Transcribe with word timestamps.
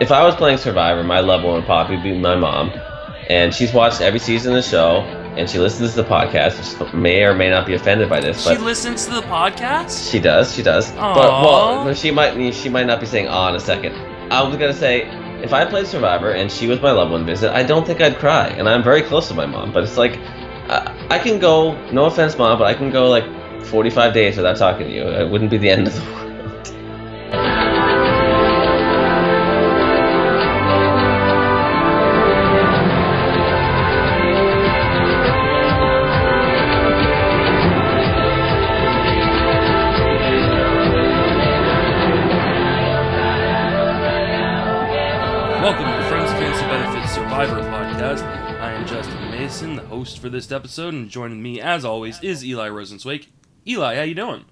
if 0.00 0.12
I 0.12 0.24
was 0.24 0.34
playing 0.34 0.58
Survivor, 0.58 1.02
my 1.02 1.20
loved 1.20 1.44
level 1.44 1.54
would 1.56 1.64
probably 1.64 1.96
be 1.96 2.16
my 2.18 2.36
mom, 2.36 2.70
and 3.28 3.54
she's 3.54 3.72
watched 3.72 4.00
every 4.00 4.18
season 4.18 4.52
of 4.52 4.62
the 4.62 4.68
show, 4.68 5.00
and 5.36 5.48
she 5.48 5.58
listens 5.58 5.90
to 5.94 6.02
the 6.02 6.08
podcast. 6.08 6.90
She 6.90 6.96
may 6.96 7.22
or 7.24 7.34
may 7.34 7.50
not 7.50 7.66
be 7.66 7.74
offended 7.74 8.08
by 8.08 8.20
this, 8.20 8.44
but 8.44 8.56
She 8.56 8.58
listens 8.62 9.04
to 9.06 9.14
the 9.14 9.22
podcast. 9.22 10.10
she 10.10 10.18
does. 10.18 10.54
She 10.54 10.62
does. 10.62 10.90
But 10.92 11.16
well, 11.16 11.94
she 11.94 12.10
might 12.10 12.52
she 12.54 12.68
might 12.68 12.86
not 12.86 13.00
be 13.00 13.06
saying 13.06 13.28
"ah" 13.28 13.48
in 13.50 13.54
a 13.56 13.60
second. 13.60 13.94
I 14.32 14.42
was 14.42 14.56
gonna 14.56 14.72
say 14.72 15.02
if 15.42 15.52
I 15.52 15.64
played 15.64 15.86
Survivor 15.86 16.32
and 16.32 16.50
she 16.50 16.66
was 16.66 16.80
my 16.80 16.90
loved 16.90 17.12
one 17.12 17.24
visit, 17.26 17.52
I 17.52 17.62
don't 17.62 17.86
think 17.86 18.00
I'd 18.00 18.16
cry, 18.18 18.48
and 18.48 18.68
I'm 18.68 18.82
very 18.82 19.02
close 19.02 19.28
to 19.28 19.34
my 19.34 19.46
mom. 19.46 19.72
But 19.72 19.84
it's 19.84 19.96
like 19.96 20.18
I, 20.68 21.06
I 21.10 21.18
can 21.18 21.38
go. 21.38 21.74
No 21.90 22.06
offense, 22.06 22.36
mom, 22.36 22.58
but 22.58 22.66
I 22.66 22.74
can 22.74 22.90
go 22.90 23.08
like 23.08 23.24
45 23.66 24.12
days 24.14 24.36
without 24.36 24.56
talking 24.56 24.86
to 24.88 24.92
you. 24.92 25.02
It 25.08 25.28
wouldn't 25.30 25.50
be 25.50 25.58
the 25.58 25.70
end 25.70 25.86
of 25.88 25.94
the 25.94 26.00
world. 26.12 26.25
This 50.36 50.52
episode, 50.52 50.92
and 50.92 51.08
joining 51.08 51.42
me, 51.42 51.62
as 51.62 51.82
always, 51.82 52.22
is 52.22 52.44
Eli 52.44 52.68
Rosenswaike. 52.68 53.28
Eli, 53.66 53.94
how 53.94 54.02
you 54.02 54.14
doing? 54.14 54.44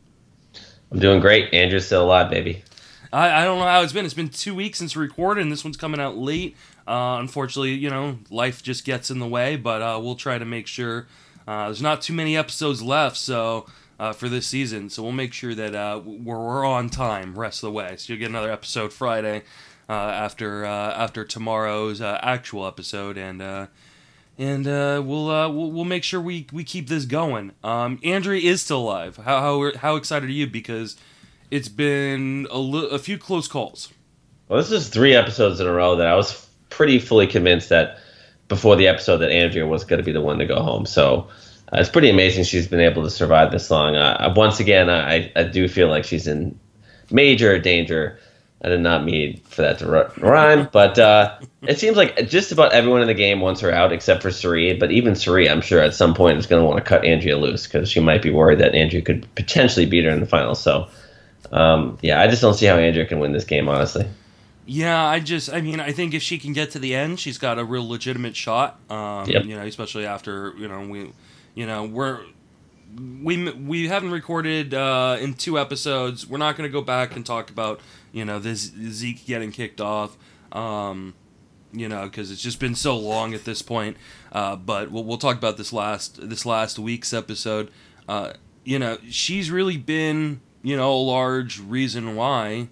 I'm 0.90 0.98
doing 0.98 1.20
great. 1.20 1.52
Andrea's 1.52 1.84
still 1.84 2.04
alive, 2.04 2.30
baby. 2.30 2.64
I, 3.12 3.42
I 3.42 3.44
don't 3.44 3.58
know 3.58 3.66
how 3.66 3.82
it's 3.82 3.92
been. 3.92 4.06
It's 4.06 4.14
been 4.14 4.30
two 4.30 4.54
weeks 4.54 4.78
since 4.78 4.96
we 4.96 5.02
recorded, 5.02 5.42
and 5.42 5.52
this 5.52 5.62
one's 5.62 5.76
coming 5.76 6.00
out 6.00 6.16
late. 6.16 6.56
Uh, 6.88 7.18
unfortunately, 7.20 7.74
you 7.74 7.90
know, 7.90 8.18
life 8.30 8.62
just 8.62 8.86
gets 8.86 9.10
in 9.10 9.18
the 9.18 9.26
way, 9.28 9.56
but 9.56 9.82
uh, 9.82 10.00
we'll 10.02 10.14
try 10.14 10.38
to 10.38 10.46
make 10.46 10.66
sure 10.66 11.06
uh, 11.46 11.66
there's 11.66 11.82
not 11.82 12.00
too 12.00 12.14
many 12.14 12.34
episodes 12.34 12.80
left. 12.80 13.18
So. 13.18 13.66
Uh, 13.96 14.12
for 14.12 14.28
this 14.28 14.44
season, 14.44 14.90
so 14.90 15.04
we'll 15.04 15.12
make 15.12 15.32
sure 15.32 15.54
that 15.54 15.72
uh, 15.72 16.00
we're, 16.04 16.36
we're 16.36 16.64
on 16.64 16.90
time 16.90 17.38
rest 17.38 17.62
of 17.62 17.68
the 17.68 17.72
way. 17.72 17.94
So 17.96 18.12
you'll 18.12 18.18
get 18.18 18.28
another 18.28 18.50
episode 18.50 18.92
Friday 18.92 19.44
uh, 19.88 19.92
after 19.92 20.64
uh, 20.64 20.94
after 20.94 21.24
tomorrow's 21.24 22.00
uh, 22.00 22.18
actual 22.20 22.66
episode, 22.66 23.16
and 23.16 23.40
uh, 23.40 23.66
and 24.38 24.66
uh, 24.66 25.02
we'll, 25.04 25.30
uh, 25.30 25.48
we'll 25.48 25.70
we'll 25.70 25.84
make 25.84 26.04
sure 26.04 26.20
we, 26.20 26.46
we 26.52 26.64
keep 26.64 26.88
this 26.88 27.04
going. 27.04 27.52
Um, 27.62 28.00
Andrea 28.02 28.40
is 28.40 28.62
still 28.62 28.80
alive. 28.80 29.16
How, 29.16 29.40
how 29.40 29.76
how 29.78 29.96
excited 29.96 30.28
are 30.28 30.32
you? 30.32 30.46
Because 30.46 30.96
it's 31.50 31.68
been 31.68 32.46
a, 32.50 32.58
li- 32.58 32.88
a 32.90 32.98
few 32.98 33.18
close 33.18 33.48
calls. 33.48 33.92
Well, 34.48 34.58
this 34.58 34.70
is 34.70 34.88
three 34.88 35.14
episodes 35.14 35.60
in 35.60 35.66
a 35.66 35.72
row 35.72 35.96
that 35.96 36.06
I 36.06 36.14
was 36.16 36.48
pretty 36.68 36.98
fully 36.98 37.26
convinced 37.26 37.68
that 37.68 37.98
before 38.48 38.76
the 38.76 38.88
episode 38.88 39.18
that 39.18 39.30
Andrea 39.30 39.66
was 39.66 39.84
going 39.84 39.98
to 39.98 40.04
be 40.04 40.12
the 40.12 40.20
one 40.20 40.38
to 40.38 40.46
go 40.46 40.60
home. 40.62 40.84
So 40.84 41.28
uh, 41.72 41.78
it's 41.78 41.88
pretty 41.88 42.10
amazing 42.10 42.44
she's 42.44 42.66
been 42.66 42.80
able 42.80 43.02
to 43.04 43.10
survive 43.10 43.52
this 43.52 43.70
long. 43.70 43.96
Uh, 43.96 44.32
once 44.36 44.60
again, 44.60 44.90
I, 44.90 45.32
I 45.34 45.44
do 45.44 45.68
feel 45.68 45.88
like 45.88 46.04
she's 46.04 46.26
in 46.26 46.58
major 47.10 47.58
danger. 47.58 48.18
I 48.64 48.68
did 48.68 48.80
not 48.80 49.04
mean 49.04 49.40
for 49.44 49.60
that 49.60 49.78
to 49.80 50.10
rhyme, 50.18 50.70
but 50.72 50.98
uh, 50.98 51.38
it 51.62 51.78
seems 51.78 51.98
like 51.98 52.28
just 52.28 52.50
about 52.50 52.72
everyone 52.72 53.02
in 53.02 53.06
the 53.06 53.14
game 53.14 53.40
wants 53.40 53.60
her 53.60 53.70
out 53.70 53.92
except 53.92 54.22
for 54.22 54.30
Cirie. 54.30 54.72
But 54.72 54.90
even 54.90 55.14
Cirie, 55.14 55.50
I'm 55.50 55.60
sure 55.60 55.80
at 55.80 55.94
some 55.94 56.14
point 56.14 56.38
is 56.38 56.46
going 56.46 56.62
to 56.62 56.66
want 56.66 56.78
to 56.78 56.84
cut 56.84 57.04
Andrea 57.04 57.36
loose 57.36 57.66
because 57.66 57.90
she 57.90 58.00
might 58.00 58.22
be 58.22 58.30
worried 58.30 58.60
that 58.60 58.74
Andrea 58.74 59.02
could 59.02 59.32
potentially 59.34 59.84
beat 59.84 60.04
her 60.06 60.10
in 60.10 60.20
the 60.20 60.26
finals. 60.26 60.62
So, 60.62 60.88
um, 61.52 61.98
yeah, 62.00 62.22
I 62.22 62.26
just 62.26 62.40
don't 62.40 62.54
see 62.54 62.64
how 62.64 62.76
Andrea 62.76 63.04
can 63.04 63.18
win 63.20 63.32
this 63.32 63.44
game, 63.44 63.68
honestly. 63.68 64.06
Yeah, 64.64 65.04
I 65.04 65.20
just, 65.20 65.52
I 65.52 65.60
mean, 65.60 65.78
I 65.78 65.92
think 65.92 66.14
if 66.14 66.22
she 66.22 66.38
can 66.38 66.54
get 66.54 66.70
to 66.70 66.78
the 66.78 66.94
end, 66.94 67.20
she's 67.20 67.36
got 67.36 67.58
a 67.58 67.64
real 67.64 67.86
legitimate 67.86 68.34
shot. 68.34 68.80
Um, 68.88 69.28
Yep. 69.28 69.44
You 69.44 69.56
know, 69.56 69.62
especially 69.66 70.06
after 70.06 70.54
you 70.56 70.68
know 70.68 70.88
we, 70.88 71.12
you 71.54 71.66
know, 71.66 71.84
we're 71.84 72.20
we 73.22 73.50
we 73.52 73.88
haven't 73.88 74.10
recorded 74.10 74.74
uh, 74.74 75.16
in 75.20 75.34
two 75.34 75.58
episodes. 75.58 76.26
We're 76.26 76.38
not 76.38 76.56
going 76.56 76.68
to 76.68 76.72
go 76.72 76.82
back 76.82 77.16
and 77.16 77.24
talk 77.24 77.50
about 77.50 77.80
you 78.12 78.24
know 78.24 78.38
this 78.38 78.72
Zeke 78.90 79.24
getting 79.26 79.52
kicked 79.52 79.80
off. 79.80 80.16
Um, 80.52 81.14
you 81.72 81.88
know, 81.88 82.04
because 82.04 82.30
it's 82.30 82.40
just 82.42 82.60
been 82.60 82.74
so 82.74 82.96
long 82.96 83.34
at 83.34 83.44
this 83.44 83.60
point. 83.60 83.96
Uh, 84.30 84.54
but 84.56 84.90
we'll, 84.90 85.04
we'll 85.04 85.18
talk 85.18 85.36
about 85.36 85.56
this 85.56 85.72
last 85.72 86.28
this 86.28 86.46
last 86.46 86.78
week's 86.78 87.12
episode. 87.12 87.70
Uh, 88.08 88.34
you 88.64 88.78
know, 88.78 88.98
she's 89.10 89.50
really 89.50 89.76
been 89.76 90.40
you 90.62 90.76
know 90.76 90.92
a 90.92 90.96
large 90.96 91.60
reason 91.60 92.16
why 92.16 92.68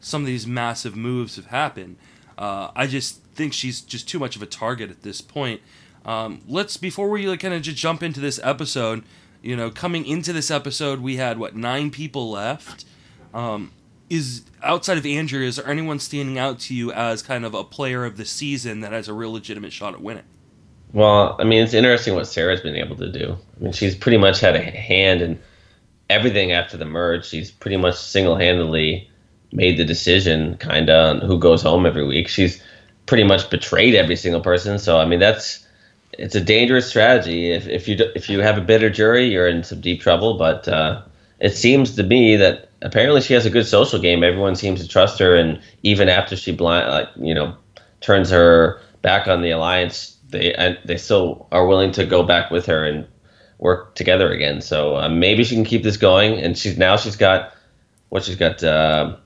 some 0.00 0.22
of 0.22 0.26
these 0.26 0.46
massive 0.46 0.96
moves 0.96 1.36
have 1.36 1.46
happened. 1.46 1.96
Uh, 2.38 2.70
I 2.74 2.86
just 2.86 3.22
think 3.34 3.52
she's 3.52 3.80
just 3.80 4.08
too 4.08 4.18
much 4.18 4.36
of 4.36 4.42
a 4.42 4.46
target 4.46 4.90
at 4.90 5.02
this 5.02 5.20
point. 5.20 5.60
Um, 6.04 6.40
let's 6.46 6.76
before 6.76 7.10
we 7.10 7.26
like, 7.26 7.40
kind 7.40 7.54
of 7.54 7.62
just 7.62 7.76
jump 7.76 8.02
into 8.02 8.20
this 8.20 8.40
episode. 8.42 9.04
You 9.46 9.54
know, 9.54 9.70
coming 9.70 10.04
into 10.06 10.32
this 10.32 10.50
episode, 10.50 10.98
we 10.98 11.18
had 11.18 11.38
what 11.38 11.54
nine 11.54 11.92
people 11.92 12.32
left. 12.32 12.84
Um, 13.32 13.70
is 14.10 14.42
outside 14.60 14.98
of 14.98 15.06
Andrea, 15.06 15.46
is 15.46 15.54
there 15.54 15.68
anyone 15.68 16.00
standing 16.00 16.36
out 16.36 16.58
to 16.60 16.74
you 16.74 16.90
as 16.90 17.22
kind 17.22 17.44
of 17.44 17.54
a 17.54 17.62
player 17.62 18.04
of 18.04 18.16
the 18.16 18.24
season 18.24 18.80
that 18.80 18.90
has 18.90 19.06
a 19.06 19.12
real 19.12 19.32
legitimate 19.32 19.72
shot 19.72 19.94
at 19.94 20.00
winning? 20.00 20.24
Well, 20.92 21.36
I 21.38 21.44
mean, 21.44 21.62
it's 21.62 21.74
interesting 21.74 22.16
what 22.16 22.26
Sarah's 22.26 22.60
been 22.60 22.74
able 22.74 22.96
to 22.96 23.08
do. 23.08 23.36
I 23.60 23.62
mean, 23.62 23.72
she's 23.72 23.94
pretty 23.94 24.18
much 24.18 24.40
had 24.40 24.56
a 24.56 24.62
hand 24.62 25.22
in 25.22 25.38
everything 26.10 26.50
after 26.50 26.76
the 26.76 26.84
merge. 26.84 27.24
She's 27.24 27.52
pretty 27.52 27.76
much 27.76 27.94
single 27.94 28.34
handedly 28.34 29.08
made 29.52 29.76
the 29.76 29.84
decision, 29.84 30.56
kind 30.56 30.90
of, 30.90 31.22
on 31.22 31.28
who 31.28 31.38
goes 31.38 31.62
home 31.62 31.86
every 31.86 32.04
week. 32.04 32.26
She's 32.26 32.60
pretty 33.06 33.22
much 33.22 33.48
betrayed 33.48 33.94
every 33.94 34.16
single 34.16 34.40
person. 34.40 34.80
So, 34.80 34.98
I 34.98 35.04
mean, 35.04 35.20
that's 35.20 35.65
it's 36.18 36.34
a 36.34 36.40
dangerous 36.40 36.88
strategy. 36.88 37.52
If, 37.52 37.66
if 37.66 37.88
you 37.88 37.96
if 38.14 38.28
you 38.28 38.40
have 38.40 38.58
a 38.58 38.60
bitter 38.60 38.90
jury, 38.90 39.26
you're 39.26 39.48
in 39.48 39.64
some 39.64 39.80
deep 39.80 40.00
trouble. 40.00 40.38
But 40.38 40.68
uh, 40.68 41.02
it 41.40 41.56
seems 41.56 41.96
to 41.96 42.02
me 42.02 42.36
that 42.36 42.68
apparently 42.82 43.20
she 43.20 43.34
has 43.34 43.46
a 43.46 43.50
good 43.50 43.66
social 43.66 43.98
game. 43.98 44.24
Everyone 44.24 44.56
seems 44.56 44.80
to 44.82 44.88
trust 44.88 45.18
her, 45.18 45.34
and 45.34 45.60
even 45.82 46.08
after 46.08 46.36
she 46.36 46.52
blind, 46.52 46.88
like 46.88 47.08
you 47.16 47.34
know, 47.34 47.56
turns 48.00 48.30
her 48.30 48.80
back 49.02 49.28
on 49.28 49.42
the 49.42 49.50
alliance, 49.50 50.16
they 50.28 50.54
and 50.54 50.78
they 50.84 50.96
still 50.96 51.48
are 51.52 51.66
willing 51.66 51.92
to 51.92 52.04
go 52.04 52.22
back 52.22 52.50
with 52.50 52.66
her 52.66 52.84
and 52.84 53.06
work 53.58 53.94
together 53.94 54.32
again. 54.32 54.60
So 54.60 54.96
uh, 54.96 55.08
maybe 55.08 55.44
she 55.44 55.54
can 55.54 55.64
keep 55.64 55.82
this 55.82 55.96
going. 55.96 56.38
And 56.38 56.56
she's 56.56 56.76
now 56.76 56.96
she's 56.96 57.16
got 57.16 57.54
what 58.08 58.24
she's 58.24 58.36
got 58.36 58.62
uh, 58.62 59.16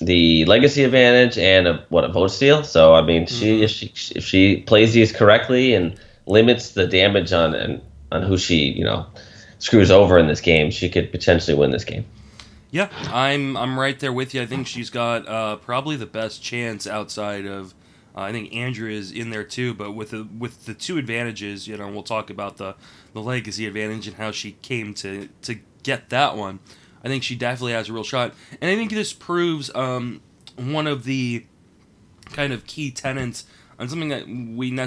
the 0.00 0.44
legacy 0.44 0.84
advantage 0.84 1.38
and 1.38 1.66
a, 1.66 1.84
what 1.88 2.04
a 2.04 2.08
vote 2.08 2.28
steal. 2.28 2.64
So 2.64 2.94
I 2.94 3.02
mean, 3.02 3.26
she 3.26 3.62
if 3.62 3.70
she 3.70 3.92
if 4.14 4.24
she 4.24 4.60
plays 4.62 4.92
these 4.92 5.12
correctly 5.12 5.74
and 5.74 5.98
limits 6.26 6.72
the 6.72 6.86
damage 6.86 7.32
on 7.32 7.54
and 7.54 7.80
on 8.12 8.22
who 8.22 8.36
she 8.36 8.72
you 8.72 8.84
know 8.84 9.06
screws 9.58 9.90
over 9.90 10.18
in 10.18 10.26
this 10.26 10.40
game, 10.40 10.70
she 10.70 10.88
could 10.88 11.10
potentially 11.10 11.56
win 11.56 11.70
this 11.70 11.84
game. 11.84 12.04
Yeah, 12.70 12.88
I'm 13.12 13.56
I'm 13.56 13.78
right 13.78 13.98
there 13.98 14.12
with 14.12 14.34
you. 14.34 14.42
I 14.42 14.46
think 14.46 14.66
she's 14.66 14.90
got 14.90 15.26
uh, 15.28 15.56
probably 15.56 15.96
the 15.96 16.06
best 16.06 16.42
chance 16.42 16.86
outside 16.86 17.46
of. 17.46 17.74
Uh, 18.14 18.22
I 18.22 18.32
think 18.32 18.54
Andrea 18.54 18.98
is 18.98 19.12
in 19.12 19.30
there 19.30 19.44
too, 19.44 19.74
but 19.74 19.92
with 19.92 20.10
the 20.10 20.28
with 20.38 20.66
the 20.66 20.74
two 20.74 20.98
advantages, 20.98 21.68
you 21.68 21.76
know, 21.76 21.88
we'll 21.88 22.02
talk 22.02 22.28
about 22.28 22.56
the 22.56 22.74
the 23.12 23.22
legacy 23.22 23.66
advantage 23.66 24.06
and 24.06 24.16
how 24.16 24.30
she 24.30 24.52
came 24.62 24.94
to 24.94 25.28
to 25.42 25.58
get 25.82 26.10
that 26.10 26.36
one. 26.36 26.58
I 27.04 27.08
think 27.08 27.22
she 27.22 27.36
definitely 27.36 27.72
has 27.72 27.88
a 27.88 27.92
real 27.92 28.04
shot, 28.04 28.34
and 28.60 28.70
I 28.70 28.74
think 28.74 28.90
this 28.90 29.12
proves 29.12 29.72
um, 29.74 30.20
one 30.56 30.86
of 30.86 31.04
the 31.04 31.46
kind 32.32 32.52
of 32.52 32.66
key 32.66 32.90
tenets 32.90 33.44
on 33.78 33.88
something 33.88 34.08
that 34.08 34.26
we 34.26 34.78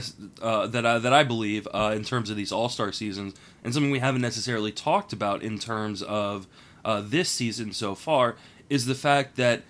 uh, 0.42 0.68
that 0.68 0.86
I, 0.86 1.00
that 1.00 1.14
I 1.14 1.24
believe 1.24 1.68
uh, 1.74 1.94
in 1.96 2.04
terms 2.04 2.30
of 2.30 2.38
these 2.38 2.52
All 2.52 2.70
Star 2.70 2.92
seasons, 2.92 3.34
and 3.64 3.74
something 3.74 3.92
we 3.92 4.00
haven't 4.00 4.22
necessarily 4.22 4.72
talked 4.72 5.14
about 5.14 5.44
in 5.44 5.60
terms 5.60 6.02
of 6.02 6.48
uh, 6.84 7.02
this 7.04 7.30
season 7.30 7.72
so 7.72 7.96
far, 7.96 8.36
is 8.70 8.86
the 8.86 8.96
fact 8.96 9.36
that 9.36 9.64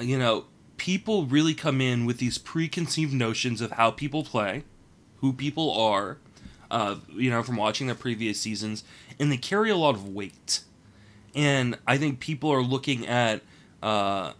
you 0.00 0.18
know 0.18 0.46
people 0.76 1.26
really 1.26 1.54
come 1.54 1.80
in 1.80 2.04
with 2.04 2.18
these 2.18 2.38
preconceived 2.38 3.12
notions 3.12 3.60
of 3.60 3.72
how 3.72 3.90
people 3.90 4.24
play, 4.24 4.64
who 5.20 5.32
people 5.32 5.72
are, 5.72 6.18
uh, 6.70 6.96
you 7.14 7.30
know, 7.30 7.42
from 7.42 7.56
watching 7.56 7.86
their 7.86 7.96
previous 7.96 8.40
seasons, 8.40 8.84
and 9.18 9.30
they 9.30 9.36
carry 9.36 9.70
a 9.70 9.76
lot 9.76 9.94
of 9.94 10.08
weight. 10.08 10.60
And 11.34 11.78
I 11.86 11.96
think 11.96 12.20
people 12.20 12.50
are 12.50 12.62
looking 12.62 13.06
at 13.06 13.40
uh, 13.82 14.32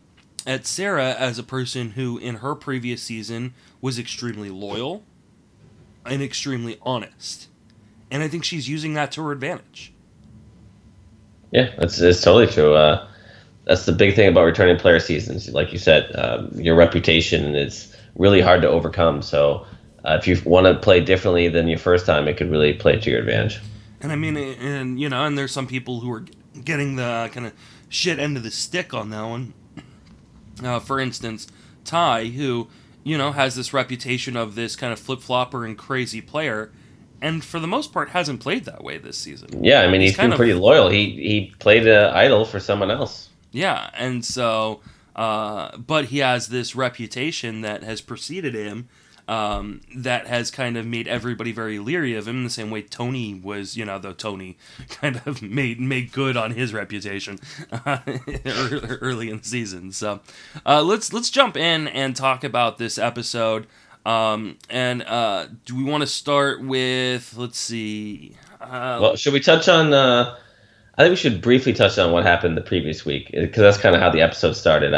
at 0.47 0.67
Sarah 0.67 1.15
as 1.15 1.39
a 1.39 1.43
person 1.43 1.91
who, 1.91 2.19
in 2.19 2.37
her 2.37 2.55
previous 2.55 3.03
season, 3.03 3.55
was 3.81 3.99
extremely 3.99 4.51
loyal 4.51 5.03
and 6.05 6.23
extremely 6.23 6.79
honest. 6.83 7.49
And 8.11 8.23
I 8.23 8.29
think 8.29 8.45
she's 8.45 8.69
using 8.69 8.95
that 8.95 9.13
to 9.13 9.23
her 9.23 9.33
advantage. 9.33 9.93
Yeah, 11.51 11.71
that's, 11.79 11.99
that's 11.99 12.21
totally 12.21 12.47
true. 12.47 12.75
Uh, 12.75 13.07
that's 13.65 13.87
the 13.87 13.93
big 13.93 14.15
thing 14.15 14.29
about 14.29 14.45
returning 14.45 14.77
player 14.77 14.99
seasons. 14.99 15.49
Like 15.51 15.73
you 15.73 15.79
said, 15.79 16.11
um, 16.17 16.51
your 16.55 16.75
reputation 16.75 17.55
is 17.55 17.95
really 18.17 18.41
hard 18.41 18.63
to 18.63 18.69
overcome. 18.69 19.23
So 19.23 19.67
uh, 20.05 20.19
if 20.21 20.27
you 20.27 20.41
want 20.45 20.67
to 20.67 20.75
play 20.75 21.01
differently 21.01 21.49
than 21.49 21.69
your 21.69 21.79
first 21.79 22.07
time, 22.07 22.27
it 22.27 22.37
could 22.37 22.51
really 22.51 22.73
play 22.73 22.99
to 22.99 23.11
your 23.11 23.21
advantage. 23.21 23.61
And 24.01 24.11
I 24.11 24.17
mean, 24.17 24.37
and 24.37 25.01
you 25.01 25.09
know, 25.09 25.25
and 25.25 25.39
there's 25.39 25.53
some 25.53 25.69
people 25.69 26.01
who 26.01 26.13
are 26.13 26.25
getting 26.65 26.97
the 26.97 27.31
kind 27.33 27.47
of 27.47 27.53
shit 27.89 28.19
end 28.19 28.37
of 28.37 28.43
the 28.43 28.51
stick 28.51 28.93
on 28.93 29.11
that 29.11 29.23
one. 29.23 29.55
Uh, 30.65 30.81
for 30.81 31.01
instance, 31.01 31.47
Tai, 31.85 32.27
who 32.27 32.69
you 33.05 33.19
know 33.19 33.33
has 33.33 33.55
this 33.55 33.73
reputation 33.73 34.37
of 34.37 34.55
this 34.55 34.77
kind 34.77 34.93
of 34.93 34.99
flip 34.99 35.21
flopper 35.21 35.65
and 35.65 35.77
crazy 35.77 36.21
player, 36.21 36.73
and 37.21 37.45
for 37.45 37.61
the 37.61 37.67
most 37.67 37.93
part 37.93 38.11
hasn't 38.11 38.41
played 38.41 38.65
that 38.65 38.83
way 38.83 38.99
this 38.99 39.19
season. 39.19 39.65
Yeah, 39.65 39.83
I 39.83 39.91
mean 39.91 40.01
he's, 40.01 40.11
he's 40.11 40.19
been 40.19 40.33
pretty 40.33 40.55
loyal. 40.55 40.89
He 40.89 41.11
he 41.11 41.55
played 41.59 41.87
an 41.87 42.13
idol 42.15 42.45
for 42.45 42.61
someone 42.61 42.91
else. 42.91 43.29
Yeah, 43.51 43.91
and 43.95 44.25
so, 44.25 44.81
uh, 45.15 45.77
but 45.77 46.07
he 46.07 46.19
has 46.19 46.49
this 46.49 46.75
reputation 46.75 47.61
that 47.61 47.83
has 47.83 48.01
preceded 48.01 48.55
him 48.55 48.89
um, 49.29 49.81
that 49.95 50.27
has 50.27 50.51
kind 50.51 50.77
of 50.77 50.87
made 50.87 51.07
everybody 51.07 51.53
very 51.53 51.79
leery 51.79 52.15
of 52.15 52.27
him 52.27 52.45
the 52.45 52.51
same 52.51 52.71
way 52.71 52.83
Tony 52.83 53.35
was, 53.35 53.77
you 53.77 53.85
know, 53.85 53.99
though 53.99 54.13
Tony 54.13 54.57
kind 54.89 55.23
of 55.27 55.43
made 55.43 55.81
made 55.81 56.13
good 56.13 56.37
on 56.37 56.53
his 56.53 56.73
reputation 56.73 57.39
uh, 57.73 57.99
early 59.01 59.31
in 59.31 59.39
the 59.39 59.45
season. 59.45 59.93
So 59.93 60.21
uh, 60.67 60.83
let's 60.83 61.13
let's 61.13 61.31
jump 61.31 61.57
in 61.57 61.89
and 61.89 62.17
talk 62.17 62.45
about 62.45 62.79
this 62.79 62.99
episode. 62.99 63.67
Um, 64.05 64.59
and 64.69 65.03
uh, 65.03 65.47
do 65.65 65.77
we 65.77 65.85
want 65.85 66.03
to 66.03 66.09
start 66.09 66.63
with? 66.63 67.37
Let's 67.37 67.59
see. 67.59 68.37
Uh, 68.61 68.99
well, 69.01 69.17
should 69.17 69.33
we 69.33 69.41
touch 69.41 69.69
on? 69.69 69.93
Uh, 69.93 70.37
I 70.99 71.03
think 71.03 71.13
we 71.13 71.17
should 71.17 71.41
briefly 71.41 71.73
touch 71.73 71.99
on 71.99 72.13
what 72.13 72.25
happened 72.25 72.57
the 72.57 72.63
previous 72.63 73.05
week 73.05 73.31
because 73.33 73.63
that's 73.63 73.79
kind 73.79 73.95
of 73.95 74.03
how 74.03 74.11
the 74.11 74.21
episode 74.21 74.57
started. 74.57 74.93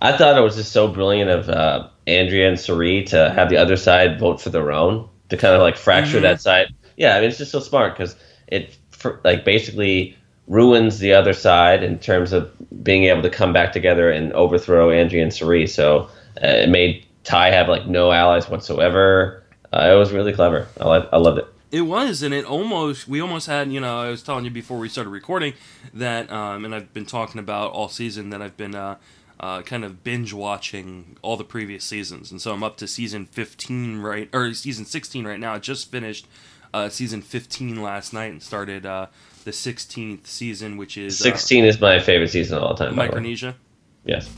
I 0.00 0.16
thought 0.16 0.36
it 0.36 0.42
was 0.42 0.56
just 0.56 0.72
so 0.72 0.88
brilliant 0.88 1.30
of 1.30 1.48
uh, 1.48 1.88
Andrea 2.06 2.48
and 2.48 2.58
Cirie 2.58 3.04
to 3.04 3.30
have 3.30 3.48
the 3.48 3.56
other 3.56 3.76
side 3.76 4.20
vote 4.20 4.40
for 4.40 4.50
their 4.50 4.72
own 4.72 5.08
to 5.28 5.36
kind 5.36 5.54
of 5.54 5.60
like 5.60 5.76
fracture 5.76 6.16
mm-hmm. 6.16 6.22
that 6.22 6.40
side. 6.40 6.74
Yeah, 6.96 7.16
I 7.16 7.20
mean 7.20 7.30
it's 7.30 7.38
just 7.38 7.52
so 7.52 7.60
smart 7.60 7.96
because 7.96 8.16
it 8.48 8.76
for, 8.90 9.20
like 9.24 9.44
basically 9.44 10.16
ruins 10.46 10.98
the 10.98 11.12
other 11.12 11.32
side 11.32 11.82
in 11.82 11.98
terms 11.98 12.32
of 12.32 12.50
being 12.82 13.04
able 13.04 13.22
to 13.22 13.30
come 13.30 13.52
back 13.52 13.72
together 13.72 14.10
and 14.10 14.32
overthrow 14.32 14.90
Andrea 14.90 15.22
and 15.22 15.32
Cirie. 15.32 15.66
So 15.66 16.08
uh, 16.42 16.46
it 16.46 16.68
made 16.68 17.04
Tai 17.24 17.50
have 17.50 17.68
like 17.68 17.86
no 17.86 18.12
allies 18.12 18.48
whatsoever. 18.48 19.42
Uh, 19.72 19.90
it 19.92 19.96
was 19.96 20.12
really 20.12 20.32
clever. 20.32 20.68
I, 20.80 20.84
I 20.84 21.16
loved 21.16 21.38
it. 21.38 21.46
It 21.72 21.82
was, 21.82 22.22
and 22.22 22.32
it 22.32 22.44
almost 22.44 23.08
we 23.08 23.20
almost 23.20 23.48
had. 23.48 23.72
You 23.72 23.80
know, 23.80 24.00
I 24.00 24.10
was 24.10 24.22
telling 24.22 24.44
you 24.44 24.50
before 24.50 24.78
we 24.78 24.88
started 24.88 25.10
recording 25.10 25.54
that, 25.92 26.30
um, 26.30 26.64
and 26.64 26.74
I've 26.74 26.94
been 26.94 27.04
talking 27.04 27.40
about 27.40 27.72
all 27.72 27.88
season 27.88 28.30
that 28.30 28.40
I've 28.40 28.56
been 28.56 28.76
uh, 28.76 28.96
uh, 29.38 29.62
kind 29.62 29.84
of 29.84 30.02
binge 30.02 30.32
watching 30.32 31.16
all 31.22 31.36
the 31.36 31.44
previous 31.44 31.84
seasons, 31.84 32.30
and 32.30 32.40
so 32.40 32.52
I'm 32.52 32.62
up 32.62 32.76
to 32.78 32.86
season 32.86 33.26
15 33.26 34.00
right 34.00 34.28
or 34.32 34.54
season 34.54 34.84
16 34.84 35.26
right 35.26 35.38
now. 35.38 35.54
I 35.54 35.58
just 35.58 35.90
finished 35.90 36.26
uh, 36.72 36.88
season 36.88 37.22
15 37.22 37.82
last 37.82 38.12
night 38.12 38.30
and 38.30 38.42
started 38.42 38.86
uh, 38.86 39.06
the 39.44 39.50
16th 39.50 40.26
season, 40.26 40.76
which 40.76 40.96
is 40.96 41.18
16 41.18 41.64
uh, 41.64 41.68
is 41.68 41.80
my 41.80 41.98
favorite 41.98 42.30
season 42.30 42.56
of 42.56 42.62
all 42.62 42.74
time. 42.74 42.94
Micronesia. 42.96 43.56
Yes. 44.04 44.30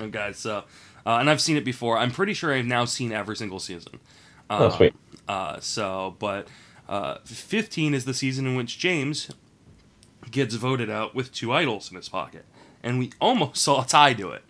Okay, 0.00 0.32
so 0.32 0.64
uh, 1.04 1.18
and 1.18 1.28
I've 1.28 1.40
seen 1.40 1.56
it 1.56 1.64
before. 1.64 1.98
I'm 1.98 2.12
pretty 2.12 2.34
sure 2.34 2.52
I've 2.52 2.66
now 2.66 2.84
seen 2.84 3.12
every 3.12 3.36
single 3.36 3.58
season. 3.58 3.98
oh, 4.48 4.70
sweet. 4.70 4.94
Uh, 5.26 5.58
so, 5.58 6.14
but 6.20 6.46
15 7.24 7.94
is 7.94 8.04
the 8.04 8.14
season 8.14 8.46
in 8.46 8.54
which 8.54 8.78
James 8.78 9.28
gets 10.30 10.54
voted 10.54 10.90
out 10.90 11.14
with 11.14 11.32
two 11.32 11.52
idols 11.52 11.90
in 11.90 11.96
his 11.96 12.08
pocket 12.08 12.44
and 12.86 12.98
we 12.98 13.10
almost 13.20 13.56
saw 13.62 13.82
Tai 13.82 14.14
do 14.14 14.30
it. 14.30 14.42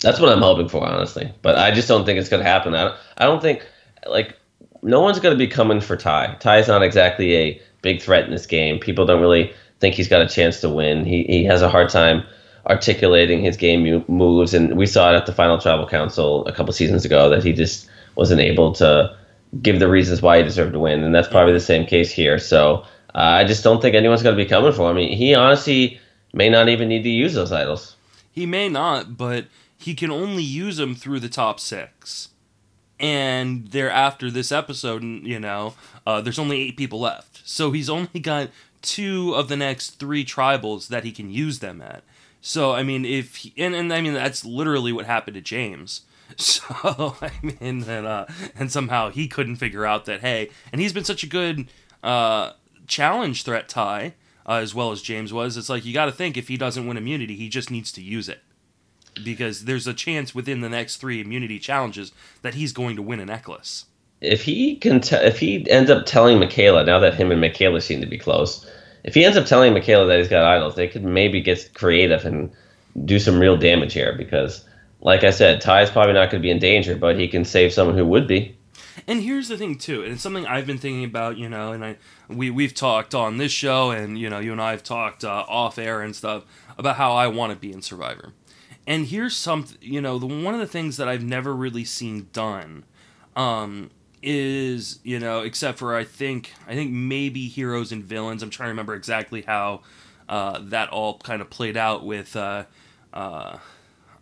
That's 0.00 0.20
what 0.20 0.28
I'm 0.28 0.42
hoping 0.42 0.68
for, 0.68 0.86
honestly. 0.86 1.32
But 1.42 1.56
I 1.56 1.70
just 1.70 1.88
don't 1.88 2.04
think 2.04 2.18
it's 2.18 2.28
going 2.28 2.42
to 2.42 2.48
happen. 2.48 2.74
I 2.74 2.84
don't, 2.84 2.96
I 3.16 3.24
don't 3.24 3.40
think, 3.40 3.66
like, 4.06 4.38
no 4.82 5.00
one's 5.00 5.18
going 5.18 5.34
to 5.34 5.38
be 5.38 5.46
coming 5.46 5.80
for 5.80 5.96
Tai. 5.96 6.36
Tai's 6.40 6.68
not 6.68 6.82
exactly 6.82 7.34
a 7.34 7.62
big 7.80 8.02
threat 8.02 8.24
in 8.24 8.30
this 8.30 8.44
game. 8.44 8.78
People 8.78 9.06
don't 9.06 9.22
really 9.22 9.52
think 9.80 9.94
he's 9.94 10.08
got 10.08 10.20
a 10.20 10.28
chance 10.28 10.60
to 10.60 10.68
win. 10.68 11.06
He, 11.06 11.24
he 11.24 11.44
has 11.44 11.62
a 11.62 11.70
hard 11.70 11.88
time 11.88 12.22
articulating 12.66 13.42
his 13.42 13.56
game 13.56 14.04
moves, 14.08 14.52
and 14.52 14.76
we 14.76 14.86
saw 14.86 15.12
it 15.12 15.16
at 15.16 15.24
the 15.26 15.32
Final 15.32 15.58
Tribal 15.58 15.86
Council 15.86 16.46
a 16.46 16.52
couple 16.52 16.72
seasons 16.74 17.06
ago 17.06 17.30
that 17.30 17.42
he 17.42 17.52
just 17.52 17.88
wasn't 18.14 18.40
able 18.40 18.72
to 18.72 19.16
give 19.62 19.78
the 19.80 19.88
reasons 19.88 20.20
why 20.20 20.38
he 20.38 20.42
deserved 20.42 20.72
to 20.72 20.78
win, 20.78 21.02
and 21.02 21.14
that's 21.14 21.28
probably 21.28 21.52
the 21.52 21.60
same 21.60 21.86
case 21.86 22.10
here. 22.10 22.38
So 22.38 22.84
uh, 23.14 23.40
I 23.40 23.44
just 23.44 23.64
don't 23.64 23.80
think 23.80 23.94
anyone's 23.94 24.22
going 24.22 24.36
to 24.36 24.42
be 24.42 24.48
coming 24.48 24.72
for 24.72 24.90
him. 24.90 24.96
He 24.96 25.34
honestly 25.34 26.00
may 26.34 26.48
not 26.48 26.68
even 26.68 26.88
need 26.88 27.04
to 27.04 27.08
use 27.08 27.34
those 27.34 27.52
idols. 27.52 27.96
He 28.30 28.46
may 28.46 28.68
not, 28.68 29.16
but 29.16 29.46
he 29.78 29.94
can 29.94 30.10
only 30.10 30.42
use 30.42 30.76
them 30.76 30.94
through 30.94 31.20
the 31.20 31.28
top 31.28 31.60
six. 31.60 32.30
And 32.98 33.68
thereafter 33.68 34.30
this 34.30 34.52
episode, 34.52 35.02
you 35.02 35.38
know, 35.38 35.74
uh, 36.06 36.20
there's 36.20 36.38
only 36.38 36.60
eight 36.60 36.76
people 36.76 37.00
left. 37.00 37.42
So 37.44 37.70
he's 37.70 37.90
only 37.90 38.20
got 38.20 38.50
two 38.82 39.34
of 39.34 39.48
the 39.48 39.56
next 39.56 39.98
three 39.98 40.24
tribals 40.24 40.88
that 40.88 41.04
he 41.04 41.12
can 41.12 41.30
use 41.30 41.60
them 41.60 41.80
at. 41.80 42.02
So 42.40 42.72
I 42.72 42.82
mean, 42.82 43.04
if 43.04 43.36
he, 43.36 43.54
and 43.56 43.74
and 43.74 43.92
I 43.92 44.00
mean 44.00 44.14
that's 44.14 44.44
literally 44.44 44.92
what 44.92 45.06
happened 45.06 45.34
to 45.36 45.40
James. 45.40 46.02
So 46.38 47.16
I 47.20 47.30
mean, 47.42 47.84
and 47.86 48.06
uh, 48.06 48.24
and 48.56 48.72
somehow 48.72 49.10
he 49.10 49.28
couldn't 49.28 49.56
figure 49.56 49.84
out 49.84 50.06
that 50.06 50.22
hey, 50.22 50.50
and 50.72 50.80
he's 50.80 50.92
been 50.92 51.04
such 51.04 51.22
a 51.22 51.28
good 51.28 51.68
uh, 52.02 52.52
challenge 52.86 53.44
threat 53.44 53.68
Tai 53.68 54.14
uh, 54.46 54.54
as 54.54 54.74
well 54.74 54.92
as 54.92 55.02
James 55.02 55.32
was. 55.32 55.56
It's 55.56 55.68
like 55.68 55.84
you 55.84 55.94
got 55.94 56.06
to 56.06 56.12
think 56.12 56.36
if 56.36 56.48
he 56.48 56.56
doesn't 56.56 56.86
win 56.86 56.96
immunity, 56.96 57.36
he 57.36 57.48
just 57.48 57.70
needs 57.70 57.92
to 57.92 58.02
use 58.02 58.28
it 58.28 58.40
because 59.22 59.64
there's 59.64 59.86
a 59.86 59.94
chance 59.94 60.34
within 60.34 60.60
the 60.60 60.68
next 60.68 60.96
three 60.96 61.20
immunity 61.20 61.58
challenges 61.58 62.12
that 62.42 62.54
he's 62.54 62.72
going 62.72 62.96
to 62.96 63.02
win 63.02 63.20
a 63.20 63.26
necklace. 63.26 63.86
If 64.20 64.42
he 64.42 64.76
can, 64.76 65.00
t- 65.00 65.16
if 65.16 65.38
he 65.38 65.68
ends 65.70 65.90
up 65.90 66.06
telling 66.06 66.38
Michaela 66.38 66.84
now 66.84 66.98
that 66.98 67.14
him 67.14 67.30
and 67.30 67.40
Michaela 67.40 67.80
seem 67.80 68.00
to 68.00 68.06
be 68.06 68.18
close, 68.18 68.68
if 69.04 69.14
he 69.14 69.24
ends 69.24 69.36
up 69.36 69.46
telling 69.46 69.72
Michaela 69.72 70.06
that 70.06 70.18
he's 70.18 70.28
got 70.28 70.44
idols, 70.44 70.76
they 70.76 70.88
could 70.88 71.04
maybe 71.04 71.40
get 71.40 71.72
creative 71.74 72.24
and 72.24 72.50
do 73.04 73.18
some 73.18 73.38
real 73.38 73.56
damage 73.56 73.92
here 73.92 74.14
because, 74.16 74.64
like 75.00 75.24
I 75.24 75.30
said, 75.30 75.60
Tai's 75.60 75.90
probably 75.90 76.14
not 76.14 76.30
going 76.30 76.40
to 76.40 76.46
be 76.46 76.50
in 76.50 76.58
danger, 76.58 76.96
but 76.96 77.18
he 77.18 77.28
can 77.28 77.44
save 77.44 77.72
someone 77.72 77.98
who 77.98 78.06
would 78.06 78.26
be. 78.26 78.56
And 79.06 79.20
here's 79.20 79.48
the 79.48 79.58
thing 79.58 79.76
too, 79.76 80.02
and 80.02 80.12
it's 80.12 80.22
something 80.22 80.46
I've 80.46 80.66
been 80.66 80.78
thinking 80.78 81.04
about, 81.04 81.36
you 81.36 81.48
know, 81.48 81.72
and 81.72 81.84
I 81.84 81.96
we 82.28 82.50
we've 82.50 82.74
talked 82.74 83.14
on 83.14 83.36
this 83.36 83.52
show, 83.52 83.90
and 83.90 84.18
you 84.18 84.30
know, 84.30 84.38
you 84.38 84.52
and 84.52 84.60
I 84.60 84.70
have 84.70 84.82
talked 84.82 85.24
uh, 85.24 85.44
off 85.48 85.78
air 85.78 86.00
and 86.00 86.14
stuff 86.14 86.44
about 86.78 86.96
how 86.96 87.12
I 87.14 87.26
want 87.26 87.52
to 87.52 87.58
be 87.58 87.72
in 87.72 87.82
Survivor. 87.82 88.32
And 88.86 89.06
here's 89.06 89.34
something, 89.34 89.78
you 89.80 90.00
know, 90.00 90.18
the 90.18 90.26
one 90.26 90.54
of 90.54 90.60
the 90.60 90.66
things 90.66 90.96
that 90.98 91.08
I've 91.08 91.24
never 91.24 91.54
really 91.54 91.84
seen 91.84 92.28
done, 92.32 92.84
um, 93.34 93.90
is 94.22 94.98
you 95.02 95.18
know, 95.18 95.40
except 95.40 95.78
for 95.78 95.96
I 95.96 96.04
think 96.04 96.52
I 96.66 96.74
think 96.74 96.92
maybe 96.92 97.48
heroes 97.48 97.92
and 97.92 98.04
villains. 98.04 98.42
I'm 98.42 98.50
trying 98.50 98.66
to 98.66 98.72
remember 98.72 98.94
exactly 98.94 99.42
how 99.42 99.82
uh, 100.28 100.60
that 100.62 100.90
all 100.90 101.18
kind 101.18 101.40
of 101.40 101.50
played 101.50 101.76
out 101.76 102.04
with. 102.04 102.36
Uh, 102.36 102.64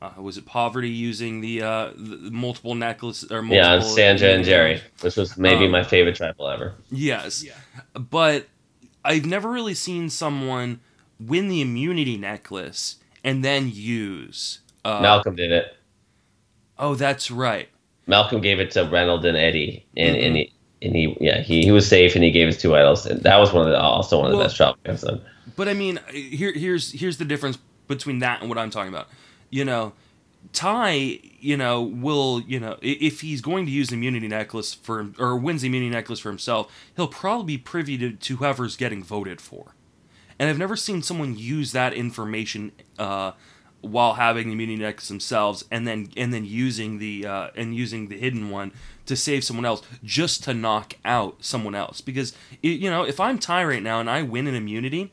uh, 0.03 0.21
was 0.21 0.37
it 0.37 0.45
Parvati 0.45 0.89
using 0.89 1.41
the, 1.41 1.63
uh, 1.63 1.91
the 1.95 2.31
multiple 2.31 2.75
necklace 2.75 3.23
or 3.31 3.41
multiple 3.41 3.57
yeah 3.57 3.81
Sandra 3.81 4.31
and 4.31 4.45
Jerri, 4.45 4.81
which 5.01 5.17
was 5.17 5.37
maybe 5.37 5.67
um, 5.67 5.71
my 5.71 5.85
favorite 5.85 6.17
tribal 6.17 6.49
ever. 6.49 6.75
Yes, 6.91 7.45
yeah. 7.45 7.53
but 7.95 8.49
I've 9.05 9.27
never 9.27 9.49
really 9.49 9.75
seen 9.75 10.11
someone 10.11 10.81
win 11.21 11.49
the 11.49 11.61
immunity 11.61 12.17
necklace 12.17 12.97
and 13.23 13.45
then 13.45 13.71
use. 13.73 14.61
Uh, 14.85 15.01
Malcolm 15.01 15.37
did 15.37 15.53
it. 15.53 15.77
Oh, 16.79 16.97
that's 16.97 17.31
right. 17.31 17.69
Malcolm 18.09 18.41
gave 18.41 18.59
it 18.59 18.73
to 18.73 18.85
Reynolds 18.85 19.25
and 19.25 19.37
Eddie, 19.37 19.87
and, 19.97 20.17
mm-hmm. 20.17 20.27
and 20.27 20.37
he 20.37 20.53
and 20.83 20.97
he 20.97 21.17
yeah 21.21 21.41
he, 21.43 21.63
he 21.63 21.71
was 21.71 21.87
safe 21.87 22.17
and 22.17 22.25
he 22.25 22.33
gave 22.33 22.49
his 22.49 22.59
two 22.59 22.75
idols. 22.75 23.07
And 23.07 23.23
that 23.23 23.37
was 23.37 23.53
one 23.53 23.67
of 23.67 23.71
the 23.71 23.79
also 23.79 24.19
one 24.19 24.27
of 24.27 24.33
the 24.33 24.39
well, 24.39 24.47
best 24.47 24.57
tribal 24.57 24.79
episodes. 24.85 25.23
But 25.55 25.69
I 25.69 25.75
mean, 25.75 26.01
here 26.11 26.53
here's 26.53 26.91
here's 26.91 27.19
the 27.19 27.25
difference 27.25 27.57
between 27.87 28.19
that 28.19 28.41
and 28.41 28.49
what 28.49 28.59
I'm 28.59 28.71
talking 28.71 28.93
about 28.93 29.09
you 29.53 29.65
know, 29.65 29.93
Tai, 30.53 31.21
you 31.39 31.57
know, 31.57 31.83
will, 31.83 32.41
you 32.41 32.59
know, 32.59 32.77
if 32.83 33.21
he's 33.21 33.41
going 33.41 33.65
to 33.67 33.71
use 33.71 33.91
the 33.91 33.95
immunity 33.95 34.27
necklace 34.27 34.75
for, 34.75 35.13
or 35.19 35.37
wins 35.37 35.63
the 35.63 35.69
immunity 35.69 35.91
necklace 35.91 36.19
for 36.19 36.31
himself, 36.31 36.73
he'll 36.97 37.07
probably 37.07 37.57
be 37.57 37.59
privy 37.59 37.97
to, 37.99 38.13
to 38.13 38.37
whoever's 38.39 38.77
getting 38.77 39.05
voted 39.05 39.41
for. 39.41 39.77
And 40.39 40.51
I've 40.51 40.59
never 40.59 40.75
seen 40.75 41.03
someone 41.03 41.39
use 41.39 41.71
that 41.73 41.93
information 41.93 42.73
uh, 42.99 43.33
while 43.83 44.15
having 44.15 44.49
the 44.49 44.55
immunity 44.55 44.83
necklace 44.83 45.09
themselves, 45.09 45.65
and 45.71 45.87
then 45.87 46.09
and 46.17 46.33
then 46.33 46.45
using 46.45 46.99
the 46.99 47.27
uh, 47.27 47.49
and 47.55 47.75
using 47.75 48.09
the 48.09 48.19
hidden 48.19 48.51
one 48.51 48.73
to 49.07 49.15
save 49.15 49.45
someone 49.45 49.65
else, 49.65 49.83
just 50.03 50.43
to 50.45 50.55
knock 50.55 50.95
out 51.05 51.45
someone 51.45 51.75
else. 51.75 52.01
Because 52.01 52.35
you 52.63 52.91
know, 52.91 53.05
if 53.05 53.21
I'm 53.21 53.39
Tai 53.39 53.65
right 53.65 53.83
now 53.83 54.01
and 54.01 54.11
I 54.11 54.23
win 54.23 54.47
an 54.47 54.55
immunity, 54.55 55.13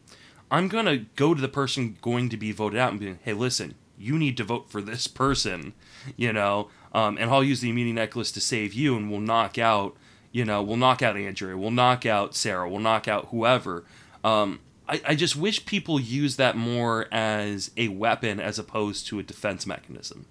I'm 0.49 0.67
gonna 0.67 0.97
go 1.15 1.35
to 1.35 1.41
the 1.41 1.47
person 1.47 1.97
going 2.01 2.29
to 2.29 2.37
be 2.37 2.51
voted 2.51 2.79
out 2.79 2.91
and 2.91 2.99
be, 2.99 3.15
hey, 3.23 3.33
listen, 3.33 3.75
you 3.99 4.17
need 4.17 4.37
to 4.37 4.43
vote 4.43 4.71
for 4.71 4.81
this 4.81 5.07
person, 5.07 5.73
you 6.15 6.31
know, 6.33 6.69
um, 6.93 7.17
and 7.19 7.29
I'll 7.29 7.43
use 7.43 7.61
the 7.61 7.69
immunity 7.69 7.93
necklace 7.93 8.31
to 8.31 8.41
save 8.41 8.73
you, 8.73 8.95
and 8.95 9.11
we'll 9.11 9.19
knock 9.19 9.57
out, 9.57 9.95
you 10.31 10.45
know, 10.45 10.63
we'll 10.63 10.77
knock 10.77 11.01
out 11.01 11.17
Andrea, 11.17 11.57
we'll 11.57 11.71
knock 11.71 12.05
out 12.05 12.35
Sarah, 12.35 12.69
we'll 12.69 12.79
knock 12.79 13.07
out 13.07 13.27
whoever. 13.27 13.83
Um, 14.23 14.59
I, 14.87 15.01
I 15.09 15.15
just 15.15 15.35
wish 15.35 15.65
people 15.65 15.99
use 15.99 16.37
that 16.37 16.55
more 16.55 17.07
as 17.11 17.71
a 17.77 17.89
weapon 17.89 18.39
as 18.39 18.57
opposed 18.57 19.05
to 19.07 19.19
a 19.19 19.23
defense 19.23 19.67
mechanism. 19.67 20.25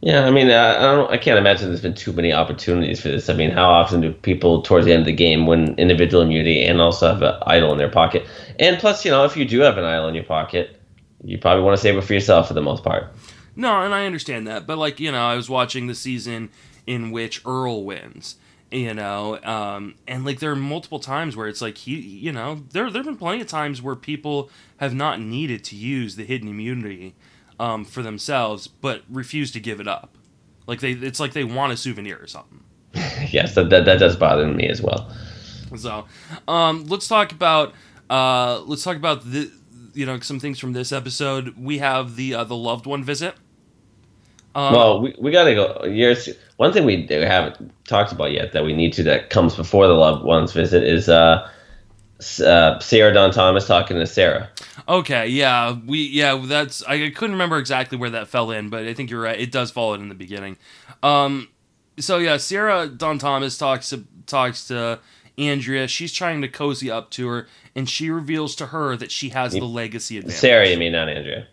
Yeah, 0.00 0.26
I 0.26 0.30
mean, 0.30 0.50
I, 0.50 0.94
don't, 0.94 1.10
I 1.10 1.16
can't 1.16 1.38
imagine 1.38 1.68
there's 1.68 1.80
been 1.80 1.94
too 1.94 2.12
many 2.12 2.30
opportunities 2.30 3.00
for 3.00 3.08
this. 3.08 3.30
I 3.30 3.32
mean, 3.32 3.50
how 3.50 3.70
often 3.70 4.02
do 4.02 4.12
people 4.12 4.60
towards 4.60 4.84
the 4.84 4.92
end 4.92 5.00
of 5.00 5.06
the 5.06 5.14
game 5.14 5.46
win 5.46 5.74
individual 5.78 6.22
immunity 6.22 6.62
and 6.62 6.78
also 6.78 7.08
have 7.08 7.22
an 7.22 7.42
idol 7.46 7.72
in 7.72 7.78
their 7.78 7.88
pocket? 7.88 8.26
And 8.58 8.78
plus, 8.78 9.06
you 9.06 9.10
know, 9.10 9.24
if 9.24 9.34
you 9.34 9.46
do 9.46 9.60
have 9.60 9.78
an 9.78 9.84
idol 9.84 10.08
in 10.08 10.14
your 10.14 10.24
pocket, 10.24 10.78
you 11.24 11.38
probably 11.38 11.64
want 11.64 11.76
to 11.76 11.82
save 11.82 11.96
it 11.96 12.02
for 12.02 12.14
yourself 12.14 12.48
for 12.48 12.54
the 12.54 12.62
most 12.62 12.84
part. 12.84 13.12
No, 13.56 13.82
and 13.82 13.94
I 13.94 14.06
understand 14.06 14.46
that, 14.46 14.66
but 14.66 14.78
like 14.78 15.00
you 15.00 15.12
know, 15.12 15.24
I 15.24 15.36
was 15.36 15.48
watching 15.48 15.86
the 15.86 15.94
season 15.94 16.50
in 16.86 17.10
which 17.10 17.40
Earl 17.46 17.84
wins, 17.84 18.36
you 18.70 18.94
know, 18.94 19.40
um, 19.42 19.94
and 20.06 20.24
like 20.24 20.40
there 20.40 20.50
are 20.50 20.56
multiple 20.56 20.98
times 20.98 21.36
where 21.36 21.48
it's 21.48 21.62
like 21.62 21.78
he, 21.78 21.94
you 21.94 22.32
know, 22.32 22.62
there 22.72 22.90
there've 22.90 23.04
been 23.04 23.16
plenty 23.16 23.40
of 23.40 23.46
times 23.46 23.80
where 23.80 23.94
people 23.94 24.50
have 24.78 24.94
not 24.94 25.20
needed 25.20 25.64
to 25.64 25.76
use 25.76 26.16
the 26.16 26.24
hidden 26.24 26.48
immunity 26.48 27.14
um, 27.60 27.84
for 27.84 28.02
themselves, 28.02 28.66
but 28.66 29.02
refuse 29.08 29.52
to 29.52 29.60
give 29.60 29.80
it 29.80 29.88
up. 29.88 30.16
Like 30.66 30.80
they, 30.80 30.92
it's 30.92 31.20
like 31.20 31.32
they 31.32 31.44
want 31.44 31.72
a 31.72 31.76
souvenir 31.76 32.18
or 32.20 32.26
something. 32.26 32.62
yes, 33.30 33.54
that, 33.54 33.70
that 33.70 33.84
that 33.84 33.98
does 33.98 34.16
bother 34.16 34.46
me 34.46 34.68
as 34.68 34.82
well. 34.82 35.10
So, 35.76 36.06
um, 36.48 36.86
let's 36.86 37.08
talk 37.08 37.32
about 37.32 37.74
uh, 38.10 38.60
let's 38.66 38.82
talk 38.82 38.96
about 38.96 39.30
the 39.30 39.50
you 39.94 40.06
know 40.06 40.18
some 40.20 40.40
things 40.40 40.58
from 40.58 40.72
this 40.72 40.92
episode. 40.92 41.56
We 41.56 41.78
have 41.78 42.16
the 42.16 42.34
uh, 42.34 42.44
the 42.44 42.56
loved 42.56 42.86
one 42.86 43.04
visit. 43.04 43.34
Um, 44.54 44.72
well, 44.72 45.00
we, 45.00 45.14
we 45.18 45.30
gotta 45.30 45.54
go. 45.54 45.84
Years. 45.84 46.28
One 46.56 46.72
thing 46.72 46.84
we 46.84 47.06
haven't 47.08 47.72
talked 47.86 48.12
about 48.12 48.32
yet 48.32 48.52
that 48.52 48.64
we 48.64 48.72
need 48.72 48.92
to 48.94 49.02
that 49.04 49.30
comes 49.30 49.56
before 49.56 49.86
the 49.86 49.94
loved 49.94 50.24
ones 50.24 50.52
visit 50.52 50.84
is 50.84 51.08
uh, 51.08 51.50
uh, 52.44 52.78
Sierra 52.78 53.12
Dawn 53.12 53.32
Thomas 53.32 53.66
talking 53.66 53.98
to 53.98 54.06
Sarah. 54.06 54.48
Okay, 54.88 55.26
yeah, 55.28 55.76
we 55.86 55.98
yeah 56.06 56.40
that's 56.44 56.82
I 56.84 57.10
couldn't 57.10 57.32
remember 57.32 57.58
exactly 57.58 57.98
where 57.98 58.10
that 58.10 58.28
fell 58.28 58.50
in, 58.50 58.68
but 58.68 58.84
I 58.84 58.94
think 58.94 59.10
you're 59.10 59.22
right. 59.22 59.38
It 59.38 59.50
does 59.50 59.70
fall 59.70 59.94
in 59.94 60.02
in 60.02 60.08
the 60.08 60.14
beginning. 60.14 60.56
Um, 61.02 61.48
so 61.98 62.18
yeah, 62.18 62.36
Sierra 62.36 62.86
Dawn 62.88 63.18
Thomas 63.18 63.58
talks 63.58 63.90
to, 63.90 64.04
talks 64.26 64.68
to 64.68 65.00
Andrea. 65.38 65.88
She's 65.88 66.12
trying 66.12 66.42
to 66.42 66.48
cozy 66.48 66.90
up 66.90 67.10
to 67.12 67.28
her, 67.28 67.48
and 67.74 67.88
she 67.88 68.10
reveals 68.10 68.54
to 68.56 68.66
her 68.66 68.96
that 68.96 69.10
she 69.10 69.30
has 69.30 69.52
the 69.52 69.64
legacy 69.64 70.18
advantage. 70.18 70.38
Sarah, 70.38 70.68
you 70.68 70.76
mean 70.76 70.92
not 70.92 71.08
Andrea? 71.08 71.46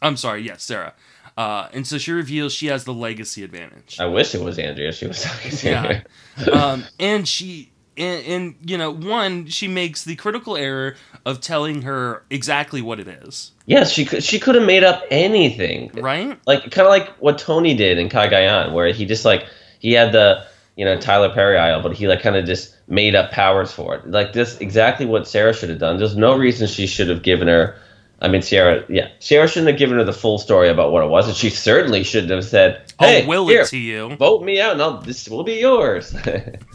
I'm 0.00 0.16
sorry, 0.16 0.42
yes, 0.42 0.62
Sarah. 0.62 0.94
Uh, 1.36 1.68
and 1.72 1.86
so 1.86 1.98
she 1.98 2.10
reveals 2.10 2.52
she 2.52 2.66
has 2.66 2.84
the 2.84 2.92
legacy 2.92 3.44
advantage. 3.44 3.98
I 4.00 4.06
wish 4.06 4.34
it 4.34 4.40
was 4.40 4.58
Andrea. 4.58 4.92
She 4.92 5.06
was 5.06 5.22
talking 5.22 5.50
to 5.52 5.70
yeah. 5.70 6.02
um, 6.52 6.84
and 6.98 7.28
she 7.28 7.70
and, 7.96 8.26
and, 8.26 8.70
you 8.70 8.78
know 8.78 8.90
one 8.90 9.46
she 9.46 9.68
makes 9.68 10.04
the 10.04 10.16
critical 10.16 10.56
error 10.56 10.94
of 11.26 11.40
telling 11.40 11.82
her 11.82 12.24
exactly 12.30 12.80
what 12.80 13.00
it 13.00 13.08
is 13.08 13.52
yes 13.66 13.90
she 13.90 14.04
could 14.04 14.22
she 14.22 14.38
could 14.38 14.54
have 14.54 14.64
made 14.64 14.84
up 14.84 15.02
anything 15.10 15.90
right 15.94 16.38
like 16.46 16.70
kind 16.70 16.86
of 16.86 16.90
like 16.90 17.08
what 17.16 17.38
tony 17.38 17.74
did 17.74 17.98
in 17.98 18.08
Cagayan 18.08 18.72
where 18.72 18.92
he 18.92 19.04
just 19.04 19.24
like 19.24 19.46
he 19.80 19.92
had 19.92 20.12
the 20.12 20.46
you 20.78 20.84
know 20.84 20.96
Tyler 20.96 21.28
Perry 21.28 21.58
aisle, 21.58 21.82
but 21.82 21.92
he 21.92 22.06
like 22.06 22.22
kind 22.22 22.36
of 22.36 22.46
just 22.46 22.74
made 22.86 23.16
up 23.16 23.32
powers 23.32 23.72
for 23.72 23.96
it. 23.96 24.08
Like 24.08 24.32
this, 24.32 24.56
exactly 24.58 25.06
what 25.06 25.26
Sarah 25.26 25.52
should 25.52 25.70
have 25.70 25.80
done. 25.80 25.98
There's 25.98 26.16
no 26.16 26.38
reason 26.38 26.68
she 26.68 26.86
should 26.86 27.08
have 27.08 27.22
given 27.22 27.48
her. 27.48 27.76
I 28.20 28.28
mean, 28.28 28.42
Sierra, 28.42 28.84
yeah, 28.88 29.08
Sierra 29.18 29.48
shouldn't 29.48 29.68
have 29.68 29.78
given 29.78 29.98
her 29.98 30.04
the 30.04 30.12
full 30.12 30.38
story 30.38 30.68
about 30.68 30.92
what 30.92 31.04
it 31.04 31.08
was, 31.08 31.26
and 31.26 31.36
she 31.36 31.50
certainly 31.50 32.04
shouldn't 32.04 32.30
have 32.30 32.44
said, 32.44 32.80
"Hey, 33.00 33.22
I'll 33.22 33.28
will 33.28 33.48
here, 33.48 33.62
it 33.62 33.68
to 33.68 33.76
you, 33.76 34.14
vote 34.16 34.44
me 34.44 34.60
out, 34.60 34.72
and 34.72 34.82
I'll, 34.82 35.00
this 35.00 35.28
will 35.28 35.44
be 35.44 35.54
yours." 35.54 36.14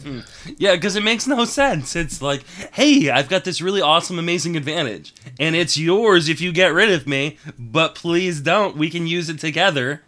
Hmm. 0.03 0.19
yeah, 0.57 0.75
because 0.75 0.97
it 0.97 1.03
makes 1.03 1.27
no 1.27 1.45
sense. 1.45 1.95
It's 1.95 2.21
like, 2.21 2.43
"Hey, 2.73 3.09
I've 3.09 3.29
got 3.29 3.45
this 3.45 3.61
really 3.61 3.81
awesome, 3.81 4.19
amazing 4.19 4.57
advantage, 4.57 5.15
and 5.39 5.55
it's 5.55 5.77
yours 5.77 6.27
if 6.27 6.41
you 6.41 6.51
get 6.51 6.73
rid 6.73 6.91
of 6.91 7.07
me, 7.07 7.37
but 7.57 7.95
please 7.95 8.41
don't. 8.41 8.75
We 8.75 8.89
can 8.89 9.07
use 9.07 9.29
it 9.29 9.39
together." 9.39 10.01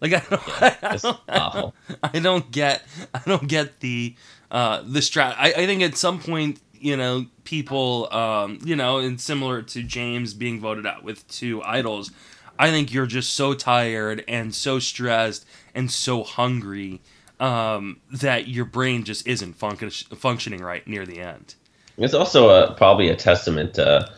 Like 0.00 0.12
I 0.12 0.22
don't, 0.30 0.42
yeah, 0.48 0.76
I, 1.28 1.50
don't. 1.52 1.74
I 2.14 2.18
don't 2.18 2.50
get 2.50 2.82
I 3.14 3.20
don't 3.26 3.48
get 3.48 3.80
the 3.80 4.14
uh, 4.50 4.82
the 4.82 5.00
strat. 5.00 5.34
I, 5.36 5.52
I 5.52 5.66
think 5.66 5.82
at 5.82 5.96
some 5.96 6.20
point 6.20 6.60
you 6.72 6.96
know 6.96 7.26
people 7.44 8.12
um, 8.12 8.58
you 8.64 8.76
know 8.76 8.98
and 8.98 9.20
similar 9.20 9.62
to 9.62 9.82
James 9.82 10.34
being 10.34 10.60
voted 10.60 10.86
out 10.86 11.02
with 11.02 11.26
two 11.28 11.62
idols. 11.62 12.10
I 12.60 12.70
think 12.70 12.92
you're 12.92 13.06
just 13.06 13.34
so 13.34 13.54
tired 13.54 14.24
and 14.26 14.52
so 14.52 14.80
stressed 14.80 15.46
and 15.74 15.90
so 15.90 16.24
hungry 16.24 17.00
um, 17.38 18.00
that 18.10 18.48
your 18.48 18.64
brain 18.64 19.04
just 19.04 19.26
isn't 19.28 19.52
functioning 19.54 20.60
right 20.60 20.84
near 20.86 21.06
the 21.06 21.20
end. 21.20 21.54
It's 21.96 22.14
also 22.14 22.50
a, 22.50 22.74
probably 22.74 23.08
a 23.08 23.16
testament 23.16 23.74
to 23.74 24.10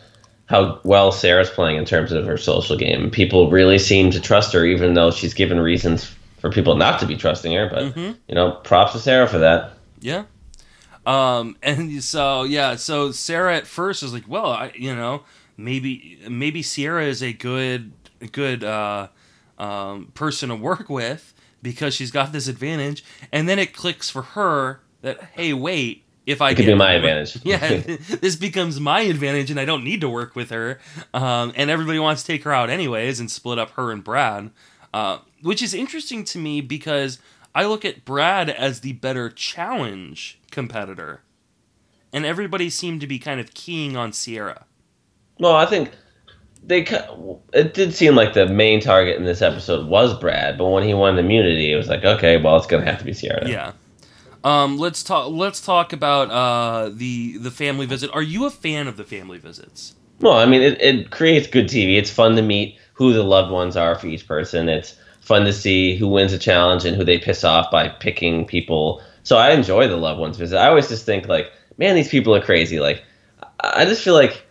how 0.51 0.81
well 0.83 1.13
Sarah's 1.13 1.49
playing 1.49 1.77
in 1.77 1.85
terms 1.85 2.11
of 2.11 2.25
her 2.25 2.37
social 2.37 2.75
game. 2.75 3.09
People 3.09 3.49
really 3.49 3.79
seem 3.79 4.11
to 4.11 4.19
trust 4.19 4.51
her, 4.51 4.65
even 4.65 4.93
though 4.93 5.09
she's 5.09 5.33
given 5.33 5.61
reasons 5.61 6.13
for 6.39 6.51
people 6.51 6.75
not 6.75 6.99
to 6.99 7.05
be 7.05 7.15
trusting 7.15 7.53
her. 7.53 7.69
But 7.69 7.83
mm-hmm. 7.95 8.11
you 8.27 8.35
know, 8.35 8.51
props 8.51 8.91
to 8.91 8.99
Sarah 8.99 9.27
for 9.27 9.37
that. 9.37 9.71
Yeah. 10.01 10.25
Um, 11.05 11.55
and 11.63 12.03
so 12.03 12.43
yeah, 12.43 12.75
so 12.75 13.13
Sarah 13.13 13.55
at 13.55 13.65
first 13.65 14.03
is 14.03 14.13
like, 14.13 14.27
well, 14.27 14.47
I, 14.47 14.73
you 14.75 14.93
know, 14.93 15.23
maybe 15.55 16.19
maybe 16.29 16.61
Sierra 16.61 17.05
is 17.05 17.23
a 17.23 17.31
good 17.31 17.93
good 18.33 18.65
uh, 18.65 19.07
um, 19.57 20.11
person 20.13 20.49
to 20.49 20.55
work 20.55 20.89
with 20.89 21.33
because 21.63 21.95
she's 21.95 22.11
got 22.11 22.33
this 22.33 22.49
advantage, 22.49 23.05
and 23.31 23.47
then 23.47 23.57
it 23.57 23.73
clicks 23.73 24.09
for 24.09 24.21
her 24.21 24.81
that 25.01 25.23
hey, 25.33 25.53
wait, 25.53 26.03
if 26.25 26.41
I 26.41 26.51
it 26.51 26.55
could 26.55 26.65
be 26.65 26.75
my 26.75 26.93
advantage. 26.93 27.37
yeah, 27.43 27.77
this 28.21 28.35
becomes 28.35 28.79
my 28.79 29.01
advantage, 29.01 29.51
and 29.51 29.59
I 29.59 29.65
don't 29.65 29.83
need 29.83 30.01
to 30.01 30.09
work 30.09 30.35
with 30.35 30.49
her. 30.49 30.79
Um, 31.13 31.53
and 31.55 31.69
everybody 31.69 31.99
wants 31.99 32.23
to 32.23 32.27
take 32.27 32.43
her 32.43 32.53
out 32.53 32.69
anyways, 32.69 33.19
and 33.19 33.29
split 33.29 33.59
up 33.59 33.71
her 33.71 33.91
and 33.91 34.03
Brad, 34.03 34.51
uh, 34.93 35.19
which 35.41 35.61
is 35.61 35.73
interesting 35.73 36.23
to 36.25 36.37
me 36.37 36.61
because 36.61 37.19
I 37.55 37.65
look 37.65 37.83
at 37.83 38.05
Brad 38.05 38.49
as 38.49 38.81
the 38.81 38.93
better 38.93 39.29
challenge 39.29 40.39
competitor, 40.51 41.21
and 42.13 42.25
everybody 42.25 42.69
seemed 42.69 43.01
to 43.01 43.07
be 43.07 43.19
kind 43.19 43.39
of 43.39 43.53
keying 43.53 43.97
on 43.97 44.13
Sierra. 44.13 44.65
Well, 45.39 45.55
I 45.55 45.65
think 45.65 45.91
they 46.63 46.85
it 47.53 47.73
did 47.73 47.93
seem 47.93 48.15
like 48.15 48.33
the 48.33 48.47
main 48.47 48.79
target 48.79 49.17
in 49.17 49.25
this 49.25 49.41
episode 49.41 49.87
was 49.87 50.17
Brad, 50.19 50.57
but 50.57 50.67
when 50.67 50.83
he 50.83 50.93
won 50.93 51.17
immunity, 51.17 51.71
it 51.71 51.75
was 51.75 51.89
like, 51.89 52.05
okay, 52.05 52.39
well, 52.39 52.57
it's 52.57 52.67
gonna 52.67 52.85
have 52.85 52.99
to 52.99 53.05
be 53.05 53.13
Sierra. 53.13 53.47
Yeah. 53.47 53.71
Um, 54.43 54.77
let's 54.77 55.03
talk. 55.03 55.31
Let's 55.31 55.61
talk 55.61 55.93
about 55.93 56.31
uh, 56.31 56.89
the 56.93 57.37
the 57.37 57.51
family 57.51 57.85
visit. 57.85 58.09
Are 58.13 58.21
you 58.21 58.45
a 58.45 58.49
fan 58.49 58.87
of 58.87 58.97
the 58.97 59.03
family 59.03 59.37
visits? 59.37 59.95
Well, 60.19 60.33
I 60.33 60.45
mean, 60.45 60.61
it, 60.61 60.81
it 60.81 61.11
creates 61.11 61.47
good 61.47 61.67
TV. 61.67 61.97
It's 61.97 62.11
fun 62.11 62.35
to 62.35 62.41
meet 62.41 62.77
who 62.93 63.13
the 63.13 63.23
loved 63.23 63.51
ones 63.51 63.75
are 63.75 63.95
for 63.95 64.07
each 64.07 64.27
person. 64.27 64.69
It's 64.69 64.95
fun 65.21 65.45
to 65.45 65.53
see 65.53 65.95
who 65.95 66.07
wins 66.07 66.33
a 66.33 66.37
challenge 66.37 66.85
and 66.85 66.95
who 66.95 67.03
they 67.03 67.17
piss 67.17 67.43
off 67.43 67.71
by 67.71 67.89
picking 67.89 68.45
people. 68.45 69.01
So 69.23 69.37
I 69.37 69.51
enjoy 69.51 69.87
the 69.87 69.97
loved 69.97 70.19
ones 70.19 70.37
visit. 70.37 70.57
I 70.57 70.67
always 70.67 70.89
just 70.89 71.05
think 71.05 71.27
like, 71.27 71.51
man, 71.77 71.95
these 71.95 72.09
people 72.09 72.35
are 72.35 72.41
crazy. 72.41 72.79
Like, 72.79 73.03
I 73.59 73.85
just 73.85 74.03
feel 74.03 74.13
like 74.13 74.43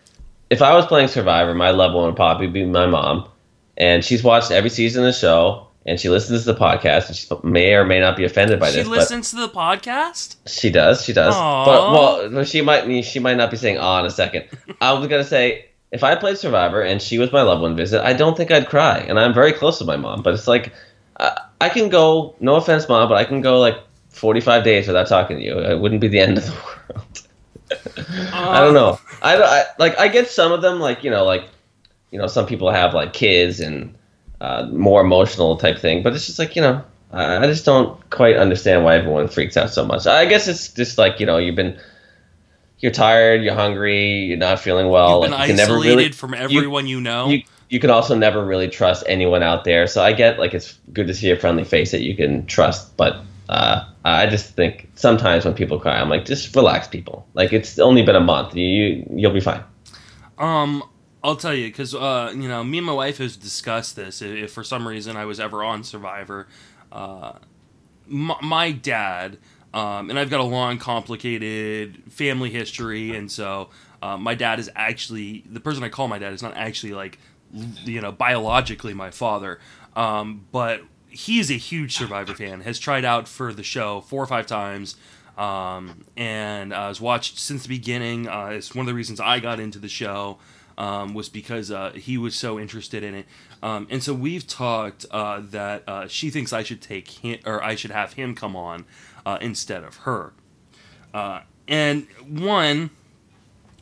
if 0.49 0.61
I 0.61 0.73
was 0.73 0.85
playing 0.85 1.07
Survivor, 1.07 1.53
my 1.53 1.71
loved 1.71 1.95
one 1.95 2.05
would 2.05 2.15
probably 2.15 2.47
be 2.47 2.65
my 2.65 2.85
mom, 2.85 3.29
and 3.77 4.03
she's 4.03 4.23
watched 4.23 4.51
every 4.51 4.69
season 4.69 5.03
of 5.03 5.07
the 5.07 5.13
show 5.13 5.67
and 5.85 5.99
she 5.99 6.09
listens 6.09 6.45
to 6.45 6.53
the 6.53 6.59
podcast 6.59 7.07
and 7.07 7.15
she 7.15 7.27
may 7.43 7.73
or 7.73 7.83
may 7.85 7.99
not 7.99 8.15
be 8.15 8.23
offended 8.23 8.59
by 8.59 8.69
she 8.69 8.77
this. 8.77 8.85
She 8.85 8.89
listens 8.89 9.31
to 9.31 9.37
the 9.37 9.49
podcast. 9.49 10.35
She 10.47 10.69
does. 10.69 11.03
She 11.03 11.13
does. 11.13 11.33
Aww. 11.33 11.65
But 11.65 12.31
well, 12.31 12.43
she 12.43 12.61
might 12.61 13.01
she 13.03 13.19
might 13.19 13.37
not 13.37 13.51
be 13.51 13.57
saying 13.57 13.77
"ah" 13.77 13.99
in 13.99 14.05
a 14.05 14.11
second. 14.11 14.45
I 14.81 14.93
was 14.93 15.07
gonna 15.07 15.23
say 15.23 15.65
if 15.91 16.03
I 16.03 16.15
played 16.15 16.37
Survivor 16.37 16.81
and 16.81 17.01
she 17.01 17.17
was 17.17 17.31
my 17.31 17.41
loved 17.41 17.61
one 17.61 17.75
visit, 17.75 18.01
I 18.05 18.13
don't 18.13 18.37
think 18.37 18.51
I'd 18.51 18.67
cry, 18.67 18.99
and 18.99 19.19
I'm 19.19 19.33
very 19.33 19.53
close 19.53 19.77
to 19.79 19.85
my 19.85 19.97
mom. 19.97 20.21
But 20.21 20.33
it's 20.33 20.47
like 20.47 20.73
I, 21.19 21.39
I 21.59 21.69
can 21.69 21.89
go. 21.89 22.35
No 22.39 22.55
offense, 22.55 22.87
mom, 22.87 23.09
but 23.09 23.17
I 23.17 23.23
can 23.23 23.41
go 23.41 23.59
like 23.59 23.77
45 24.09 24.63
days 24.63 24.87
without 24.87 25.07
talking 25.07 25.37
to 25.37 25.43
you. 25.43 25.57
It 25.59 25.79
wouldn't 25.79 26.01
be 26.01 26.07
the 26.07 26.19
end 26.19 26.37
of 26.37 26.45
the 26.45 26.51
world. 26.89 27.21
uh, 27.71 28.31
I 28.33 28.59
don't 28.59 28.73
know. 28.73 28.99
I, 29.23 29.35
I 29.35 29.63
like 29.79 29.97
I 29.99 30.07
get 30.07 30.29
some 30.29 30.51
of 30.51 30.61
them 30.61 30.79
like 30.79 31.03
you 31.03 31.09
know 31.09 31.25
like 31.25 31.45
you 32.11 32.19
know 32.19 32.27
some 32.27 32.45
people 32.45 32.69
have 32.69 32.93
like 32.93 33.13
kids 33.13 33.59
and 33.59 33.95
uh, 34.41 34.67
more 34.71 35.01
emotional 35.01 35.55
type 35.55 35.77
thing. 35.77 36.01
But 36.03 36.13
it's 36.13 36.25
just 36.25 36.39
like 36.39 36.55
you 36.55 36.61
know, 36.61 36.83
I, 37.13 37.45
just 37.45 37.63
don't 37.63 37.97
quite 38.09 38.35
understand 38.35 38.83
why 38.83 38.97
everyone 38.97 39.27
freaks 39.27 39.55
out 39.55 39.69
so 39.69 39.85
much. 39.85 40.07
I 40.07 40.25
guess 40.25 40.47
it's 40.47 40.73
just 40.73 40.97
like 40.97 41.19
you 41.19 41.25
know, 41.25 41.37
you've 41.37 41.55
been 41.55 41.79
you're 42.79 42.91
tired, 42.91 43.43
you're 43.43 43.53
hungry, 43.53 44.23
you're 44.25 44.37
not 44.37 44.59
feeling 44.59 44.89
well. 44.89 45.21
You've 45.21 45.29
been 45.29 45.39
like, 45.39 45.47
you 45.49 45.53
isolated 45.53 45.67
never 45.69 45.79
really, 45.79 46.11
from 46.11 46.33
everyone 46.33 46.87
you, 46.87 46.97
you 46.97 47.03
know. 47.03 47.29
You, 47.29 47.43
you 47.69 47.79
can 47.79 47.91
also 47.91 48.15
never 48.15 48.43
really 48.43 48.67
trust 48.67 49.03
anyone 49.07 49.43
out 49.43 49.63
there. 49.63 49.85
So 49.85 50.03
I 50.03 50.11
get 50.13 50.39
like 50.39 50.55
it's 50.55 50.77
good 50.91 51.07
to 51.07 51.13
see 51.13 51.29
a 51.29 51.37
friendly 51.37 51.63
face 51.63 51.91
that 51.91 52.01
you 52.01 52.15
can 52.15 52.47
trust, 52.47 52.97
but 52.97 53.21
uh, 53.47 53.85
I 54.03 54.25
just 54.25 54.55
think 54.55 54.89
sometimes 54.95 55.45
when 55.45 55.53
people 55.53 55.79
cry, 55.79 55.99
I'm 55.99 56.09
like, 56.09 56.25
just 56.25 56.55
relax, 56.55 56.87
people. 56.87 57.27
Like 57.35 57.53
it's 57.53 57.77
only 57.77 58.01
been 58.01 58.15
a 58.15 58.21
month. 58.21 58.55
You, 58.55 58.65
you 58.65 59.05
you'll 59.11 59.33
be 59.33 59.39
fine. 59.39 59.63
Um, 60.39 60.83
I'll 61.23 61.35
tell 61.35 61.53
you 61.53 61.67
because 61.67 61.93
uh, 61.93 62.33
you 62.35 62.47
know 62.47 62.63
me 62.63 62.79
and 62.79 62.87
my 62.87 62.93
wife 62.93 63.17
has 63.19 63.37
discussed 63.37 63.95
this. 63.95 64.21
If, 64.21 64.31
if 64.31 64.51
for 64.51 64.63
some 64.63 64.87
reason 64.87 65.17
I 65.17 65.25
was 65.25 65.39
ever 65.39 65.63
on 65.63 65.83
Survivor, 65.83 66.47
uh, 66.91 67.33
my, 68.07 68.35
my, 68.41 68.71
dad 68.71 69.37
um, 69.73 70.09
and 70.09 70.17
I've 70.17 70.29
got 70.29 70.39
a 70.39 70.45
long, 70.45 70.77
complicated 70.77 72.03
family 72.11 72.49
history, 72.49 73.15
and 73.15 73.31
so 73.31 73.69
uh, 74.01 74.17
my 74.17 74.35
dad 74.35 74.59
is 74.59 74.69
actually 74.75 75.43
the 75.49 75.59
person 75.59 75.83
I 75.83 75.89
call 75.89 76.07
my 76.07 76.19
dad 76.19 76.33
is 76.33 76.41
not 76.41 76.55
actually 76.57 76.93
like 76.93 77.19
you 77.53 78.01
know 78.01 78.11
biologically 78.11 78.93
my 78.93 79.11
father, 79.11 79.59
um, 79.95 80.45
but 80.51 80.81
he's 81.07 81.51
a 81.51 81.55
huge 81.55 81.95
Survivor 81.95 82.33
fan. 82.33 82.61
Has 82.61 82.79
tried 82.79 83.05
out 83.05 83.27
for 83.27 83.53
the 83.53 83.63
show 83.63 84.01
four 84.01 84.23
or 84.23 84.27
five 84.27 84.47
times. 84.47 84.95
Um, 85.37 86.03
and 86.17 86.73
uh, 86.73 86.89
has 86.89 86.99
watched 86.99 87.39
since 87.39 87.63
the 87.63 87.69
beginning. 87.69 88.27
Uh, 88.27 88.47
it's 88.47 88.75
one 88.75 88.83
of 88.83 88.87
the 88.87 88.93
reasons 88.93 89.19
I 89.19 89.39
got 89.39 89.61
into 89.61 89.79
the 89.79 89.87
show. 89.87 90.37
Um, 90.77 91.13
was 91.13 91.29
because 91.29 91.71
uh, 91.71 91.91
he 91.91 92.17
was 92.17 92.35
so 92.35 92.59
interested 92.59 93.03
in 93.03 93.13
it. 93.15 93.25
Um, 93.63 93.87
and 93.89 94.01
so 94.03 94.13
we've 94.13 94.47
talked 94.47 95.05
uh, 95.11 95.41
that 95.51 95.83
uh, 95.87 96.07
she 96.07 96.29
thinks 96.29 96.51
I 96.53 96.63
should 96.63 96.81
take 96.81 97.07
him 97.09 97.39
or 97.45 97.63
I 97.63 97.75
should 97.75 97.91
have 97.91 98.13
him 98.13 98.35
come 98.35 98.55
on 98.55 98.85
uh, 99.25 99.37
instead 99.41 99.83
of 99.83 99.97
her. 99.97 100.33
Uh, 101.13 101.41
and 101.67 102.07
one, 102.27 102.89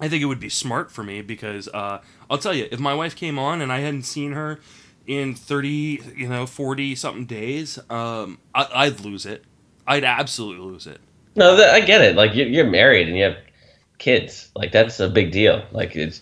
I 0.01 0.07
think 0.07 0.21
it 0.21 0.25
would 0.25 0.39
be 0.39 0.49
smart 0.49 0.91
for 0.91 1.03
me 1.03 1.21
because 1.21 1.67
uh, 1.69 2.01
I'll 2.29 2.37
tell 2.37 2.53
you, 2.53 2.67
if 2.71 2.79
my 2.79 2.93
wife 2.93 3.15
came 3.15 3.39
on 3.39 3.61
and 3.61 3.71
I 3.71 3.79
hadn't 3.79 4.03
seen 4.03 4.33
her 4.33 4.59
in 5.07 5.33
30, 5.35 6.01
you 6.15 6.27
know, 6.27 6.45
40 6.45 6.95
something 6.95 7.25
days, 7.25 7.79
um, 7.89 8.39
I- 8.53 8.89
would 8.89 9.01
lose 9.01 9.25
it. 9.25 9.43
I'd 9.87 10.03
absolutely 10.03 10.65
lose 10.65 10.85
it. 10.85 10.99
No, 11.35 11.55
that, 11.55 11.73
I 11.73 11.79
get 11.81 12.01
it. 12.01 12.15
Like 12.15 12.35
you're, 12.35 12.47
you're 12.47 12.69
married 12.69 13.07
and 13.07 13.17
you 13.17 13.23
have 13.23 13.37
kids. 13.97 14.49
Like 14.55 14.71
that's 14.71 14.99
a 14.99 15.09
big 15.09 15.31
deal. 15.31 15.63
Like 15.71 15.95
it's 15.95 16.21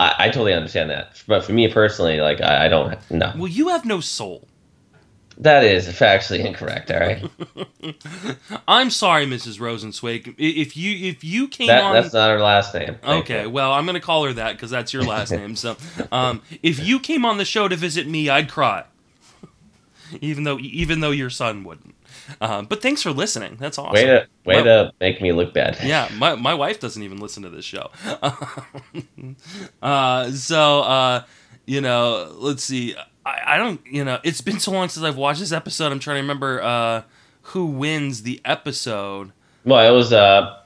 I, 0.00 0.14
I 0.18 0.26
totally 0.28 0.54
understand 0.54 0.90
that. 0.90 1.22
But 1.26 1.44
for 1.44 1.52
me 1.52 1.68
personally, 1.68 2.20
like 2.20 2.40
I, 2.40 2.66
I 2.66 2.68
don't 2.68 3.10
know. 3.10 3.32
Well, 3.36 3.48
you 3.48 3.68
have 3.68 3.84
no 3.84 4.00
soul. 4.00 4.48
That 5.38 5.64
is 5.64 5.88
factually 5.88 6.44
incorrect. 6.44 6.90
All 6.92 7.00
right. 7.00 7.28
I'm 8.68 8.90
sorry, 8.90 9.26
Mrs. 9.26 9.58
Rosenswaike. 9.58 10.34
If 10.38 10.76
you 10.76 11.08
if 11.08 11.24
you 11.24 11.48
came 11.48 11.66
that, 11.66 11.82
on, 11.82 11.94
that's 11.94 12.14
not 12.14 12.30
her 12.30 12.40
last 12.40 12.72
name. 12.72 12.96
okay, 13.04 13.42
you. 13.42 13.50
well, 13.50 13.72
I'm 13.72 13.84
gonna 13.84 14.00
call 14.00 14.24
her 14.24 14.32
that 14.34 14.52
because 14.52 14.70
that's 14.70 14.92
your 14.92 15.02
last 15.02 15.30
name. 15.32 15.56
So, 15.56 15.76
um, 16.12 16.42
if 16.62 16.78
you 16.78 17.00
came 17.00 17.24
on 17.24 17.38
the 17.38 17.44
show 17.44 17.66
to 17.66 17.74
visit 17.74 18.06
me, 18.06 18.28
I'd 18.28 18.48
cry. 18.48 18.84
even 20.20 20.44
though 20.44 20.58
even 20.60 21.00
though 21.00 21.10
your 21.10 21.30
son 21.30 21.64
wouldn't. 21.64 21.96
Uh, 22.40 22.62
but 22.62 22.80
thanks 22.82 23.02
for 23.02 23.12
listening. 23.12 23.56
That's 23.58 23.78
awesome. 23.78 23.94
Way 23.94 24.04
to 24.04 24.26
way 24.44 24.56
my, 24.56 24.62
to 24.62 24.92
make 25.00 25.20
me 25.20 25.32
look 25.32 25.52
bad. 25.54 25.78
yeah, 25.82 26.08
my 26.16 26.34
my 26.34 26.54
wife 26.54 26.80
doesn't 26.80 27.02
even 27.02 27.18
listen 27.18 27.42
to 27.42 27.50
this 27.50 27.64
show. 27.64 27.90
uh, 29.82 30.30
so 30.30 30.80
uh, 30.80 31.22
you 31.66 31.80
know, 31.80 32.32
let's 32.38 32.64
see. 32.64 32.94
I, 33.26 33.54
I 33.54 33.56
don't 33.58 33.80
you 33.86 34.04
know. 34.04 34.18
It's 34.22 34.40
been 34.40 34.58
so 34.58 34.72
long 34.72 34.88
since 34.88 35.04
I've 35.04 35.16
watched 35.16 35.40
this 35.40 35.52
episode. 35.52 35.92
I'm 35.92 35.98
trying 35.98 36.16
to 36.16 36.22
remember 36.22 36.62
uh, 36.62 37.02
who 37.42 37.66
wins 37.66 38.22
the 38.22 38.40
episode. 38.44 39.32
Well, 39.64 39.86
it 39.92 39.96
was 39.96 40.12
uh, 40.12 40.58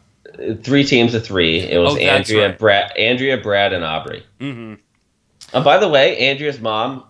three 0.63 0.85
teams 0.85 1.15
of 1.15 1.25
three. 1.25 1.61
It 1.61 1.79
was 1.79 1.95
Oh, 1.95 1.99
Andrea, 1.99 2.49
right. 2.49 2.59
Brad, 2.59 2.97
Andrea, 2.97 3.37
Brad, 3.37 3.73
and 3.73 3.85
Aubrey. 3.85 4.25
Mm-hmm. 4.41 4.75
Uh, 5.53 5.63
by 5.63 5.79
the 5.79 5.89
way, 5.89 6.19
Andrea's 6.19 6.61
mom, 6.61 7.05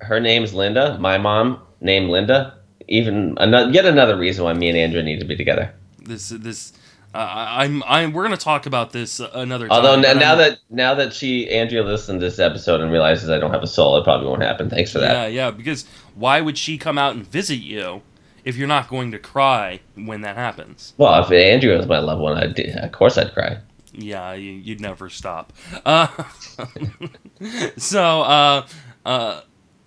her 0.00 0.20
name's 0.20 0.54
Linda. 0.54 0.98
My 0.98 1.18
mom 1.18 1.60
named 1.80 2.10
Linda. 2.10 2.55
Even 2.88 3.36
another, 3.38 3.70
yet 3.70 3.84
another 3.84 4.16
reason 4.16 4.44
why 4.44 4.52
me 4.52 4.68
and 4.68 4.78
Andrea 4.78 5.02
need 5.02 5.20
to 5.20 5.26
be 5.26 5.36
together. 5.36 5.72
This 5.98 6.28
this. 6.28 6.72
Uh, 7.14 7.18
I- 7.18 7.64
I'm 7.64 7.82
I'm. 7.84 8.12
We're 8.12 8.22
gonna 8.22 8.36
talk 8.36 8.66
about 8.66 8.92
this 8.92 9.20
another 9.20 9.68
time. 9.68 9.76
Although 9.76 10.00
now 10.00 10.34
that 10.36 10.58
now 10.70 10.94
that 10.94 11.12
she 11.12 11.50
Andrea 11.50 11.82
listened 11.82 12.20
to 12.20 12.26
this 12.26 12.38
episode 12.38 12.80
and 12.80 12.92
realizes 12.92 13.30
I 13.30 13.38
don't 13.38 13.52
have 13.52 13.62
a 13.62 13.66
soul, 13.66 13.96
it 13.96 14.04
probably 14.04 14.28
won't 14.28 14.42
happen. 14.42 14.68
Thanks 14.70 14.92
for 14.92 14.98
that. 15.00 15.12
Yeah, 15.12 15.26
yeah. 15.26 15.50
Because 15.50 15.86
why 16.14 16.40
would 16.40 16.58
she 16.58 16.78
come 16.78 16.98
out 16.98 17.14
and 17.16 17.26
visit 17.26 17.56
you 17.56 18.02
if 18.44 18.56
you're 18.56 18.68
not 18.68 18.88
going 18.88 19.10
to 19.12 19.18
cry 19.18 19.80
when 19.94 20.20
that 20.20 20.36
happens? 20.36 20.94
Well, 20.98 21.22
if 21.24 21.30
Andrea 21.32 21.76
was 21.76 21.86
my 21.86 21.98
loved 21.98 22.20
one, 22.20 22.36
I'd, 22.36 22.58
of 22.58 22.92
course 22.92 23.18
I'd 23.18 23.32
cry. 23.34 23.58
Yeah, 23.92 24.34
you, 24.34 24.52
you'd 24.52 24.80
never 24.80 25.08
stop. 25.08 25.54
Uh, 25.84 26.08
so, 27.76 28.22
uh, 28.22 28.66
uh, 29.06 29.40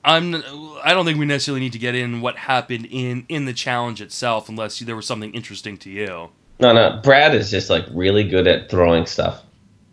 I'm. 0.03 0.35
I 0.83 0.93
don't 0.93 1.05
think 1.05 1.19
we 1.19 1.25
necessarily 1.25 1.59
need 1.59 1.73
to 1.73 1.79
get 1.79 1.93
in 1.95 2.21
what 2.21 2.37
happened 2.37 2.87
in 2.89 3.25
in 3.29 3.45
the 3.45 3.53
challenge 3.53 4.01
itself, 4.01 4.47
unless 4.49 4.79
there 4.79 4.95
was 4.95 5.05
something 5.05 5.33
interesting 5.33 5.77
to 5.77 5.89
you. 5.89 6.29
No, 6.59 6.73
no. 6.73 6.99
Brad 7.03 7.33
is 7.35 7.49
just 7.51 7.69
like 7.69 7.85
really 7.91 8.23
good 8.23 8.47
at 8.47 8.69
throwing 8.69 9.05
stuff. 9.05 9.41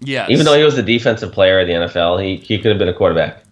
Yeah. 0.00 0.26
Even 0.28 0.44
though 0.44 0.56
he 0.56 0.64
was 0.64 0.76
a 0.76 0.82
defensive 0.82 1.32
player 1.32 1.60
in 1.60 1.68
the 1.68 1.74
NFL, 1.86 2.22
he, 2.22 2.36
he 2.36 2.58
could 2.58 2.70
have 2.70 2.78
been 2.78 2.88
a 2.88 2.94
quarterback. 2.94 3.42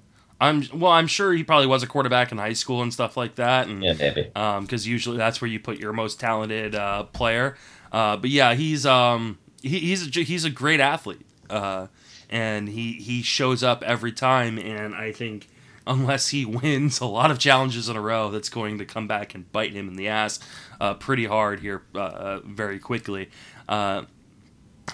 I'm 0.40 0.64
well, 0.74 0.92
I'm 0.92 1.06
sure 1.06 1.32
he 1.32 1.42
probably 1.44 1.66
was 1.68 1.82
a 1.82 1.86
quarterback 1.86 2.32
in 2.32 2.38
high 2.38 2.52
school 2.52 2.82
and 2.82 2.92
stuff 2.92 3.16
like 3.16 3.36
that, 3.36 3.66
and 3.68 3.82
Yeah, 3.82 3.94
maybe. 3.94 4.24
because 4.24 4.86
usually 4.86 5.16
that's 5.16 5.40
where 5.40 5.48
you 5.48 5.58
put 5.60 5.78
your 5.78 5.92
most 5.92 6.20
talented 6.20 6.74
uh, 6.74 7.04
player. 7.04 7.56
Uh, 7.92 8.16
but 8.16 8.30
yeah, 8.30 8.54
he's 8.54 8.84
um, 8.84 9.38
he, 9.62 9.78
he's 9.78 10.06
a, 10.16 10.20
he's 10.22 10.44
a 10.44 10.50
great 10.50 10.80
athlete, 10.80 11.24
uh, 11.48 11.86
and 12.28 12.68
he 12.68 12.94
he 12.94 13.22
shows 13.22 13.62
up 13.62 13.82
every 13.84 14.12
time. 14.12 14.58
And 14.58 14.94
I 14.94 15.12
think 15.12 15.48
unless 15.86 16.28
he 16.28 16.44
wins 16.44 17.00
a 17.00 17.06
lot 17.06 17.30
of 17.30 17.38
challenges 17.38 17.88
in 17.88 17.96
a 17.96 18.00
row, 18.00 18.30
that's 18.30 18.48
going 18.48 18.78
to 18.78 18.84
come 18.84 19.06
back 19.06 19.34
and 19.34 19.50
bite 19.52 19.72
him 19.72 19.88
in 19.88 19.96
the 19.96 20.08
ass 20.08 20.40
uh, 20.80 20.94
pretty 20.94 21.26
hard 21.26 21.60
here 21.60 21.82
uh, 21.94 21.98
uh, 21.98 22.40
very 22.44 22.78
quickly. 22.78 23.30
Uh, 23.68 24.02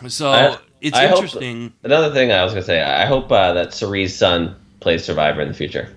so 0.09 0.31
I- 0.31 0.59
it's 0.81 0.97
I 0.97 1.07
hope- 1.09 1.17
interesting. 1.17 1.73
Another 1.83 2.13
thing 2.15 2.33
I 2.33 2.43
was 2.43 2.53
gonna 2.55 2.65
say, 2.65 2.81
I 2.83 3.05
hope 3.05 3.31
uh, 3.31 3.53
that 3.53 3.75
Cirie's 3.75 4.17
son 4.17 4.57
plays 4.81 5.05
Survivor 5.05 5.43
in 5.43 5.49
the 5.49 5.55
future. 5.55 5.89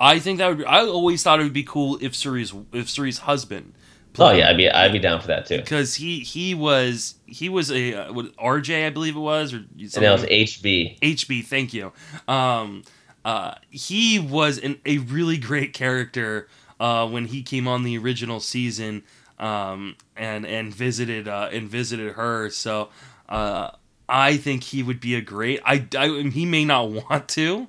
I 0.00 0.18
think 0.18 0.38
that 0.38 0.48
would. 0.48 0.58
Be, 0.58 0.64
I 0.64 0.80
always 0.80 1.22
thought 1.22 1.38
it 1.40 1.44
would 1.44 1.52
be 1.52 1.62
cool 1.64 1.98
if 2.00 2.14
Cirie's 2.16 2.52
if 2.72 2.88
Cirie's 2.90 3.18
husband. 3.18 3.74
Oh 4.18 4.32
yeah, 4.32 4.48
I'd 4.50 4.56
be 4.56 4.68
I'd 4.68 4.90
be 4.92 4.98
down 4.98 5.20
for 5.20 5.28
that 5.28 5.46
too. 5.46 5.58
because 5.58 5.94
he 5.94 6.18
he 6.20 6.52
was 6.54 7.14
he 7.26 7.48
was 7.48 7.70
a 7.70 7.94
uh, 7.94 8.12
what, 8.12 8.36
RJ 8.36 8.86
I 8.86 8.90
believe 8.90 9.14
it 9.14 9.20
was 9.20 9.54
or 9.54 9.58
something. 9.58 9.90
And 9.94 10.04
that 10.04 10.12
was. 10.12 10.24
HB. 10.24 10.98
HB. 11.00 11.44
Thank 11.46 11.72
you. 11.74 11.92
Um, 12.26 12.82
uh, 13.24 13.54
he 13.70 14.18
was 14.18 14.58
an, 14.58 14.80
a 14.86 14.98
really 14.98 15.36
great 15.38 15.72
character 15.72 16.48
uh, 16.80 17.08
when 17.08 17.26
he 17.26 17.42
came 17.42 17.66
on 17.66 17.82
the 17.82 17.98
original 17.98 18.40
season 18.40 19.02
um, 19.38 19.96
and 20.16 20.46
and 20.46 20.74
visited 20.74 21.28
uh, 21.28 21.48
and 21.52 21.68
visited 21.68 22.12
her. 22.12 22.50
So 22.50 22.90
uh, 23.28 23.70
I 24.08 24.36
think 24.36 24.64
he 24.64 24.82
would 24.82 25.00
be 25.00 25.14
a 25.14 25.20
great. 25.20 25.60
I, 25.64 25.86
I 25.96 26.08
he 26.32 26.46
may 26.46 26.64
not 26.64 26.90
want 27.10 27.28
to. 27.30 27.68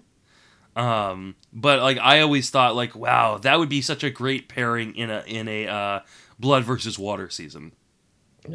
Um, 0.75 1.35
but 1.51 1.81
like 1.81 1.97
I 1.97 2.21
always 2.21 2.49
thought, 2.49 2.75
like 2.75 2.95
wow, 2.95 3.38
that 3.39 3.59
would 3.59 3.69
be 3.69 3.81
such 3.81 4.03
a 4.03 4.09
great 4.09 4.47
pairing 4.47 4.95
in 4.95 5.09
a 5.09 5.23
in 5.27 5.47
a 5.47 5.67
uh, 5.67 5.99
blood 6.39 6.63
versus 6.63 6.97
water 6.97 7.29
season. 7.29 7.73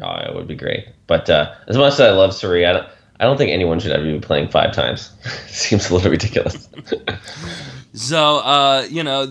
Oh, 0.01 0.15
it 0.15 0.33
would 0.33 0.47
be 0.47 0.55
great. 0.55 0.87
But 1.07 1.29
uh, 1.29 1.53
as 1.67 1.77
much 1.77 1.93
as 1.93 1.99
I 2.01 2.09
love 2.09 2.33
Cirie, 2.33 2.65
I 2.65 2.73
don't, 2.73 2.87
I 3.19 3.23
don't 3.23 3.37
think 3.37 3.51
anyone 3.51 3.79
should 3.79 3.91
ever 3.91 4.03
be 4.03 4.19
playing 4.19 4.49
five 4.49 4.73
times. 4.73 5.11
Seems 5.47 5.89
a 5.89 5.95
little 5.95 6.11
ridiculous. 6.11 6.67
So, 7.93 8.39
uh, 8.39 8.85
you 8.89 9.03
know, 9.03 9.25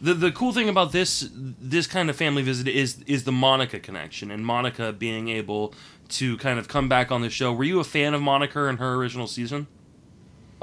the 0.00 0.14
the 0.14 0.32
cool 0.32 0.52
thing 0.52 0.70
about 0.70 0.90
this 0.92 1.28
this 1.34 1.86
kind 1.86 2.08
of 2.08 2.16
family 2.16 2.42
visit 2.42 2.66
is 2.66 3.02
is 3.06 3.24
the 3.24 3.32
Monica 3.32 3.78
connection 3.78 4.30
and 4.30 4.44
Monica 4.44 4.92
being 4.92 5.28
able 5.28 5.74
to 6.08 6.38
kind 6.38 6.58
of 6.58 6.66
come 6.66 6.88
back 6.88 7.12
on 7.12 7.20
the 7.20 7.28
show. 7.28 7.52
Were 7.52 7.64
you 7.64 7.78
a 7.78 7.84
fan 7.84 8.14
of 8.14 8.22
Monica 8.22 8.64
in 8.68 8.78
her 8.78 8.94
original 8.94 9.26
season? 9.26 9.66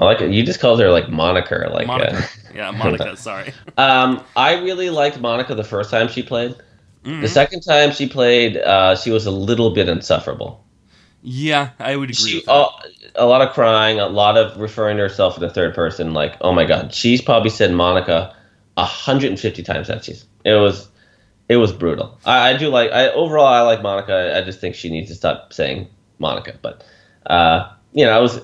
I 0.00 0.04
like 0.04 0.20
it. 0.20 0.32
You 0.32 0.44
just 0.44 0.58
called 0.58 0.80
her 0.80 0.90
like 0.90 1.08
Monica, 1.08 1.70
like. 1.72 1.86
Monica, 1.86 2.16
Uh, 2.16 2.22
yeah, 2.56 2.70
Monica. 2.72 3.16
Sorry. 3.16 3.52
um, 3.78 4.24
I 4.34 4.54
really 4.54 4.90
liked 4.90 5.20
Monica 5.20 5.54
the 5.54 5.62
first 5.62 5.90
time 5.92 6.08
she 6.08 6.24
played. 6.24 6.56
Mhm. 7.04 7.20
The 7.20 7.28
second 7.28 7.60
time 7.60 7.92
she 7.92 8.08
played, 8.08 8.56
uh, 8.56 8.96
she 8.96 9.12
was 9.12 9.26
a 9.26 9.30
little 9.30 9.70
bit 9.70 9.88
insufferable. 9.88 10.63
Yeah, 11.26 11.70
I 11.78 11.96
would 11.96 12.10
agree. 12.10 12.40
She, 12.40 12.44
uh, 12.46 12.68
a 13.14 13.24
lot 13.24 13.40
of 13.40 13.54
crying, 13.54 13.98
a 13.98 14.08
lot 14.08 14.36
of 14.36 14.60
referring 14.60 14.98
to 14.98 15.04
herself 15.04 15.36
in 15.36 15.42
the 15.42 15.48
third 15.48 15.74
person. 15.74 16.12
Like, 16.12 16.36
oh 16.42 16.52
my 16.52 16.66
god, 16.66 16.92
she's 16.92 17.22
probably 17.22 17.48
said 17.48 17.72
Monica 17.72 18.36
150 18.74 19.62
times 19.62 19.88
that 19.88 20.04
she's. 20.04 20.26
It 20.44 20.52
was, 20.52 20.86
it 21.48 21.56
was 21.56 21.72
brutal. 21.72 22.18
I, 22.26 22.50
I 22.50 22.56
do 22.58 22.68
like. 22.68 22.92
I 22.92 23.08
overall 23.08 23.46
I 23.46 23.62
like 23.62 23.80
Monica. 23.82 24.36
I 24.36 24.42
just 24.42 24.60
think 24.60 24.74
she 24.74 24.90
needs 24.90 25.08
to 25.08 25.14
stop 25.14 25.54
saying 25.54 25.88
Monica. 26.18 26.58
But, 26.60 26.84
uh, 27.24 27.72
you 27.94 28.04
know, 28.04 28.18
it 28.18 28.22
was, 28.22 28.40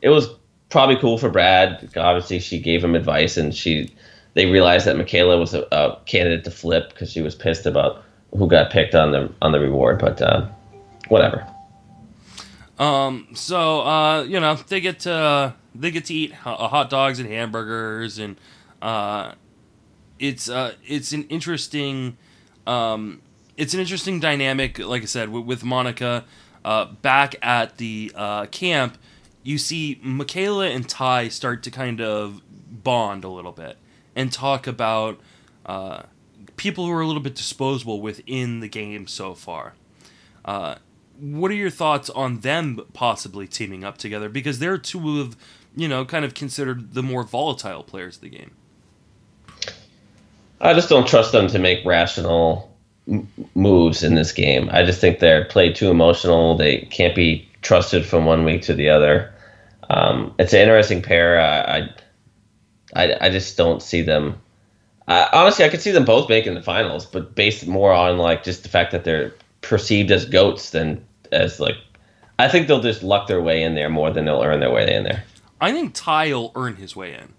it 0.00 0.08
was 0.08 0.28
probably 0.70 0.96
cool 0.96 1.18
for 1.18 1.28
Brad. 1.28 1.90
Obviously, 1.94 2.38
she 2.38 2.58
gave 2.58 2.82
him 2.82 2.94
advice, 2.94 3.36
and 3.36 3.54
she, 3.54 3.94
they 4.32 4.46
realized 4.46 4.86
that 4.86 4.96
Michaela 4.96 5.38
was 5.38 5.52
a, 5.52 5.66
a 5.72 6.00
candidate 6.06 6.44
to 6.44 6.50
flip 6.50 6.88
because 6.88 7.12
she 7.12 7.20
was 7.20 7.34
pissed 7.34 7.66
about 7.66 8.02
who 8.30 8.48
got 8.48 8.70
picked 8.70 8.94
on 8.94 9.12
the 9.12 9.30
on 9.42 9.52
the 9.52 9.60
reward. 9.60 9.98
But, 9.98 10.22
uh, 10.22 10.48
whatever. 11.08 11.46
Um, 12.78 13.28
so 13.34 13.82
uh, 13.82 14.22
you 14.22 14.40
know, 14.40 14.54
they 14.54 14.80
get 14.80 15.00
to 15.00 15.54
they 15.74 15.90
get 15.90 16.06
to 16.06 16.14
eat 16.14 16.32
ho- 16.32 16.68
hot 16.68 16.90
dogs 16.90 17.18
and 17.18 17.28
hamburgers, 17.28 18.18
and 18.18 18.36
uh, 18.82 19.32
it's 20.18 20.48
uh, 20.48 20.74
it's 20.86 21.12
an 21.12 21.24
interesting 21.24 22.16
um, 22.66 23.22
it's 23.56 23.74
an 23.74 23.80
interesting 23.80 24.20
dynamic. 24.20 24.78
Like 24.78 25.02
I 25.02 25.06
said, 25.06 25.28
with, 25.30 25.44
with 25.44 25.64
Monica 25.64 26.24
uh, 26.64 26.86
back 26.86 27.36
at 27.42 27.78
the 27.78 28.12
uh, 28.14 28.46
camp, 28.46 28.98
you 29.42 29.58
see 29.58 30.00
Michaela 30.02 30.68
and 30.68 30.88
Tai 30.88 31.28
start 31.28 31.62
to 31.64 31.70
kind 31.70 32.00
of 32.00 32.42
bond 32.70 33.24
a 33.24 33.28
little 33.28 33.52
bit 33.52 33.76
and 34.16 34.32
talk 34.32 34.66
about 34.66 35.20
uh, 35.66 36.02
people 36.56 36.86
who 36.86 36.92
are 36.92 37.00
a 37.00 37.06
little 37.06 37.22
bit 37.22 37.34
disposable 37.34 38.00
within 38.00 38.60
the 38.60 38.68
game 38.68 39.06
so 39.06 39.34
far. 39.34 39.74
Uh, 40.44 40.76
what 41.18 41.50
are 41.50 41.54
your 41.54 41.70
thoughts 41.70 42.10
on 42.10 42.40
them 42.40 42.80
possibly 42.92 43.46
teaming 43.46 43.84
up 43.84 43.98
together? 43.98 44.28
Because 44.28 44.58
they're 44.58 44.78
two 44.78 45.20
of, 45.20 45.36
you 45.76 45.88
know, 45.88 46.04
kind 46.04 46.24
of 46.24 46.34
considered 46.34 46.94
the 46.94 47.02
more 47.02 47.22
volatile 47.22 47.82
players 47.82 48.16
of 48.16 48.22
the 48.22 48.28
game. 48.28 48.52
I 50.60 50.72
just 50.74 50.88
don't 50.88 51.06
trust 51.06 51.32
them 51.32 51.48
to 51.48 51.58
make 51.58 51.84
rational 51.84 52.74
moves 53.54 54.02
in 54.02 54.14
this 54.14 54.32
game. 54.32 54.70
I 54.72 54.82
just 54.84 55.00
think 55.00 55.18
they're 55.18 55.44
played 55.44 55.74
too 55.74 55.90
emotional. 55.90 56.56
They 56.56 56.88
can't 56.90 57.14
be 57.14 57.48
trusted 57.62 58.06
from 58.06 58.24
one 58.24 58.44
week 58.44 58.62
to 58.62 58.74
the 58.74 58.88
other. 58.88 59.32
Um, 59.90 60.34
it's 60.38 60.52
an 60.52 60.60
interesting 60.60 61.02
pair. 61.02 61.40
I, 61.40 61.90
I, 62.96 63.16
I 63.20 63.30
just 63.30 63.56
don't 63.56 63.82
see 63.82 64.02
them. 64.02 64.40
Uh, 65.06 65.28
honestly, 65.32 65.64
I 65.64 65.68
could 65.68 65.82
see 65.82 65.90
them 65.90 66.06
both 66.06 66.30
making 66.30 66.54
the 66.54 66.62
finals, 66.62 67.04
but 67.04 67.34
based 67.34 67.66
more 67.66 67.92
on 67.92 68.16
like 68.16 68.42
just 68.42 68.62
the 68.62 68.70
fact 68.70 68.92
that 68.92 69.04
they're 69.04 69.34
perceived 69.64 70.10
as 70.10 70.24
goats 70.24 70.70
than 70.70 71.04
as 71.32 71.58
like. 71.60 71.76
I 72.38 72.48
think 72.48 72.66
they'll 72.68 72.80
just 72.82 73.02
luck 73.02 73.28
their 73.28 73.40
way 73.40 73.62
in 73.62 73.74
there 73.74 73.88
more 73.88 74.10
than 74.10 74.24
they'll 74.24 74.42
earn 74.42 74.60
their 74.60 74.72
way 74.72 74.92
in 74.94 75.04
there. 75.04 75.24
I 75.60 75.72
think 75.72 75.94
Tai 75.94 76.32
will 76.32 76.52
earn 76.56 76.76
his 76.76 76.96
way 76.96 77.14
in. 77.14 77.32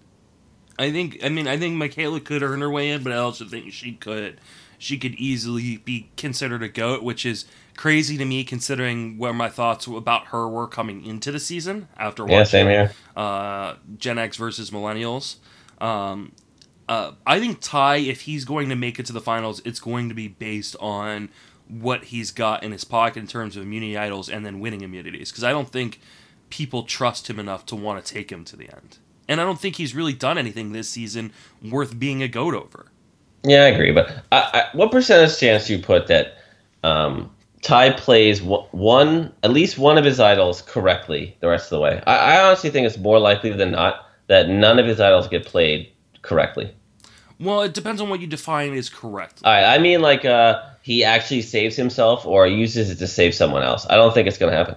I 0.78 0.90
think. 0.90 1.18
I 1.22 1.28
mean, 1.28 1.46
I 1.48 1.56
think 1.56 1.74
Michaela 1.76 2.20
could 2.20 2.42
earn 2.42 2.60
her 2.60 2.70
way 2.70 2.90
in, 2.90 3.02
but 3.02 3.12
I 3.12 3.16
also 3.16 3.44
think 3.44 3.72
she 3.72 3.92
could. 3.92 4.40
She 4.78 4.98
could 4.98 5.14
easily 5.14 5.78
be 5.78 6.10
considered 6.18 6.62
a 6.62 6.68
goat, 6.68 7.02
which 7.02 7.24
is 7.24 7.46
crazy 7.76 8.18
to 8.18 8.24
me 8.26 8.44
considering 8.44 9.16
where 9.16 9.32
my 9.32 9.48
thoughts 9.48 9.86
about 9.86 10.26
her 10.28 10.46
were 10.48 10.66
coming 10.66 11.04
into 11.04 11.32
the 11.32 11.40
season 11.40 11.88
after 11.96 12.24
watching 12.24 12.36
Yeah, 12.36 12.44
same 12.44 12.66
here. 12.68 12.92
uh, 13.16 13.76
Gen 13.96 14.18
X 14.18 14.36
versus 14.36 14.70
Millennials. 14.70 15.36
Um, 15.80 16.32
uh, 16.88 17.12
I 17.26 17.40
think 17.40 17.60
Tai, 17.60 17.96
if 17.96 18.22
he's 18.22 18.44
going 18.44 18.68
to 18.68 18.76
make 18.76 18.98
it 18.98 19.06
to 19.06 19.12
the 19.14 19.20
finals, 19.20 19.62
it's 19.64 19.80
going 19.80 20.08
to 20.10 20.14
be 20.14 20.28
based 20.28 20.76
on 20.78 21.30
what 21.68 22.04
he's 22.04 22.30
got 22.30 22.62
in 22.62 22.72
his 22.72 22.84
pocket 22.84 23.18
in 23.18 23.26
terms 23.26 23.56
of 23.56 23.62
immunity 23.62 23.96
idols 23.96 24.28
and 24.28 24.44
then 24.46 24.60
winning 24.60 24.82
immunities. 24.82 25.30
Because 25.30 25.44
I 25.44 25.50
don't 25.50 25.70
think 25.70 26.00
people 26.50 26.84
trust 26.84 27.28
him 27.28 27.38
enough 27.38 27.66
to 27.66 27.76
want 27.76 28.04
to 28.04 28.14
take 28.14 28.30
him 28.30 28.44
to 28.44 28.56
the 28.56 28.70
end. 28.72 28.98
And 29.28 29.40
I 29.40 29.44
don't 29.44 29.58
think 29.58 29.76
he's 29.76 29.94
really 29.94 30.12
done 30.12 30.38
anything 30.38 30.72
this 30.72 30.88
season 30.88 31.32
worth 31.62 31.98
being 31.98 32.22
a 32.22 32.28
goat 32.28 32.54
over. 32.54 32.86
Yeah, 33.42 33.64
I 33.64 33.68
agree. 33.68 33.92
But 33.92 34.10
I, 34.30 34.38
I, 34.72 34.76
what 34.76 34.90
percentage 34.90 35.38
chance 35.38 35.66
do 35.66 35.76
you 35.76 35.82
put 35.82 36.06
that 36.06 36.38
um, 36.84 37.30
Tai 37.62 37.90
plays 37.90 38.40
one, 38.42 39.32
at 39.42 39.50
least 39.50 39.78
one 39.78 39.98
of 39.98 40.04
his 40.04 40.20
idols 40.20 40.62
correctly 40.62 41.36
the 41.40 41.48
rest 41.48 41.66
of 41.66 41.70
the 41.76 41.80
way? 41.80 42.02
I, 42.06 42.16
I 42.16 42.44
honestly 42.46 42.70
think 42.70 42.86
it's 42.86 42.98
more 42.98 43.18
likely 43.18 43.50
than 43.52 43.72
not 43.72 44.06
that 44.28 44.48
none 44.48 44.78
of 44.78 44.86
his 44.86 45.00
idols 45.00 45.28
get 45.28 45.44
played 45.44 45.90
correctly. 46.22 46.72
Well, 47.38 47.62
it 47.62 47.74
depends 47.74 48.00
on 48.00 48.08
what 48.08 48.20
you 48.20 48.26
define 48.26 48.72
as 48.74 48.88
correct. 48.88 49.40
All 49.44 49.52
right, 49.52 49.64
I 49.64 49.78
mean 49.78 50.00
like 50.00 50.24
uh, 50.24 50.62
he 50.82 51.04
actually 51.04 51.42
saves 51.42 51.76
himself 51.76 52.24
or 52.24 52.46
uses 52.46 52.90
it 52.90 52.96
to 52.96 53.06
save 53.06 53.34
someone 53.34 53.62
else. 53.62 53.86
I 53.88 53.96
don't 53.96 54.14
think 54.14 54.26
it's 54.26 54.38
gonna 54.38 54.56
happen. 54.56 54.76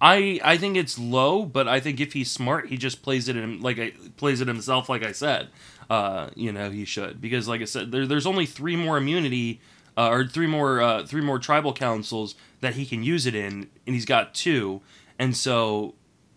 I 0.00 0.40
I 0.44 0.56
think 0.58 0.76
it's 0.76 0.98
low, 0.98 1.44
but 1.44 1.68
I 1.68 1.80
think 1.80 2.00
if 2.00 2.12
he's 2.12 2.30
smart, 2.30 2.68
he 2.68 2.76
just 2.76 3.02
plays 3.02 3.28
it 3.28 3.36
in 3.36 3.60
like 3.60 3.78
I, 3.78 3.92
plays 4.16 4.40
it 4.40 4.48
himself. 4.48 4.88
Like 4.88 5.02
I 5.02 5.12
said, 5.12 5.48
uh, 5.88 6.28
you 6.34 6.52
know, 6.52 6.70
he 6.70 6.84
should 6.84 7.20
because 7.20 7.48
like 7.48 7.62
I 7.62 7.64
said, 7.64 7.92
there, 7.92 8.06
there's 8.06 8.26
only 8.26 8.44
three 8.44 8.76
more 8.76 8.98
immunity 8.98 9.60
uh, 9.96 10.08
or 10.08 10.26
three 10.26 10.46
more 10.46 10.80
uh, 10.80 11.06
three 11.06 11.22
more 11.22 11.38
tribal 11.38 11.72
councils 11.72 12.34
that 12.60 12.74
he 12.74 12.84
can 12.84 13.02
use 13.02 13.24
it 13.24 13.34
in, 13.34 13.70
and 13.86 13.94
he's 13.94 14.04
got 14.04 14.34
two, 14.34 14.82
and 15.18 15.34
so 15.34 15.94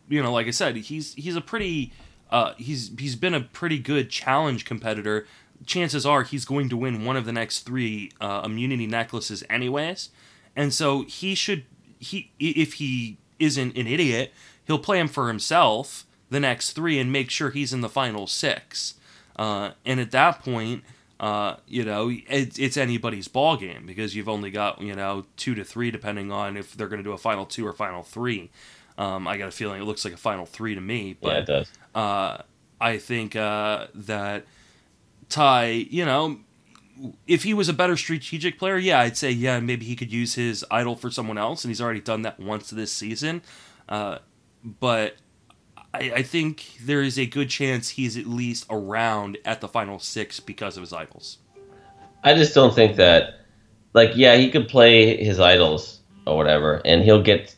you 0.08 0.24
know, 0.24 0.32
like 0.32 0.48
I 0.48 0.52
said, 0.52 0.78
he's 0.78 1.14
he's 1.16 1.36
a 1.36 1.42
pretty 1.42 1.92
uh, 2.32 2.54
he's 2.58 2.92
he's 2.98 3.16
been 3.16 3.34
a 3.34 3.42
pretty 3.42 3.78
good 3.78 4.10
challenge 4.10 4.66
competitor. 4.66 5.28
Chances 5.66 6.06
are 6.06 6.24
he's 6.24 6.46
going 6.46 6.70
to 6.70 6.78
win 6.78 7.06
one 7.06 7.18
of 7.18 7.26
the 7.26 7.34
next 7.34 7.62
three 7.62 8.12
uh, 8.22 8.42
immunity 8.46 8.88
necklaces, 8.88 9.44
anyways, 9.50 10.10
and 10.56 10.74
so 10.74 11.04
he 11.04 11.36
should 11.36 11.66
he 12.00 12.32
if 12.40 12.74
he 12.74 13.18
isn't 13.40 13.78
an 13.78 13.88
idiot, 13.88 14.34
he'll 14.66 14.80
play 14.80 15.00
him 15.00 15.08
for 15.08 15.28
himself 15.28 16.06
the 16.30 16.40
next 16.40 16.74
three 16.74 17.00
and 17.00 17.12
make 17.12 17.30
sure 17.30 17.50
he's 17.50 17.74
in 17.74 17.82
the 17.82 17.90
final 17.90 18.28
six. 18.28 18.96
Uh, 19.36 19.72
and 19.86 20.00
at 20.00 20.12
that 20.12 20.44
point, 20.44 20.84
uh, 21.20 21.56
you 21.68 21.84
know, 21.84 22.10
it, 22.10 22.58
it's 22.60 22.78
anybody's 22.78 23.28
ball 23.28 23.58
game 23.58 23.86
because 23.86 24.16
you've 24.16 24.30
only 24.30 24.52
got 24.52 24.82
you 24.82 24.96
know 24.96 25.26
two 25.38 25.56
to 25.56 25.64
three, 25.64 25.92
depending 25.92 26.32
on 26.32 26.56
if 26.56 26.76
they're 26.76 26.88
going 26.88 27.00
to 27.00 27.04
do 27.04 27.14
a 27.14 27.18
final 27.18 27.46
two 27.46 27.66
or 27.68 27.74
final 27.74 28.04
three. 28.04 28.50
Um, 28.98 29.28
I 29.28 29.38
got 29.38 29.48
a 29.48 29.52
feeling 29.52 29.82
it 29.82 29.86
looks 29.86 30.04
like 30.04 30.14
a 30.14 30.18
final 30.18 30.46
three 30.46 30.76
to 30.76 30.82
me, 30.82 31.18
but 31.22 31.30
yeah, 31.30 31.40
it 31.40 31.46
does. 31.46 31.72
Uh, 31.96 32.38
I 32.82 32.98
think 32.98 33.36
uh, 33.36 33.88
that 33.94 34.46
Tai, 35.30 35.68
you 35.68 36.06
know, 36.06 36.40
if 37.28 37.44
he 37.44 37.54
was 37.54 37.70
a 37.70 37.74
better 37.74 37.96
strategic 37.96 38.60
player, 38.60 38.78
yeah, 38.78 39.00
I'd 39.00 39.18
say 39.18 39.32
yeah, 39.32 39.60
maybe 39.60 39.86
he 39.86 39.96
could 39.96 40.12
use 40.12 40.36
his 40.36 40.66
idol 40.70 40.96
for 40.96 41.10
someone 41.10 41.38
else, 41.38 41.64
and 41.64 41.70
he's 41.70 41.82
already 41.82 42.02
done 42.02 42.24
that 42.24 42.40
once 42.40 42.70
this 42.70 42.92
season. 42.92 43.42
Uh, 43.88 44.20
but 44.64 45.16
I, 45.94 46.12
I, 46.18 46.24
think 46.24 46.78
there 46.82 47.02
is 47.02 47.18
a 47.18 47.26
good 47.26 47.50
chance 47.50 47.90
he's 47.90 48.18
at 48.18 48.28
least 48.28 48.66
around 48.70 49.38
at 49.46 49.62
the 49.62 49.68
final 49.68 49.98
six 50.00 50.40
because 50.40 50.78
of 50.78 50.82
his 50.82 50.94
idols. 50.94 51.40
I 52.24 52.36
just 52.36 52.54
don't 52.54 52.76
think 52.76 52.98
that, 52.98 53.40
like, 53.94 54.12
yeah, 54.16 54.36
he 54.36 54.52
could 54.52 54.68
play 54.68 55.24
his 55.24 55.40
idols 55.40 56.02
or 56.28 56.38
whatever, 56.38 56.82
and 56.86 57.02
he'll 57.02 57.24
get. 57.24 57.56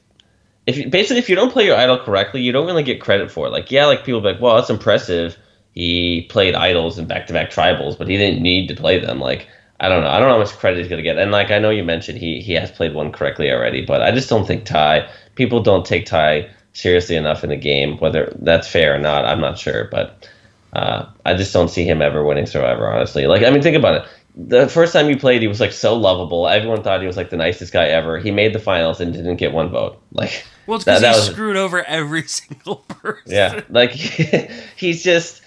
If 0.68 0.78
you, 0.78 0.90
basically 0.90 1.18
if 1.18 1.28
you 1.28 1.36
don't 1.36 1.52
play 1.52 1.66
your 1.66 1.76
idol 1.76 1.98
correctly, 1.98 2.42
you 2.42 2.52
don't 2.52 2.68
really 2.68 2.84
get 2.84 3.02
credit 3.02 3.32
for 3.32 3.48
it. 3.48 3.50
Like, 3.50 3.72
yeah, 3.72 3.88
like 3.88 4.06
people 4.06 4.22
be 4.22 4.28
like, 4.28 4.42
well, 4.42 4.56
that's 4.56 4.70
impressive 4.70 5.36
he 5.74 6.28
played 6.30 6.56
idols 6.56 6.98
and 6.98 7.08
back-to-back 7.08 7.50
tribals, 7.50 7.98
but 7.98 8.08
he 8.08 8.18
didn't 8.18 8.42
need 8.42 8.68
to 8.68 8.76
play 8.76 9.00
them. 9.00 9.20
Like 9.20 9.48
I 9.82 9.90
don't 9.90 10.04
know. 10.04 10.10
I 10.10 10.20
don't 10.20 10.28
know 10.28 10.36
how 10.36 10.40
much 10.40 10.52
credit 10.58 10.80
he's 10.80 10.88
gonna 10.88 11.02
get. 11.02 11.18
And 11.18 11.32
like 11.32 11.50
I 11.50 11.58
know 11.58 11.72
you 11.72 11.84
mentioned 11.84 12.20
he 12.20 12.40
he 12.40 12.54
has 12.54 12.72
played 12.72 12.94
one 12.94 13.12
correctly 13.12 13.52
already, 13.52 13.84
but 13.84 14.02
I 14.02 14.12
just 14.12 14.30
don't 14.30 14.46
think 14.46 14.64
Tai. 14.64 15.10
People 15.34 15.64
don't 15.64 15.86
take 15.86 16.06
Tai 16.06 16.48
seriously 16.74 17.16
enough 17.16 17.44
in 17.44 17.50
the 17.50 17.56
game. 17.56 17.98
Whether 17.98 18.32
that's 18.42 18.68
fair 18.68 18.96
or 18.96 19.00
not, 19.00 19.26
I'm 19.26 19.42
not 19.42 19.58
sure. 19.58 19.86
But 19.92 20.30
uh, 20.74 21.08
I 21.26 21.34
just 21.34 21.52
don't 21.52 21.70
see 21.70 21.84
him 21.84 22.00
ever 22.00 22.24
winning 22.24 22.46
Survivor. 22.46 22.88
Honestly, 22.94 23.26
like 23.26 23.42
I 23.42 23.50
mean, 23.50 23.64
think 23.64 23.76
about 23.76 24.04
it. 24.04 24.10
The 24.36 24.70
first 24.70 24.94
time 24.94 25.10
he 25.10 25.16
played, 25.16 25.42
he 25.42 25.48
was 25.48 25.60
like 25.60 25.74
so 25.74 25.96
lovable. 25.96 26.48
Everyone 26.48 26.84
thought 26.84 27.02
he 27.02 27.08
was 27.08 27.18
like 27.18 27.32
the 27.32 27.38
nicest 27.38 27.74
guy 27.74 27.88
ever. 27.88 28.20
He 28.20 28.30
made 28.30 28.54
the 28.54 28.60
finals 28.60 29.02
and 29.02 29.12
didn't 29.12 29.38
get 29.38 29.52
one 29.52 29.70
vote. 29.70 30.00
Like 30.12 30.46
well, 30.68 30.76
it's 30.76 30.86
because 30.86 31.02
he 31.02 31.08
was, 31.08 31.26
screwed 31.26 31.58
over 31.58 31.84
every 31.84 32.24
single 32.28 32.78
person. 32.88 33.24
Yeah, 33.26 33.62
like 33.70 33.92
he's 34.76 35.04
just 35.04 35.42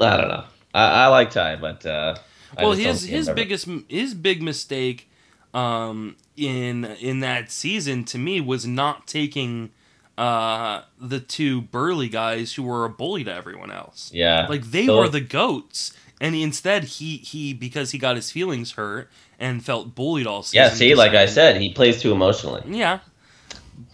I 0.00 0.16
don't 0.16 0.28
know. 0.28 0.44
I, 0.72 1.04
I 1.04 1.06
like 1.08 1.30
Tai, 1.30 1.56
but 1.56 1.86
uh, 1.86 2.16
well, 2.58 2.72
his 2.72 3.04
his 3.04 3.28
biggest 3.30 3.68
his 3.88 4.14
big 4.14 4.42
mistake 4.42 5.08
um, 5.52 6.16
in 6.36 6.84
in 6.84 7.20
that 7.20 7.50
season 7.50 8.04
to 8.04 8.18
me 8.18 8.40
was 8.40 8.66
not 8.66 9.06
taking 9.06 9.70
uh, 10.18 10.82
the 11.00 11.20
two 11.20 11.62
burly 11.62 12.08
guys 12.08 12.54
who 12.54 12.62
were 12.62 12.84
a 12.84 12.90
bully 12.90 13.24
to 13.24 13.32
everyone 13.32 13.70
else. 13.70 14.10
Yeah, 14.12 14.46
like 14.48 14.64
they 14.64 14.86
so, 14.86 14.98
were 14.98 15.08
the 15.08 15.20
goats, 15.20 15.92
and 16.20 16.34
instead 16.34 16.84
he 16.84 17.18
he 17.18 17.54
because 17.54 17.92
he 17.92 17.98
got 17.98 18.16
his 18.16 18.30
feelings 18.30 18.72
hurt 18.72 19.10
and 19.38 19.64
felt 19.64 19.94
bullied 19.94 20.26
all 20.26 20.42
season. 20.42 20.64
Yeah, 20.64 20.70
see, 20.70 20.94
like 20.94 21.12
I 21.12 21.26
said, 21.26 21.60
he 21.60 21.72
plays 21.72 22.00
too 22.00 22.12
emotionally. 22.12 22.62
Yeah, 22.66 23.00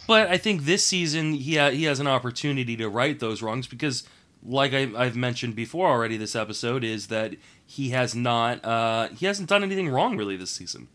but 0.07 0.29
I 0.29 0.39
think 0.39 0.65
this 0.65 0.85
season 0.85 1.35
he 1.35 1.57
ha- 1.57 1.71
he 1.71 1.85
has 1.85 2.01
an 2.01 2.07
opportunity 2.07 2.77
to 2.77 2.89
right 2.89 3.19
those 3.19 3.43
wrongs 3.43 3.67
because 3.67 4.05
like 4.47 4.73
I, 4.73 4.87
have 5.05 5.17
mentioned 5.17 5.55
before 5.55 5.89
already 5.89 6.17
this 6.17 6.35
episode 6.35 6.85
is 6.85 7.09
that 7.09 7.35
he 7.65 7.91
has 7.91 8.15
not 8.15 8.65
uh, 8.65 9.09
he 9.09 9.27
hasn't 9.27 9.49
done 9.49 9.63
anything 9.63 9.89
wrong 9.89 10.17
really 10.17 10.37
this 10.37 10.51
season. 10.51 10.89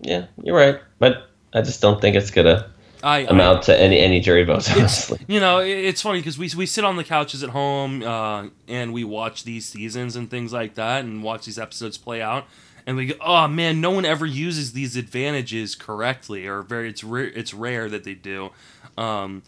Yeah 0.00 0.26
you're 0.42 0.56
right. 0.56 0.80
But 0.98 1.30
i 1.54 1.62
just 1.62 1.80
don't 1.80 2.00
think 2.00 2.16
it's 2.16 2.30
gonna 2.30 2.70
I, 3.02 3.20
amount 3.20 3.60
I, 3.60 3.62
to 3.62 3.80
any 3.80 4.00
any 4.00 4.20
jury 4.20 4.44
votes 4.44 4.70
honestly. 4.70 5.20
you 5.28 5.40
know 5.40 5.58
it's 5.58 6.02
funny 6.02 6.18
because 6.18 6.36
we, 6.38 6.50
we 6.56 6.66
sit 6.66 6.84
on 6.84 6.96
the 6.96 7.04
couches 7.04 7.42
at 7.42 7.50
home 7.50 8.02
uh, 8.02 8.48
and 8.68 8.92
we 8.92 9.04
watch 9.04 9.44
these 9.44 9.64
seasons 9.64 10.16
and 10.16 10.30
things 10.30 10.52
like 10.52 10.74
that 10.74 11.04
and 11.04 11.22
watch 11.22 11.46
these 11.46 11.58
episodes 11.58 11.98
play 11.98 12.20
out 12.20 12.46
and 12.86 12.96
we 12.96 13.06
go 13.06 13.14
oh 13.20 13.48
man 13.48 13.80
no 13.80 13.90
one 13.90 14.04
ever 14.04 14.24
uses 14.24 14.72
these 14.72 14.96
advantages 14.96 15.74
correctly 15.74 16.46
or 16.46 16.62
very 16.62 16.88
it's 16.88 17.04
rare 17.04 17.26
it's 17.26 17.52
rare 17.52 17.88
that 17.88 18.04
they 18.04 18.14
do. 18.14 18.50
Um, 18.96 19.42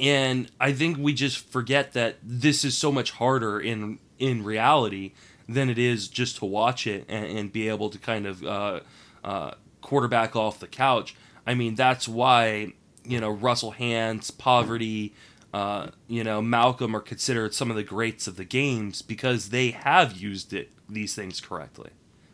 and 0.00 0.50
I 0.60 0.72
think 0.72 0.98
we 0.98 1.12
just 1.12 1.38
forget 1.38 1.92
that 1.92 2.16
this 2.22 2.64
is 2.64 2.76
so 2.76 2.90
much 2.90 3.12
harder 3.12 3.60
in 3.60 3.98
in 4.18 4.44
reality 4.44 5.12
than 5.48 5.68
it 5.68 5.78
is 5.78 6.08
just 6.08 6.36
to 6.38 6.44
watch 6.44 6.86
it 6.86 7.04
and, 7.08 7.26
and 7.26 7.52
be 7.52 7.68
able 7.68 7.90
to 7.90 7.98
kind 7.98 8.26
of 8.26 8.44
uh, 8.44 8.80
uh, 9.24 9.52
quarterback 9.80 10.36
off 10.36 10.60
the 10.60 10.66
couch. 10.66 11.14
I 11.46 11.54
mean, 11.54 11.74
that's 11.74 12.08
why 12.08 12.72
you 13.04 13.20
know 13.20 13.30
Russell 13.30 13.74
Hantz, 13.78 14.36
Parvati, 14.36 15.14
uh, 15.52 15.88
you 16.08 16.24
know 16.24 16.40
Malcolm 16.40 16.94
are 16.96 17.00
considered 17.00 17.54
some 17.54 17.70
of 17.70 17.76
the 17.76 17.84
greats 17.84 18.26
of 18.26 18.36
the 18.36 18.44
games 18.44 19.02
because 19.02 19.50
they 19.50 19.70
have 19.70 20.16
used 20.16 20.52
it 20.52 20.70
these 20.88 21.14
things 21.14 21.40
correctly. 21.40 21.90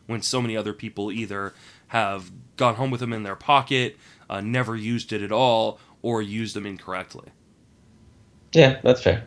When 0.07 0.23
so 0.23 0.41
many 0.41 0.57
other 0.57 0.73
people 0.73 1.13
either 1.13 1.53
have 1.89 2.31
gone 2.57 2.77
home 2.77 2.91
with 2.91 3.01
them 3.01 3.13
in 3.13 3.23
their 3.23 3.37
pocket, 3.37 3.97
uh, 4.29 4.41
never 4.41 4.77
used 4.77 5.13
it 5.13 5.23
at 5.23 5.33
all, 5.33 5.79
or 6.03 6.23
used 6.23 6.55
them 6.55 6.67
incorrectly. 6.67 7.31
Yeah, 8.53 8.79
that's 8.83 9.03
fair. 9.03 9.25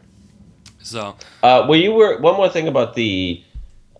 So, 0.79 1.15
uh, 1.43 1.65
well, 1.69 1.79
you 1.79 1.91
were 1.91 2.19
one 2.19 2.35
more 2.35 2.49
thing 2.49 2.67
about 2.67 2.95
the 2.95 3.43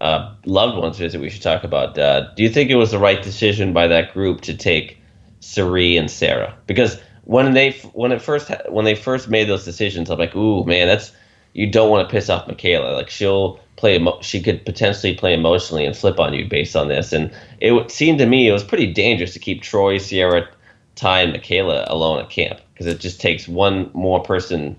uh, 0.01 0.33
loved 0.45 0.77
ones 0.77 0.97
visit 0.97 1.21
we 1.21 1.29
should 1.29 1.43
talk 1.43 1.63
about. 1.63 1.97
Uh, 1.97 2.33
do 2.35 2.43
you 2.43 2.49
think 2.49 2.69
it 2.71 2.75
was 2.75 2.91
the 2.91 2.99
right 2.99 3.21
decision 3.21 3.71
by 3.71 3.87
that 3.87 4.13
group 4.13 4.41
to 4.41 4.57
take 4.57 4.97
Cirie 5.39 5.95
and 5.95 6.09
Sarah? 6.09 6.55
Because 6.65 6.99
when 7.25 7.53
they 7.53 7.71
when 7.93 8.11
it 8.11 8.21
first 8.21 8.51
when 8.69 8.83
they 8.83 8.95
first 8.95 9.29
made 9.29 9.47
those 9.47 9.63
decisions, 9.63 10.09
I'm 10.09 10.17
like, 10.17 10.35
ooh, 10.35 10.63
man, 10.65 10.87
that's 10.87 11.11
you 11.53 11.69
don't 11.69 11.89
want 11.89 12.07
to 12.07 12.11
piss 12.11 12.29
off 12.29 12.47
Michaela. 12.47 12.95
Like 12.95 13.09
she'll 13.09 13.59
play, 13.75 14.03
she 14.21 14.41
could 14.41 14.65
potentially 14.65 15.13
play 15.13 15.33
emotionally 15.33 15.85
and 15.85 15.95
flip 15.95 16.19
on 16.19 16.33
you 16.33 16.47
based 16.47 16.75
on 16.75 16.87
this. 16.87 17.11
And 17.11 17.31
it 17.59 17.91
seemed 17.91 18.19
to 18.19 18.25
me 18.25 18.47
it 18.47 18.53
was 18.53 18.63
pretty 18.63 18.91
dangerous 18.91 19.33
to 19.33 19.39
keep 19.39 19.61
Troy, 19.61 19.97
Sierra, 19.97 20.47
Tai, 20.95 21.21
and 21.21 21.33
Michaela 21.33 21.85
alone 21.87 22.19
at 22.19 22.29
camp 22.29 22.59
because 22.73 22.87
it 22.87 22.99
just 22.99 23.19
takes 23.19 23.47
one 23.47 23.89
more 23.93 24.21
person 24.23 24.75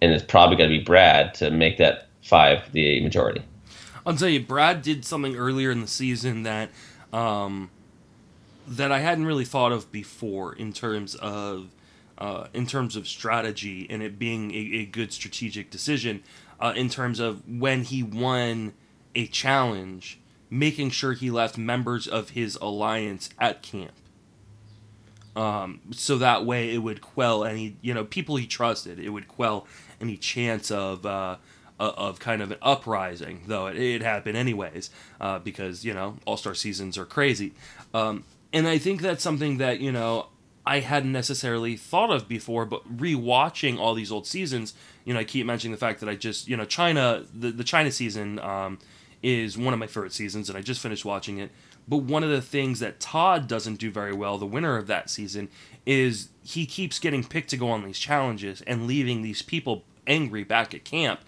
and 0.00 0.12
it's 0.12 0.24
probably 0.24 0.56
going 0.56 0.70
to 0.70 0.78
be 0.78 0.82
Brad 0.84 1.34
to 1.34 1.50
make 1.50 1.78
that 1.78 2.08
five 2.22 2.72
the 2.72 3.00
majority. 3.00 3.42
I'll 4.06 4.16
tell 4.16 4.28
you, 4.28 4.40
Brad 4.40 4.82
did 4.82 5.04
something 5.04 5.36
earlier 5.36 5.70
in 5.70 5.80
the 5.80 5.86
season 5.86 6.42
that 6.44 6.70
um, 7.12 7.70
that 8.66 8.92
I 8.92 9.00
hadn't 9.00 9.26
really 9.26 9.44
thought 9.44 9.72
of 9.72 9.90
before 9.92 10.54
in 10.54 10.72
terms 10.72 11.14
of 11.16 11.70
uh, 12.18 12.46
in 12.52 12.66
terms 12.66 12.96
of 12.96 13.08
strategy 13.08 13.86
and 13.88 14.02
it 14.02 14.18
being 14.18 14.52
a, 14.52 14.78
a 14.78 14.84
good 14.86 15.12
strategic 15.12 15.70
decision. 15.70 16.22
Uh, 16.58 16.74
in 16.76 16.90
terms 16.90 17.18
of 17.20 17.42
when 17.48 17.84
he 17.84 18.02
won 18.02 18.74
a 19.14 19.26
challenge, 19.26 20.20
making 20.50 20.90
sure 20.90 21.14
he 21.14 21.30
left 21.30 21.56
members 21.56 22.06
of 22.06 22.30
his 22.30 22.56
alliance 22.56 23.30
at 23.38 23.62
camp. 23.62 23.92
Um, 25.34 25.80
so 25.92 26.18
that 26.18 26.44
way 26.44 26.74
it 26.74 26.78
would 26.78 27.00
quell 27.00 27.44
any 27.44 27.76
you 27.80 27.94
know 27.94 28.04
people 28.04 28.36
he 28.36 28.46
trusted. 28.46 28.98
It 28.98 29.10
would 29.10 29.28
quell 29.28 29.66
any 30.00 30.16
chance 30.16 30.70
of 30.70 31.04
uh, 31.06 31.36
of 31.80 32.18
kind 32.20 32.42
of 32.42 32.50
an 32.50 32.58
uprising, 32.60 33.42
though 33.46 33.66
it, 33.66 33.76
it 33.76 34.02
happened 34.02 34.36
anyways, 34.36 34.90
uh, 35.20 35.38
because 35.38 35.84
you 35.84 35.94
know 35.94 36.16
All 36.26 36.36
Star 36.36 36.54
seasons 36.54 36.98
are 36.98 37.06
crazy, 37.06 37.54
um, 37.94 38.24
and 38.52 38.68
I 38.68 38.78
think 38.78 39.00
that's 39.00 39.22
something 39.22 39.58
that 39.58 39.80
you 39.80 39.90
know 39.90 40.26
I 40.66 40.80
hadn't 40.80 41.12
necessarily 41.12 41.76
thought 41.76 42.10
of 42.10 42.28
before. 42.28 42.66
But 42.66 42.98
rewatching 42.98 43.78
all 43.78 43.94
these 43.94 44.12
old 44.12 44.26
seasons, 44.26 44.74
you 45.04 45.14
know, 45.14 45.20
I 45.20 45.24
keep 45.24 45.46
mentioning 45.46 45.72
the 45.72 45.78
fact 45.78 46.00
that 46.00 46.08
I 46.08 46.16
just 46.16 46.48
you 46.48 46.56
know 46.56 46.66
China 46.66 47.24
the 47.34 47.50
the 47.50 47.64
China 47.64 47.90
season 47.90 48.38
um, 48.40 48.78
is 49.22 49.56
one 49.56 49.72
of 49.72 49.80
my 49.80 49.86
favorite 49.86 50.12
seasons, 50.12 50.50
and 50.50 50.58
I 50.58 50.62
just 50.62 50.82
finished 50.82 51.04
watching 51.04 51.38
it. 51.38 51.50
But 51.88 51.98
one 51.98 52.22
of 52.22 52.30
the 52.30 52.42
things 52.42 52.78
that 52.80 53.00
Todd 53.00 53.48
doesn't 53.48 53.76
do 53.76 53.90
very 53.90 54.12
well, 54.12 54.38
the 54.38 54.46
winner 54.46 54.76
of 54.76 54.86
that 54.86 55.10
season, 55.10 55.48
is 55.86 56.28
he 56.44 56.66
keeps 56.66 56.98
getting 56.98 57.24
picked 57.24 57.50
to 57.50 57.56
go 57.56 57.70
on 57.70 57.84
these 57.84 57.98
challenges 57.98 58.60
and 58.62 58.86
leaving 58.86 59.22
these 59.22 59.42
people 59.42 59.84
angry 60.10 60.44
back 60.44 60.74
at 60.74 60.84
camp 60.84 61.20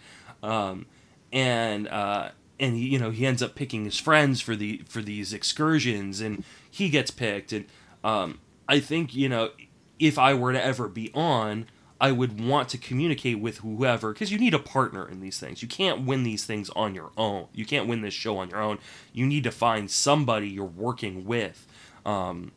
um, 0.42 0.86
and 1.32 1.88
uh, 1.88 2.30
and 2.58 2.76
he, 2.76 2.88
you 2.88 2.98
know 2.98 3.10
he 3.10 3.26
ends 3.26 3.42
up 3.42 3.54
picking 3.54 3.84
his 3.84 3.98
friends 3.98 4.40
for 4.40 4.56
the 4.56 4.82
for 4.88 5.00
these 5.00 5.32
excursions, 5.32 6.20
and 6.20 6.44
he 6.70 6.88
gets 6.88 7.10
picked. 7.10 7.52
And 7.52 7.66
um, 8.04 8.40
I 8.68 8.80
think 8.80 9.14
you 9.14 9.28
know 9.28 9.50
if 9.98 10.18
I 10.18 10.34
were 10.34 10.52
to 10.52 10.62
ever 10.62 10.88
be 10.88 11.10
on, 11.14 11.66
I 12.00 12.12
would 12.12 12.40
want 12.40 12.68
to 12.70 12.78
communicate 12.78 13.38
with 13.38 13.58
whoever 13.58 14.12
because 14.12 14.32
you 14.32 14.38
need 14.38 14.54
a 14.54 14.58
partner 14.58 15.08
in 15.08 15.20
these 15.20 15.38
things. 15.38 15.62
You 15.62 15.68
can't 15.68 16.04
win 16.04 16.24
these 16.24 16.44
things 16.44 16.70
on 16.70 16.94
your 16.94 17.10
own. 17.16 17.46
You 17.54 17.64
can't 17.64 17.88
win 17.88 18.02
this 18.02 18.14
show 18.14 18.38
on 18.38 18.50
your 18.50 18.60
own. 18.60 18.78
You 19.12 19.26
need 19.26 19.44
to 19.44 19.52
find 19.52 19.90
somebody 19.90 20.48
you're 20.48 20.64
working 20.64 21.24
with. 21.24 21.66
Um, 22.04 22.52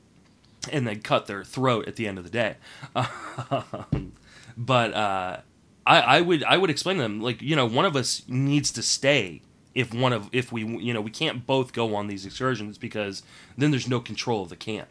and 0.71 0.87
then 0.87 0.99
cut 1.01 1.27
their 1.27 1.43
throat 1.43 1.87
at 1.87 1.95
the 1.95 2.07
end 2.07 2.17
of 2.17 2.23
the 2.23 2.29
day. 2.31 2.55
but 4.57 4.93
uh, 4.95 5.37
I, 5.85 5.99
I 5.99 6.21
would 6.21 6.43
I 6.43 6.57
would 6.57 6.69
explain 6.69 6.97
to 6.97 7.03
them 7.03 7.21
like 7.21 7.41
you 7.41 7.55
know 7.55 7.65
one 7.65 7.85
of 7.85 7.95
us 7.95 8.23
needs 8.27 8.71
to 8.71 8.81
stay 8.81 9.41
if 9.73 9.93
one 9.93 10.13
of 10.13 10.29
if 10.31 10.51
we 10.51 10.65
you 10.65 10.93
know 10.93 11.01
we 11.01 11.11
can't 11.11 11.45
both 11.45 11.73
go 11.73 11.95
on 11.95 12.07
these 12.07 12.25
excursions 12.25 12.77
because 12.77 13.23
then 13.57 13.71
there's 13.71 13.87
no 13.87 13.99
control 13.99 14.43
of 14.43 14.49
the 14.49 14.55
camp. 14.55 14.87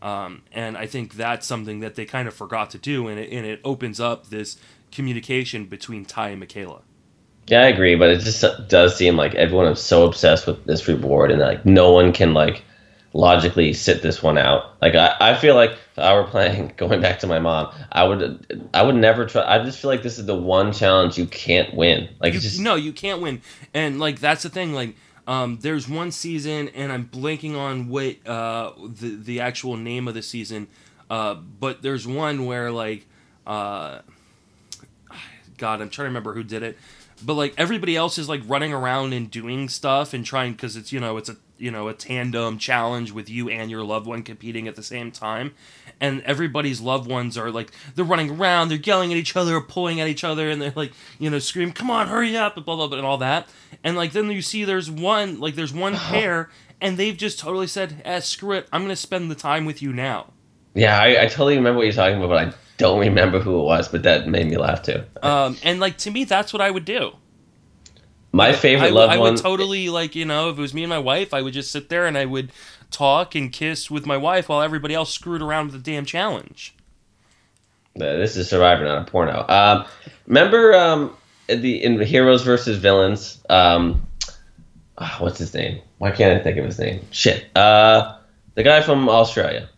Um, 0.00 0.42
and 0.52 0.76
I 0.76 0.86
think 0.86 1.14
that's 1.14 1.46
something 1.46 1.80
that 1.80 1.96
they 1.96 2.04
kind 2.04 2.28
of 2.28 2.34
forgot 2.34 2.70
to 2.70 2.78
do, 2.78 3.08
and 3.08 3.18
it, 3.18 3.32
and 3.32 3.44
it 3.44 3.60
opens 3.64 3.98
up 3.98 4.28
this 4.28 4.56
communication 4.92 5.64
between 5.66 6.04
Tai 6.04 6.28
and 6.30 6.40
Michaela. 6.40 6.82
Yeah, 7.48 7.62
I 7.62 7.68
agree, 7.68 7.96
but 7.96 8.10
it 8.10 8.20
just 8.20 8.44
does 8.68 8.94
seem 8.94 9.16
like 9.16 9.34
everyone 9.34 9.66
is 9.66 9.80
so 9.80 10.06
obsessed 10.06 10.46
with 10.46 10.64
this 10.66 10.86
reward, 10.86 11.32
and 11.32 11.40
like 11.40 11.66
no 11.66 11.92
one 11.92 12.12
can 12.12 12.32
like 12.32 12.62
logically 13.12 13.72
sit 13.72 14.02
this 14.02 14.22
one 14.22 14.38
out. 14.38 14.76
Like 14.80 14.94
I, 14.94 15.16
I 15.20 15.34
feel 15.34 15.54
like 15.54 15.70
if 15.70 15.98
I 15.98 16.14
were 16.14 16.24
playing, 16.24 16.72
going 16.76 17.00
back 17.00 17.18
to 17.20 17.26
my 17.26 17.38
mom, 17.38 17.74
I 17.90 18.04
would 18.04 18.68
I 18.74 18.82
would 18.82 18.94
never 18.94 19.26
try. 19.26 19.42
I 19.42 19.62
just 19.64 19.80
feel 19.80 19.90
like 19.90 20.02
this 20.02 20.18
is 20.18 20.26
the 20.26 20.36
one 20.36 20.72
challenge 20.72 21.18
you 21.18 21.26
can't 21.26 21.74
win. 21.74 22.08
Like 22.20 22.34
you, 22.34 22.40
just 22.40 22.60
no, 22.60 22.74
you 22.74 22.92
can't 22.92 23.20
win, 23.20 23.42
and 23.74 23.98
like 23.98 24.20
that's 24.20 24.42
the 24.42 24.50
thing. 24.50 24.72
Like 24.72 24.94
um, 25.26 25.58
there's 25.60 25.88
one 25.88 26.10
season, 26.10 26.68
and 26.70 26.92
I'm 26.92 27.06
blanking 27.06 27.56
on 27.56 27.88
what 27.88 28.26
uh, 28.26 28.72
the 28.78 29.16
the 29.16 29.40
actual 29.40 29.76
name 29.76 30.08
of 30.08 30.14
the 30.14 30.22
season, 30.22 30.68
uh, 31.10 31.34
but 31.34 31.82
there's 31.82 32.06
one 32.06 32.46
where 32.46 32.70
like. 32.70 33.06
Uh, 33.46 34.00
God, 35.56 35.80
I'm 35.80 35.90
trying 35.90 36.04
to 36.04 36.10
remember 36.10 36.34
who 36.34 36.44
did 36.44 36.62
it 36.62 36.78
but 37.24 37.34
like 37.34 37.54
everybody 37.58 37.96
else 37.96 38.16
is 38.16 38.28
like 38.28 38.40
running 38.46 38.72
around 38.72 39.12
and 39.12 39.28
doing 39.28 39.68
stuff 39.68 40.14
and 40.14 40.24
trying 40.24 40.52
because 40.52 40.76
it's 40.76 40.92
you 40.92 41.00
know 41.00 41.16
it's 41.16 41.28
a 41.28 41.36
you 41.58 41.70
know 41.70 41.88
a 41.88 41.94
tandem 41.94 42.58
challenge 42.58 43.12
with 43.12 43.28
you 43.28 43.48
and 43.48 43.70
your 43.70 43.82
loved 43.82 44.06
one 44.06 44.22
competing 44.22 44.68
at 44.68 44.76
the 44.76 44.82
same 44.82 45.10
time. 45.10 45.54
And 46.00 46.22
everybody's 46.22 46.80
loved 46.80 47.10
ones 47.10 47.36
are 47.36 47.50
like 47.50 47.72
they're 47.94 48.04
running 48.04 48.30
around 48.30 48.68
they're 48.68 48.78
yelling 48.78 49.12
at 49.12 49.18
each 49.18 49.36
other 49.36 49.56
or 49.56 49.60
pulling 49.60 50.00
at 50.00 50.08
each 50.08 50.24
other 50.24 50.48
and 50.48 50.62
they're 50.62 50.72
like 50.76 50.92
you 51.18 51.28
know 51.28 51.38
scream 51.38 51.72
come 51.72 51.90
on 51.90 52.08
hurry 52.08 52.36
up 52.36 52.56
and 52.56 52.64
blah 52.64 52.76
blah 52.76 52.86
blah 52.86 52.98
and 52.98 53.06
all 53.06 53.18
that. 53.18 53.48
And 53.84 53.96
like 53.96 54.12
then 54.12 54.30
you 54.30 54.42
see 54.42 54.64
there's 54.64 54.90
one 54.90 55.40
like 55.40 55.54
there's 55.54 55.74
one 55.74 55.94
pair 55.96 56.50
and 56.80 56.96
they've 56.96 57.16
just 57.16 57.38
totally 57.38 57.66
said 57.66 58.00
eh, 58.04 58.20
screw 58.20 58.52
it 58.52 58.68
i'm 58.72 58.82
gonna 58.82 58.96
spend 58.96 59.30
the 59.30 59.34
time 59.34 59.64
with 59.64 59.82
you 59.82 59.92
now. 59.92 60.32
Yeah 60.74 61.00
I, 61.00 61.24
I 61.24 61.26
totally 61.26 61.56
remember 61.56 61.78
what 61.78 61.84
you're 61.84 61.92
talking 61.92 62.18
about 62.18 62.28
but 62.28 62.48
i 62.48 62.58
don't 62.76 63.00
remember 63.00 63.40
who 63.40 63.58
it 63.60 63.64
was 63.64 63.88
but 63.88 64.04
that 64.04 64.28
made 64.28 64.46
me 64.46 64.56
laugh 64.56 64.82
too. 64.82 65.02
Um 65.22 65.56
and 65.62 65.80
like 65.80 65.98
to 65.98 66.10
me 66.10 66.24
that's 66.24 66.52
what 66.52 66.62
i 66.62 66.70
would 66.70 66.84
do 66.84 67.12
my 68.32 68.52
favorite 68.52 68.88
I, 68.88 68.90
loved 68.90 69.12
I 69.12 69.18
one. 69.18 69.34
would 69.34 69.42
totally 69.42 69.88
like 69.88 70.14
you 70.14 70.24
know 70.24 70.50
if 70.50 70.58
it 70.58 70.60
was 70.60 70.74
me 70.74 70.82
and 70.82 70.90
my 70.90 70.98
wife, 70.98 71.32
I 71.32 71.42
would 71.42 71.54
just 71.54 71.70
sit 71.70 71.88
there 71.88 72.06
and 72.06 72.16
I 72.16 72.24
would 72.24 72.50
talk 72.90 73.34
and 73.34 73.52
kiss 73.52 73.90
with 73.90 74.06
my 74.06 74.16
wife 74.16 74.48
while 74.48 74.62
everybody 74.62 74.94
else 74.94 75.12
screwed 75.12 75.42
around 75.42 75.66
with 75.72 75.84
the 75.84 75.90
damn 75.90 76.04
challenge. 76.04 76.74
Uh, 77.96 78.16
this 78.16 78.36
is 78.36 78.48
Survivor, 78.48 78.84
not 78.84 79.02
a 79.02 79.10
porno. 79.10 79.44
Um, 79.48 79.84
remember 80.26 80.74
um, 80.74 81.16
the 81.48 81.82
in 81.82 82.00
Heroes 82.00 82.42
versus 82.42 82.78
Villains? 82.78 83.42
Um, 83.50 84.06
oh, 84.98 85.16
what's 85.18 85.38
his 85.38 85.52
name? 85.54 85.80
Why 85.98 86.12
can't 86.12 86.38
I 86.38 86.42
think 86.42 86.58
of 86.58 86.64
his 86.64 86.78
name? 86.78 87.04
Shit. 87.10 87.46
Uh, 87.56 88.16
the 88.54 88.62
guy 88.62 88.82
from 88.82 89.08
Australia. 89.08 89.68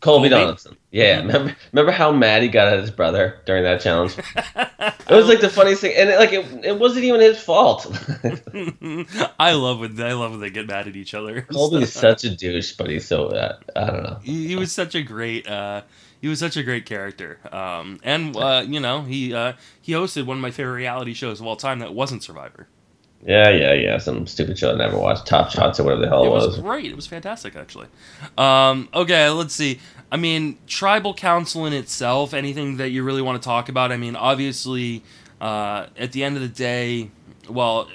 Colby, 0.00 0.28
Colby? 0.28 0.42
Donaldson. 0.42 0.76
Yeah, 0.90 1.18
remember 1.18 1.56
remember 1.72 1.92
how 1.92 2.12
mad 2.12 2.42
he 2.42 2.48
got 2.48 2.72
at 2.72 2.78
his 2.78 2.90
brother 2.90 3.40
during 3.44 3.64
that 3.64 3.80
challenge? 3.80 4.16
it 4.36 5.10
was 5.10 5.26
like 5.26 5.40
the 5.40 5.50
funniest 5.50 5.80
thing, 5.80 5.94
and 5.96 6.08
it, 6.08 6.18
like 6.18 6.32
it, 6.32 6.64
it 6.64 6.78
wasn't 6.78 7.04
even 7.04 7.20
his 7.20 7.40
fault. 7.40 7.86
I 9.38 9.52
love 9.52 9.80
when 9.80 10.00
I 10.00 10.12
love 10.12 10.30
when 10.30 10.40
they 10.40 10.50
get 10.50 10.66
mad 10.66 10.88
at 10.88 10.96
each 10.96 11.14
other. 11.14 11.42
Colby's 11.42 11.92
such 11.92 12.24
a 12.24 12.30
douche, 12.30 12.72
but 12.72 12.88
he's 12.88 13.06
so 13.06 13.26
uh, 13.26 13.58
I 13.74 13.86
don't 13.86 14.02
know. 14.02 14.18
he, 14.22 14.46
he 14.46 14.56
was 14.56 14.72
such 14.72 14.94
a 14.94 15.02
great 15.02 15.48
uh, 15.48 15.82
he 16.20 16.28
was 16.28 16.38
such 16.38 16.56
a 16.56 16.62
great 16.62 16.86
character 16.86 17.38
um, 17.52 17.98
and 18.02 18.36
uh, 18.36 18.64
you 18.66 18.80
know 18.80 19.02
he 19.02 19.34
uh, 19.34 19.54
he 19.80 19.92
hosted 19.92 20.26
one 20.26 20.38
of 20.38 20.42
my 20.42 20.50
favorite 20.50 20.74
reality 20.74 21.12
shows 21.12 21.40
of 21.40 21.46
all 21.46 21.56
time 21.56 21.80
that 21.80 21.92
wasn't 21.92 22.22
survivor 22.22 22.68
Yeah, 23.26 23.50
yeah, 23.50 23.72
yeah. 23.72 23.98
Some 23.98 24.26
stupid 24.26 24.58
show 24.58 24.72
I 24.72 24.76
never 24.76 24.98
watched, 24.98 25.26
Top 25.26 25.50
Shots 25.50 25.80
or 25.80 25.84
whatever 25.84 26.02
the 26.02 26.08
hell 26.08 26.24
it 26.24 26.30
was. 26.30 26.44
it 26.44 26.48
was 26.48 26.58
great 26.60 26.86
it 26.86 26.96
was 26.96 27.06
fantastic 27.06 27.56
actually 27.56 27.86
um, 28.36 28.88
okay 28.94 29.28
let's 29.28 29.54
see 29.54 29.80
i 30.12 30.16
mean 30.16 30.56
tribal 30.66 31.12
council 31.14 31.66
in 31.66 31.72
itself 31.72 32.32
anything 32.32 32.76
that 32.76 32.90
you 32.90 33.02
really 33.02 33.20
want 33.22 33.40
to 33.40 33.44
talk 33.44 33.68
about 33.68 33.90
i 33.92 33.96
mean 33.96 34.14
obviously 34.16 35.02
uh, 35.40 35.86
at 35.96 36.12
the 36.12 36.22
end 36.24 36.36
of 36.36 36.42
the 36.42 36.48
day 36.48 37.10
well 37.48 37.88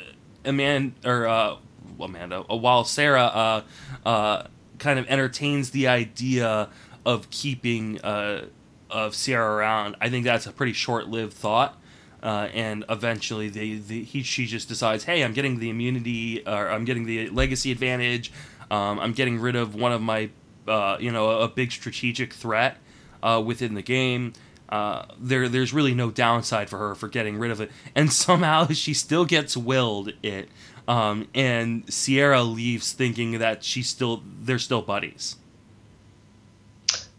amanda 0.45 0.93
or 1.05 1.27
uh, 1.27 1.55
amanda 1.99 2.43
uh, 2.49 2.55
while 2.55 2.83
sarah 2.83 3.23
uh, 3.23 3.61
uh, 4.05 4.43
kind 4.77 4.99
of 4.99 5.07
entertains 5.07 5.69
the 5.71 5.87
idea 5.87 6.69
of 7.05 7.29
keeping 7.29 7.99
uh, 8.01 8.45
of 8.89 9.15
Sierra 9.15 9.55
around, 9.55 9.95
I 9.99 10.09
think 10.09 10.23
that's 10.23 10.45
a 10.45 10.51
pretty 10.51 10.73
short-lived 10.73 11.33
thought. 11.33 11.77
Uh, 12.23 12.47
and 12.53 12.85
eventually, 12.89 13.49
they, 13.49 13.67
he 14.01 14.23
she 14.23 14.45
just 14.45 14.69
decides, 14.69 15.03
hey, 15.03 15.23
I'm 15.23 15.33
getting 15.33 15.59
the 15.59 15.69
immunity, 15.69 16.41
or 16.47 16.69
I'm 16.69 16.85
getting 16.85 17.05
the 17.05 17.29
legacy 17.29 17.69
advantage. 17.69 18.31
Um, 18.71 18.97
I'm 19.01 19.11
getting 19.11 19.39
rid 19.39 19.57
of 19.57 19.75
one 19.75 19.91
of 19.91 20.01
my, 20.01 20.29
uh, 20.65 20.95
you 21.01 21.11
know, 21.11 21.41
a, 21.41 21.49
big 21.49 21.73
strategic 21.73 22.33
threat 22.33 22.77
uh, 23.21 23.43
within 23.45 23.73
the 23.73 23.81
game. 23.81 24.31
Uh, 24.69 25.05
there, 25.19 25.49
there's 25.49 25.73
really 25.73 25.93
no 25.93 26.11
downside 26.11 26.69
for 26.69 26.79
her 26.79 26.95
for 26.95 27.09
getting 27.09 27.37
rid 27.37 27.51
of 27.51 27.59
it, 27.59 27.69
and 27.93 28.11
somehow 28.13 28.67
she 28.69 28.93
still 28.93 29.25
gets 29.25 29.57
willed 29.57 30.13
it. 30.23 30.47
Um, 30.87 31.27
and 31.35 31.91
Sierra 31.93 32.41
leaves 32.41 32.93
thinking 32.93 33.39
that 33.39 33.65
she's 33.65 33.89
still 33.89 34.23
they're 34.41 34.59
still 34.59 34.81
buddies. 34.81 35.35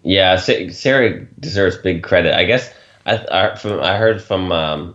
Yeah, 0.02 0.36
Sa- 0.36 0.68
Sarah 0.70 1.26
deserves 1.40 1.76
big 1.76 2.02
credit. 2.02 2.34
I 2.34 2.44
guess 2.44 2.72
I 3.06 3.26
I, 3.30 3.56
from, 3.56 3.80
I 3.80 3.96
heard 3.96 4.22
from 4.22 4.52
um, 4.52 4.94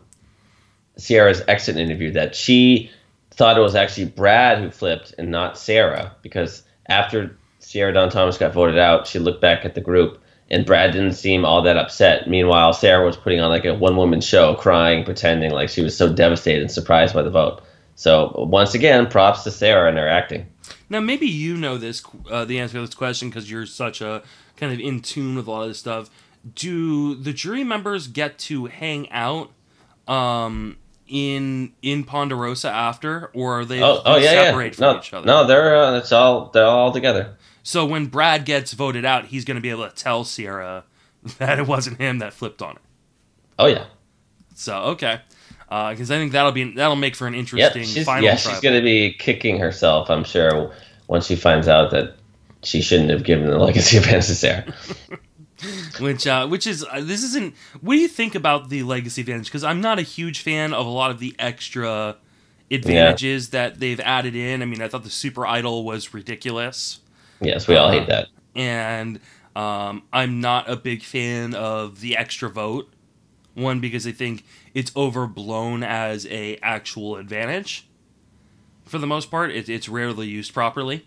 Sierra's 0.98 1.42
exit 1.48 1.78
interview 1.78 2.12
that 2.12 2.36
she 2.36 2.92
thought 3.32 3.58
it 3.58 3.62
was 3.62 3.76
actually 3.76 4.06
Brad 4.06 4.60
who 4.60 4.70
flipped 4.70 5.14
and 5.18 5.32
not 5.32 5.58
Sarah 5.58 6.14
because 6.22 6.64
after 6.88 7.38
Sierra 7.60 7.94
Dawn 7.94 8.10
Thomas 8.10 8.38
got 8.38 8.54
voted 8.54 8.78
out, 8.78 9.08
she 9.08 9.20
looked 9.20 9.42
back 9.42 9.64
at 9.64 9.76
the 9.76 9.82
group 9.82 10.22
and 10.52 10.66
Brad 10.66 10.92
didn't 10.92 11.14
seem 11.14 11.46
all 11.46 11.62
that 11.62 11.78
upset. 11.78 12.28
Meanwhile, 12.28 12.74
Sarah 12.74 13.06
was 13.06 13.16
putting 13.16 13.40
on 13.40 13.50
like 13.50 13.66
a 13.66 13.74
one 13.74 13.96
woman 13.96 14.22
show, 14.22 14.56
crying, 14.56 15.06
pretending 15.06 15.52
like 15.52 15.70
she 15.70 15.82
was 15.82 15.96
so 15.96 16.12
devastated 16.12 16.62
and 16.62 16.72
surprised 16.72 17.14
by 17.14 17.22
the 17.22 17.30
vote. 17.30 17.62
So 17.96 18.34
once 18.50 18.74
again, 18.74 19.08
props 19.08 19.44
to 19.44 19.52
Sarah 19.52 19.90
and 19.90 19.98
her 19.98 20.08
acting. 20.08 20.48
Now, 20.90 21.00
maybe 21.00 21.28
you 21.28 21.56
know 21.56 21.78
this, 21.78 22.02
uh, 22.30 22.46
the 22.46 22.60
answer 22.60 22.76
to 22.76 22.82
this 22.82 22.96
question 22.96 23.30
because 23.30 23.50
you're 23.50 23.66
such 23.66 24.02
a 24.02 24.24
kind 24.58 24.74
of 24.74 24.80
in 24.80 25.02
tune 25.02 25.36
with 25.36 25.48
a 25.48 25.52
lot 25.52 25.64
of 25.64 25.68
this 25.70 25.80
stuff. 25.80 26.10
Do 26.56 27.16
the 27.16 27.34
jury 27.34 27.64
members 27.64 28.08
get 28.08 28.38
to 28.40 28.66
hang 28.68 29.12
out 29.12 29.52
um, 30.08 30.78
in 31.08 31.74
in 31.82 32.04
Ponderosa 32.06 32.70
after, 32.70 33.30
or 33.34 33.60
are 33.62 33.66
they, 33.66 33.82
Oh, 33.84 34.02
oh 34.06 34.18
yeah, 34.18 34.30
separate 34.30 34.66
yeah. 34.68 34.72
from 34.78 34.94
No, 34.96 35.00
each 35.00 35.14
other? 35.14 35.26
no, 35.26 35.46
they're 35.46 35.76
uh, 35.76 35.98
it's 35.98 36.12
all 36.12 36.50
they're 36.54 36.66
all 36.66 36.92
together. 36.92 37.36
So 37.64 37.86
when 37.86 38.06
Brad 38.08 38.46
gets 38.46 38.74
voted 38.74 39.04
out, 39.06 39.26
he's 39.26 39.44
going 39.46 39.56
to 39.56 39.62
be 39.62 39.70
able 39.70 39.88
to 39.88 39.94
tell 39.94 40.24
Sierra 40.24 40.86
that 41.38 41.60
it 41.60 41.68
wasn't 41.68 41.98
him 42.00 42.20
that 42.20 42.34
flipped 42.34 42.62
on 42.62 42.76
her. 42.76 42.82
Oh 43.60 43.68
yeah, 43.68 43.86
So 44.56 44.76
okay, 44.94 45.20
because 45.68 46.10
I 46.10 46.16
think 46.18 46.32
that'll 46.32 46.54
be 46.54 46.74
that'll 46.74 46.96
make 46.96 47.16
for 47.18 47.28
an 47.28 47.34
yep. 47.34 47.40
interesting 47.42 47.84
She's, 47.84 48.06
final. 48.06 48.24
yeah, 48.24 48.38
tribal. 48.38 48.52
she's 48.56 48.62
gonna 48.62 48.82
be 48.82 49.12
kicking 49.14 49.60
herself. 49.60 50.10
I'm 50.10 50.24
sure 50.24 50.72
once 51.08 51.26
she 51.28 51.36
finds 51.36 51.68
out 51.68 51.92
that 51.92 52.16
she 52.64 52.82
shouldn't 52.82 53.10
have 53.10 53.24
given 53.24 53.48
the 53.48 53.58
legacy 53.60 53.98
advantage 53.98 54.28
to 54.28 54.36
Sarah. 54.36 54.74
which 56.00 56.26
uh, 56.28 56.48
which 56.48 56.66
is 56.68 56.86
uh, 56.90 57.02
this 57.02 57.24
isn't. 57.24 57.56
What 57.82 57.96
do 57.96 58.00
you 58.00 58.08
think 58.08 58.36
about 58.36 58.70
the 58.70 58.84
legacy 58.84 59.22
advantage? 59.22 59.46
Because 59.48 59.64
I'm 59.64 59.82
not 59.82 60.00
a 60.00 60.04
huge 60.04 60.42
fan 60.42 60.74
of 60.74 60.86
a 60.86 60.90
lot 60.90 61.12
of 61.12 61.20
the 61.20 61.36
extra 61.40 62.18
advantages 62.72 63.50
that 63.50 63.80
they've 63.80 64.00
added 64.00 64.36
in. 64.36 64.62
I 64.62 64.66
mean, 64.66 64.82
I 64.82 64.88
thought 64.88 65.04
the 65.04 65.10
super 65.10 65.46
idol 65.46 65.84
was 65.84 66.14
ridiculous, 66.14 67.00
yes, 67.42 67.68
we 67.68 67.76
all 67.76 67.88
Uh, 67.88 67.92
hate 67.92 68.08
that. 68.08 68.28
and 68.56 69.20
um, 69.56 70.04
I'm 70.14 70.40
not 70.40 70.70
a 70.70 70.76
big 70.76 71.04
fan 71.04 71.54
of 71.56 72.00
the 72.02 72.16
extra 72.16 72.50
vote. 72.50 72.94
One 73.56 73.80
because 73.82 74.08
I 74.08 74.12
think 74.12 74.46
it's 74.74 74.96
overblown 74.96 75.84
as 75.84 76.26
a 76.28 76.58
actual 76.62 77.18
advantage. 77.18 77.88
For 78.86 79.00
the 79.00 79.08
most 79.08 79.30
part, 79.30 79.52
it, 79.52 79.68
it's 79.68 79.90
rarely 79.90 80.28
used 80.28 80.54
properly, 80.54 81.06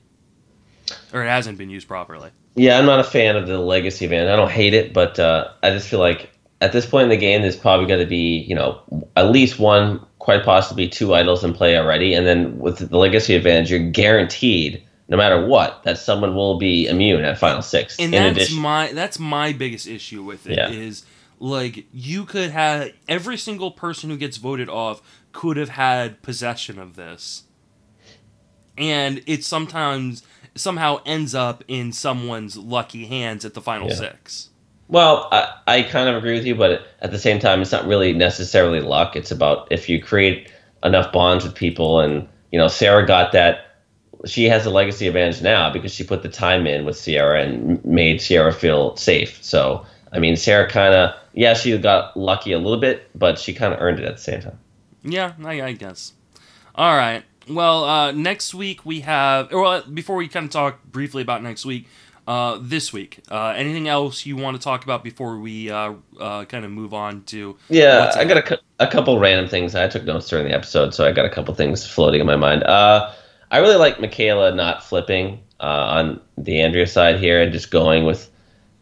or 1.13 1.23
it 1.25 1.29
hasn't 1.29 1.59
been 1.59 1.71
used 1.71 1.89
properly. 1.89 2.31
Yeah, 2.55 2.79
I'm 2.79 2.87
not 2.87 3.01
a 3.01 3.05
fan 3.05 3.37
of 3.37 3.47
the 3.47 3.59
legacy 3.59 4.05
advantage. 4.05 4.31
I 4.31 4.37
don't 4.37 4.51
hate 4.51 4.75
it, 4.75 4.93
but 4.93 5.19
uh, 5.19 5.49
I 5.63 5.71
just 5.71 5.89
feel 5.89 6.01
like 6.01 6.31
at 6.61 6.73
this 6.73 6.87
point 6.87 7.05
in 7.05 7.09
the 7.09 7.17
game, 7.17 7.43
there's 7.43 7.57
probably 7.57 7.87
going 7.87 8.01
to 8.01 8.07
be 8.07 8.39
you 8.39 8.55
know 8.55 8.81
at 9.17 9.31
least 9.31 9.59
one, 9.59 10.05
quite 10.19 10.45
possibly 10.45 10.89
two 10.89 11.15
idols 11.15 11.43
in 11.45 11.55
play 11.55 11.77
already, 11.79 12.15
and 12.15 12.27
then 12.27 12.59
with 12.59 12.89
the 12.91 12.97
legacy 12.99 13.35
advantage, 13.35 13.71
you're 13.71 13.81
guaranteed, 13.91 14.83
no 15.09 15.17
matter 15.17 15.45
what, 15.47 15.83
that 15.85 15.99
someone 15.99 16.35
will 16.35 16.59
be 16.59 16.87
immune 16.87 17.25
at 17.25 17.39
final 17.39 17.63
six. 17.63 17.99
and 17.99 18.13
that's 18.13 18.37
addition, 18.37 18.59
my 18.61 18.93
that's 18.93 19.19
my 19.19 19.53
biggest 19.53 19.87
issue 19.87 20.23
with 20.23 20.47
it 20.47 20.59
is 20.75 21.05
Yeah. 21.41 21.49
like 21.49 21.87
you 21.93 22.25
could 22.27 22.51
have 22.51 22.91
every 23.09 23.39
single 23.39 23.71
person 23.71 24.11
who 24.11 24.17
gets 24.17 24.37
voted 24.37 24.69
off 24.69 25.01
could 25.33 25.57
have 25.57 25.71
had 25.71 26.21
possession 26.23 26.79
of 26.79 26.95
this 26.95 27.45
and 28.79 29.23
it 29.27 29.45
sometimes 29.45 30.23
somehow 30.55 31.01
ends 31.07 31.35
up 31.35 31.65
in 31.69 31.93
someone's 31.93 32.57
lucky 32.57 33.07
hands 33.07 33.45
at 33.45 33.55
the 33.55 33.61
final 33.61 33.89
Yeah. 33.89 33.95
six 33.95 34.49
Well, 34.89 35.29
I, 35.33 35.49
I 35.67 35.83
kind 35.83 36.09
of 36.09 36.17
agree 36.17 36.35
with 36.35 36.45
you, 36.47 36.55
but 36.55 36.83
at 37.01 37.11
the 37.11 37.19
same 37.19 37.39
time, 37.39 37.63
it's 37.63 37.73
not 37.73 37.87
really 37.87 38.13
necessarily 38.13 38.81
luck. 38.81 39.17
It's 39.17 39.31
about 39.31 39.69
if 39.71 39.89
you 39.89 40.03
create 40.03 40.51
enough 40.85 41.13
bonds 41.13 41.45
with 41.45 41.55
people, 41.55 42.01
and 42.01 42.29
you 42.51 42.59
know, 42.59 42.69
Sarah 42.69 43.07
got 43.07 43.33
that. 43.33 43.69
She 44.27 44.45
has 44.45 44.67
a 44.67 44.71
legacy 44.71 45.07
advantage 45.09 45.43
now 45.43 45.73
because 45.73 45.93
she 45.95 46.05
put 46.05 46.23
the 46.23 46.29
time 46.29 46.67
in 46.67 46.85
with 46.85 46.97
Sierra 46.97 47.43
and 47.43 47.83
made 47.85 48.21
Sierra 48.21 48.53
feel 48.53 48.95
safe. 48.97 49.43
So, 49.43 49.85
I 50.13 50.19
mean, 50.19 50.37
Sarah 50.37 50.69
kind 50.69 50.95
of, 50.95 51.15
yeah, 51.33 51.55
she 51.55 51.77
got 51.79 52.17
lucky 52.17 52.53
a 52.53 52.59
little 52.59 52.79
bit, 52.79 53.09
but 53.19 53.39
she 53.39 53.53
kind 53.55 53.73
of 53.75 53.81
earned 53.81 53.99
it 53.99 54.05
at 54.05 54.17
the 54.17 54.23
same 54.23 54.43
time. 54.43 54.59
yeah 55.05 55.33
i, 55.45 55.61
I 55.63 55.73
guess 55.73 56.13
all 56.75 56.97
right 56.97 57.25
well 57.49 57.85
uh, 57.85 58.13
next 58.13 58.55
week 58.55 58.85
we 58.85 59.01
have 59.01 59.51
well, 59.53 59.83
before 59.83 60.17
we 60.17 60.29
kind 60.29 60.45
of 60.45 60.51
talk 60.51 60.83
briefly 60.85 61.23
about 61.23 61.43
next 61.43 61.65
week 61.65 61.87
uh, 62.27 62.59
this 62.61 62.93
week 62.93 63.21
uh, 63.31 63.49
anything 63.49 63.89
else 63.89 64.25
you 64.27 64.37
want 64.37 64.57
to 64.57 64.63
talk 64.63 64.85
about 64.85 65.03
before 65.03 65.39
we 65.39 65.71
uh, 65.71 65.93
uh, 66.21 66.45
kind 66.45 66.65
of 66.65 66.71
move 66.71 66.95
on 66.95 67.23
to 67.25 67.57
Yeah, 67.69 68.13
I 68.15 68.25
got 68.25 68.37
a, 68.37 68.43
cou- 68.43 68.57
a 68.79 68.87
couple 68.87 69.19
random 69.19 69.49
things. 69.49 69.75
I 69.75 69.89
took 69.89 70.05
notes 70.05 70.29
during 70.29 70.47
the 70.47 70.55
episode, 70.55 70.95
so 70.95 71.07
I 71.07 71.13
got 71.13 71.25
a 71.25 71.31
couple 71.31 71.55
things 71.55 71.87
floating 71.87 72.21
in 72.21 72.27
my 72.27 72.37
mind. 72.37 72.63
Uh, 72.65 73.13
I 73.51 73.59
really 73.59 73.77
like 73.77 74.01
Michaela 74.01 74.55
not 74.55 74.83
flipping 74.83 75.41
uh, 75.61 75.65
on 75.97 76.21
the 76.39 76.61
Andrea 76.61 76.87
side 76.87 77.19
here 77.19 77.41
and 77.41 77.53
just 77.53 77.71
going 77.71 78.05
with 78.05 78.31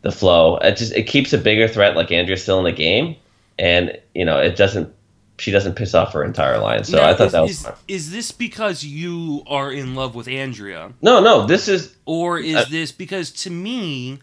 the 0.03 0.12
flow. 0.12 0.57
It 0.59 0.77
just 0.77 0.92
it 0.92 1.05
keeps 1.05 1.33
a 1.33 1.38
bigger 1.38 1.68
threat 1.68 1.96
like 1.96 2.11
Andrea's 2.11 2.42
still 2.42 2.59
in 2.59 2.64
the 2.64 2.73
game, 2.73 3.16
and 3.59 3.99
you 4.14 4.25
know 4.25 4.38
it 4.38 4.57
doesn't. 4.57 4.94
She 5.40 5.50
doesn't 5.50 5.74
piss 5.74 5.94
off 5.94 6.12
her 6.12 6.22
entire 6.22 6.59
line. 6.59 6.85
So 6.85 6.98
Now, 6.98 7.09
I 7.09 7.14
thought 7.14 7.26
is, 7.29 7.33
that 7.33 7.40
was 7.40 7.50
is, 7.53 7.59
smart. 7.61 7.79
is 7.88 8.11
this 8.11 8.31
because 8.31 8.85
you 8.85 9.42
are 9.46 9.72
in 9.72 9.94
love 9.94 10.14
with 10.14 10.29
Andrea, 10.29 10.92
no, 11.00 11.20
no. 11.20 11.46
This 11.46 11.66
is 11.68 11.96
or 12.05 12.38
is 12.38 12.57
Uh, 12.57 12.64
this 12.70 12.92
because 12.92 13.31
to 13.44 13.50
me, 13.50 14.18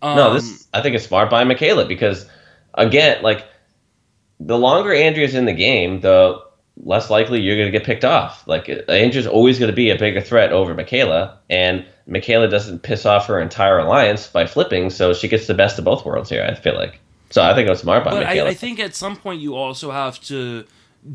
um, 0.00 0.16
no. 0.16 0.34
This 0.34 0.66
I 0.72 0.80
think 0.80 0.96
it's 0.96 1.06
smart 1.06 1.30
by 1.30 1.44
Michaela 1.44 1.84
because 1.86 2.26
again, 2.72 3.22
like 3.22 3.44
the 4.40 4.58
longer 4.58 4.92
Andrea's 4.92 5.34
in 5.34 5.44
the 5.44 5.52
game, 5.52 6.00
the 6.00 6.40
less 6.82 7.10
likely 7.10 7.40
you're 7.40 7.56
going 7.56 7.70
to 7.70 7.78
get 7.78 7.86
picked 7.86 8.04
off. 8.04 8.46
Like 8.48 8.68
Andrea's 8.88 9.26
always 9.26 9.58
going 9.58 9.70
to 9.70 9.76
be 9.76 9.90
a 9.90 9.98
bigger 9.98 10.20
threat 10.20 10.52
over 10.52 10.74
Michaela, 10.74 11.38
and 11.50 11.84
Michaela 12.06 12.48
doesn't 12.48 12.82
piss 12.82 13.06
off 13.06 13.26
her 13.26 13.40
entire 13.40 13.78
alliance 13.78 14.26
by 14.26 14.46
flipping, 14.46 14.90
so 14.90 15.12
she 15.14 15.28
gets 15.28 15.46
the 15.46 15.54
best 15.54 15.78
of 15.78 15.84
both 15.84 16.04
worlds 16.04 16.30
here. 16.30 16.42
I 16.42 16.54
feel 16.54 16.74
like. 16.74 17.00
So 17.34 17.42
I 17.42 17.52
think 17.52 17.66
it 17.66 17.70
was 17.70 17.80
smart 17.80 18.04
by 18.04 18.12
but 18.12 18.22
I, 18.22 18.46
I 18.46 18.54
think 18.54 18.78
at 18.78 18.94
some 18.94 19.16
point 19.16 19.40
you 19.40 19.56
also 19.56 19.90
have 19.90 20.20
to 20.26 20.64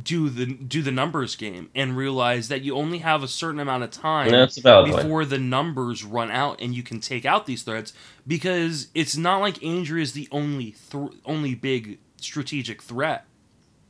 do 0.04 0.30
the 0.30 0.48
do 0.48 0.82
the 0.82 0.92
numbers 0.92 1.38
game 1.38 1.70
and 1.74 1.96
realize 1.96 2.50
that 2.50 2.62
you 2.62 2.76
only 2.76 2.98
have 2.98 3.24
a 3.24 3.28
certain 3.28 3.62
amount 3.62 3.84
of 3.84 3.92
time 3.92 4.26
Yeah, 4.26 4.40
that's 4.40 4.58
a 4.58 4.62
valid 4.62 4.92
point. 4.92 5.04
before 5.04 5.24
the 5.24 5.38
numbers 5.38 6.04
run 6.04 6.30
out 6.30 6.60
and 6.60 6.76
you 6.76 6.84
can 6.84 7.00
take 7.00 7.24
out 7.24 7.46
these 7.46 7.64
threats 7.64 7.94
because 8.28 8.90
it's 8.94 9.16
not 9.16 9.38
like 9.38 9.64
Andrea 9.64 10.04
is 10.04 10.12
the 10.12 10.28
only 10.30 10.76
th- 10.92 11.14
only 11.24 11.56
big 11.56 12.00
strategic 12.18 12.82
threat. 12.84 13.26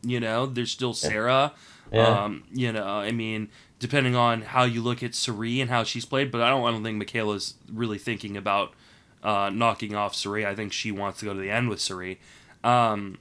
You 0.03 0.19
know, 0.19 0.45
there's 0.45 0.69
still 0.69 0.93
Sarah. 0.93 1.53
Yeah. 1.91 2.25
Um, 2.25 2.43
you 2.53 2.71
know, 2.71 2.85
I 2.85 3.11
mean, 3.11 3.49
depending 3.79 4.15
on 4.15 4.43
how 4.43 4.65
you 4.65 4.83
look 4.83 5.01
at 5.01 5.15
Cirie 5.15 5.61
and 5.61 5.71
how 5.71 5.83
she's 5.83 6.05
played, 6.05 6.29
but 6.31 6.41
I 6.41 6.51
don't 6.51 6.63
I 6.63 6.69
don't 6.69 6.83
think 6.83 6.99
Michaela's 6.99 7.55
really 7.73 7.97
thinking 7.97 8.37
about 8.37 8.75
uh, 9.23 9.49
knocking 9.53 9.95
off 9.95 10.15
Cirie. 10.15 10.45
I 10.45 10.55
think 10.55 10.71
she 10.73 10.91
wants 10.91 11.19
to 11.19 11.25
go 11.25 11.33
to 11.33 11.39
the 11.39 11.49
end 11.51 11.69
with 11.69 11.79
Cirie. 11.81 12.19
Um, 12.63 13.17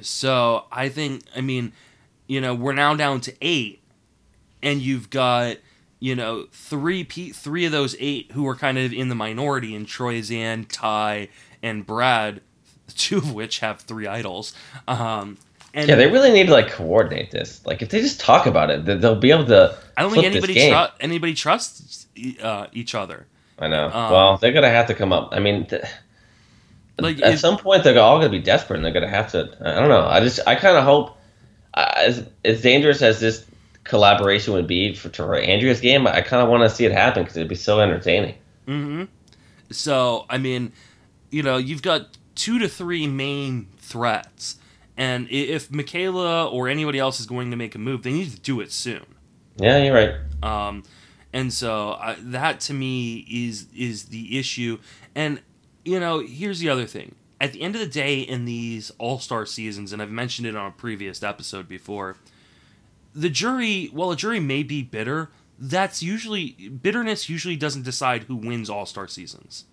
so 0.00 0.64
I 0.70 0.88
think, 0.88 1.22
I 1.36 1.40
mean, 1.40 1.72
you 2.26 2.40
know, 2.40 2.54
we're 2.54 2.72
now 2.72 2.94
down 2.94 3.20
to 3.22 3.34
eight, 3.40 3.82
and 4.62 4.80
you've 4.80 5.10
got, 5.10 5.56
you 5.98 6.14
know, 6.14 6.46
three 6.52 7.04
pe- 7.04 7.30
three 7.30 7.64
of 7.64 7.72
those 7.72 7.96
eight 7.98 8.32
who 8.32 8.46
are 8.48 8.54
kind 8.56 8.78
of 8.78 8.92
in 8.92 9.08
the 9.08 9.14
minority, 9.14 9.74
in 9.74 9.86
Troyzan, 9.86 10.66
Tai, 10.68 11.28
and 11.62 11.86
Brad, 11.86 12.40
two 12.96 13.18
of 13.18 13.32
which 13.32 13.58
have 13.60 13.80
three 13.80 14.06
idols. 14.06 14.54
Um, 14.88 15.36
and 15.74 15.88
yeah, 15.88 15.94
they 15.96 16.06
really 16.10 16.30
need 16.32 16.46
to 16.46 16.52
like 16.52 16.70
coordinate 16.70 17.30
this. 17.30 17.64
Like 17.66 17.82
if 17.82 17.88
they 17.90 18.00
just 18.00 18.20
talk 18.20 18.46
about 18.46 18.70
it, 18.70 18.84
they- 18.84 18.96
they'll 18.96 19.14
be 19.14 19.30
able 19.30 19.46
to. 19.46 19.76
I 19.96 20.02
don't 20.02 20.12
think 20.12 20.24
anybody 20.36 20.54
tru- 20.70 20.96
anybody 21.00 21.34
trusts 21.34 22.06
uh, 22.42 22.66
each 22.72 22.94
other. 22.94 23.26
I 23.58 23.68
know. 23.68 23.86
Um, 23.86 24.12
well, 24.12 24.36
they're 24.38 24.52
gonna 24.52 24.70
have 24.70 24.86
to 24.88 24.94
come 24.94 25.12
up. 25.12 25.30
I 25.32 25.38
mean, 25.38 25.66
th- 25.66 25.82
Like, 26.98 27.20
at 27.22 27.38
some 27.38 27.56
point, 27.58 27.84
they're 27.84 27.98
all 27.98 28.18
gonna 28.18 28.28
be 28.30 28.38
desperate, 28.38 28.76
and 28.76 28.84
they're 28.84 28.92
gonna 28.92 29.08
have 29.08 29.30
to. 29.32 29.56
I 29.64 29.80
don't 29.80 29.88
know. 29.88 30.06
I 30.06 30.20
just, 30.20 30.40
I 30.46 30.54
kind 30.54 30.76
of 30.76 30.84
hope, 30.84 31.16
uh, 31.74 31.92
as 31.96 32.26
as 32.44 32.62
dangerous 32.62 33.02
as 33.02 33.20
this 33.20 33.46
collaboration 33.84 34.52
would 34.54 34.66
be 34.66 34.94
for, 34.94 35.08
for 35.10 35.36
Andrea's 35.36 35.80
game, 35.80 36.06
I 36.06 36.20
kind 36.20 36.42
of 36.42 36.48
want 36.48 36.62
to 36.62 36.70
see 36.70 36.84
it 36.84 36.92
happen 36.92 37.22
because 37.24 37.36
it'd 37.36 37.48
be 37.48 37.54
so 37.54 37.80
entertaining. 37.80 38.34
hmm 38.66 39.04
So 39.70 40.26
I 40.30 40.38
mean, 40.38 40.72
you 41.30 41.42
know, 41.42 41.56
you've 41.56 41.82
got 41.82 42.16
two 42.34 42.58
to 42.58 42.68
three 42.68 43.06
main 43.06 43.66
threats, 43.78 44.56
and 44.96 45.28
if 45.30 45.70
Michaela 45.70 46.48
or 46.48 46.68
anybody 46.68 46.98
else 46.98 47.20
is 47.20 47.26
going 47.26 47.50
to 47.50 47.56
make 47.56 47.74
a 47.74 47.78
move, 47.78 48.02
they 48.02 48.12
need 48.12 48.30
to 48.30 48.40
do 48.40 48.60
it 48.60 48.70
soon. 48.72 49.04
Yeah, 49.56 49.78
you're 49.82 49.94
right. 49.94 50.14
Um, 50.42 50.82
and 51.32 51.52
so 51.52 51.92
I, 51.92 52.16
that 52.18 52.60
to 52.60 52.74
me 52.74 53.26
is 53.30 53.66
is 53.76 54.06
the 54.06 54.38
issue. 54.38 54.78
And 55.14 55.40
you 55.84 55.98
know, 55.98 56.20
here's 56.20 56.60
the 56.60 56.68
other 56.68 56.86
thing. 56.86 57.14
At 57.40 57.52
the 57.52 57.62
end 57.62 57.74
of 57.74 57.80
the 57.80 57.88
day, 57.88 58.20
in 58.20 58.44
these 58.44 58.92
All 58.98 59.18
Star 59.18 59.46
seasons, 59.46 59.92
and 59.92 60.00
I've 60.00 60.10
mentioned 60.10 60.46
it 60.46 60.54
on 60.54 60.68
a 60.68 60.70
previous 60.70 61.22
episode 61.22 61.68
before, 61.68 62.16
the 63.14 63.28
jury, 63.28 63.86
while 63.86 64.10
a 64.10 64.16
jury 64.16 64.40
may 64.40 64.62
be 64.62 64.82
bitter, 64.82 65.30
that's 65.58 66.02
usually 66.02 66.50
bitterness 66.82 67.28
usually 67.28 67.56
doesn't 67.56 67.82
decide 67.82 68.24
who 68.24 68.36
wins 68.36 68.70
All 68.70 68.86
Star 68.86 69.08
seasons. 69.08 69.64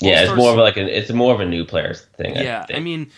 Yeah, 0.00 0.24
it's 0.24 0.36
more 0.36 0.50
of 0.52 0.58
like 0.58 0.76
a, 0.76 0.98
it's 0.98 1.10
more 1.10 1.32
of 1.32 1.40
a 1.40 1.46
new 1.46 1.64
players 1.64 2.02
thing. 2.16 2.34
yeah, 2.36 2.66
think. 2.66 2.78
I 2.78 2.82
mean, 2.82 3.10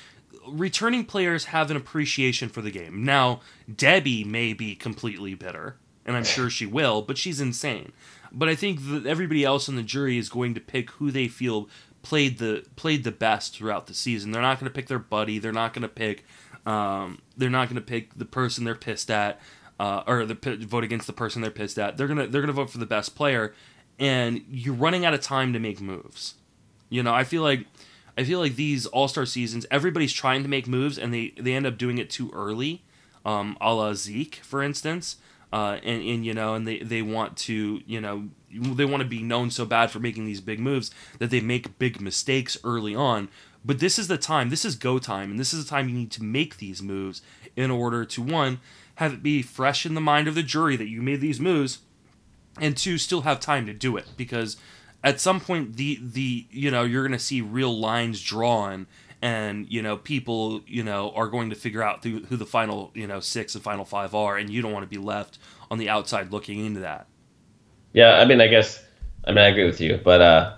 returning 0.46 1.04
players 1.04 1.46
have 1.46 1.70
an 1.70 1.76
appreciation 1.76 2.48
for 2.48 2.62
the 2.62 2.70
game. 2.70 3.04
Now, 3.04 3.40
Debbie 3.74 4.24
may 4.24 4.52
be 4.52 4.76
completely 4.76 5.34
bitter, 5.34 5.76
and 6.08 6.16
I'm 6.16 6.24
sure 6.24 6.50
she 6.50 6.66
will, 6.66 7.02
but 7.02 7.18
she's 7.18 7.40
insane. 7.40 7.92
But 8.32 8.48
I 8.48 8.54
think 8.54 8.80
that 8.88 9.06
everybody 9.06 9.44
else 9.44 9.68
on 9.68 9.76
the 9.76 9.82
jury 9.82 10.18
is 10.18 10.28
going 10.28 10.54
to 10.54 10.60
pick 10.60 10.90
who 10.92 11.10
they 11.10 11.28
feel 11.28 11.68
played 12.02 12.38
the 12.38 12.64
played 12.74 13.04
the 13.04 13.12
best 13.12 13.54
throughout 13.54 13.86
the 13.86 13.94
season. 13.94 14.32
They're 14.32 14.42
not 14.42 14.58
going 14.58 14.70
to 14.70 14.74
pick 14.74 14.88
their 14.88 14.98
buddy. 14.98 15.38
They're 15.38 15.52
not 15.52 15.74
going 15.74 15.82
to 15.82 15.88
pick. 15.88 16.24
Um, 16.66 17.20
they're 17.36 17.50
not 17.50 17.68
going 17.68 17.76
to 17.76 17.86
pick 17.86 18.16
the 18.18 18.24
person 18.24 18.64
they're 18.64 18.74
pissed 18.74 19.10
at, 19.10 19.40
uh, 19.78 20.02
or 20.06 20.24
the 20.24 20.34
vote 20.66 20.82
against 20.82 21.06
the 21.06 21.12
person 21.12 21.42
they're 21.42 21.50
pissed 21.50 21.78
at. 21.78 21.96
They're 21.96 22.08
gonna 22.08 22.26
they're 22.26 22.40
gonna 22.40 22.52
vote 22.52 22.70
for 22.70 22.78
the 22.78 22.86
best 22.86 23.14
player, 23.14 23.54
and 23.98 24.42
you're 24.50 24.74
running 24.74 25.04
out 25.04 25.14
of 25.14 25.20
time 25.20 25.52
to 25.52 25.58
make 25.58 25.80
moves. 25.80 26.34
You 26.88 27.02
know, 27.02 27.14
I 27.14 27.24
feel 27.24 27.42
like 27.42 27.66
I 28.16 28.24
feel 28.24 28.40
like 28.40 28.56
these 28.56 28.86
All 28.86 29.08
Star 29.08 29.26
seasons, 29.26 29.66
everybody's 29.70 30.12
trying 30.12 30.42
to 30.42 30.48
make 30.48 30.66
moves 30.66 30.98
and 30.98 31.12
they 31.12 31.34
they 31.38 31.52
end 31.52 31.66
up 31.66 31.76
doing 31.76 31.98
it 31.98 32.08
too 32.08 32.30
early, 32.32 32.82
um, 33.26 33.58
a 33.60 33.74
la 33.74 33.92
Zeke, 33.92 34.36
for 34.36 34.62
instance. 34.62 35.16
Uh, 35.52 35.78
and, 35.82 36.02
and 36.02 36.26
you 36.26 36.34
know, 36.34 36.54
and 36.54 36.66
they, 36.66 36.78
they 36.80 37.00
want 37.00 37.36
to, 37.36 37.80
you 37.86 38.00
know, 38.00 38.28
they 38.52 38.84
want 38.84 39.02
to 39.02 39.08
be 39.08 39.22
known 39.22 39.50
so 39.50 39.64
bad 39.64 39.90
for 39.90 39.98
making 39.98 40.26
these 40.26 40.40
big 40.40 40.60
moves 40.60 40.90
that 41.18 41.30
they 41.30 41.40
make 41.40 41.78
big 41.78 42.00
mistakes 42.00 42.58
early 42.64 42.94
on. 42.94 43.28
But 43.64 43.80
this 43.80 43.98
is 43.98 44.08
the 44.08 44.18
time, 44.18 44.50
this 44.50 44.64
is 44.64 44.76
go 44.76 44.98
time, 44.98 45.30
and 45.30 45.40
this 45.40 45.52
is 45.52 45.64
the 45.64 45.70
time 45.70 45.88
you 45.88 45.94
need 45.94 46.10
to 46.12 46.22
make 46.22 46.58
these 46.58 46.82
moves 46.82 47.22
in 47.56 47.70
order 47.70 48.04
to 48.04 48.22
one, 48.22 48.60
have 48.96 49.14
it 49.14 49.22
be 49.22 49.42
fresh 49.42 49.84
in 49.84 49.94
the 49.94 50.00
mind 50.00 50.28
of 50.28 50.34
the 50.34 50.42
jury 50.42 50.76
that 50.76 50.88
you 50.88 51.02
made 51.02 51.20
these 51.20 51.40
moves, 51.40 51.80
and 52.60 52.76
two, 52.76 52.98
still 52.98 53.22
have 53.22 53.40
time 53.40 53.66
to 53.66 53.72
do 53.72 53.96
it 53.96 54.06
because 54.16 54.56
at 55.02 55.20
some 55.20 55.40
point 55.40 55.76
the 55.76 55.98
the 56.02 56.46
you 56.50 56.70
know 56.70 56.82
you're 56.82 57.06
to 57.08 57.18
see 57.18 57.40
real 57.40 57.76
lines 57.78 58.22
drawn 58.22 58.86
and 59.22 59.70
you 59.70 59.82
know 59.82 59.96
people 59.96 60.60
you 60.66 60.82
know 60.82 61.10
are 61.14 61.28
going 61.28 61.50
to 61.50 61.56
figure 61.56 61.82
out 61.82 62.04
who, 62.04 62.20
who 62.28 62.36
the 62.36 62.46
final 62.46 62.90
you 62.94 63.06
know 63.06 63.20
six 63.20 63.54
and 63.54 63.64
final 63.64 63.84
five 63.84 64.14
are 64.14 64.36
and 64.36 64.50
you 64.50 64.62
don't 64.62 64.72
want 64.72 64.84
to 64.84 64.88
be 64.88 64.98
left 64.98 65.38
on 65.70 65.78
the 65.78 65.88
outside 65.88 66.30
looking 66.32 66.64
into 66.64 66.80
that 66.80 67.06
yeah 67.92 68.18
i 68.20 68.24
mean 68.24 68.40
i 68.40 68.46
guess 68.46 68.82
i 69.24 69.30
mean 69.30 69.38
i 69.38 69.48
agree 69.48 69.64
with 69.64 69.80
you 69.80 70.00
but 70.04 70.20
uh 70.20 70.56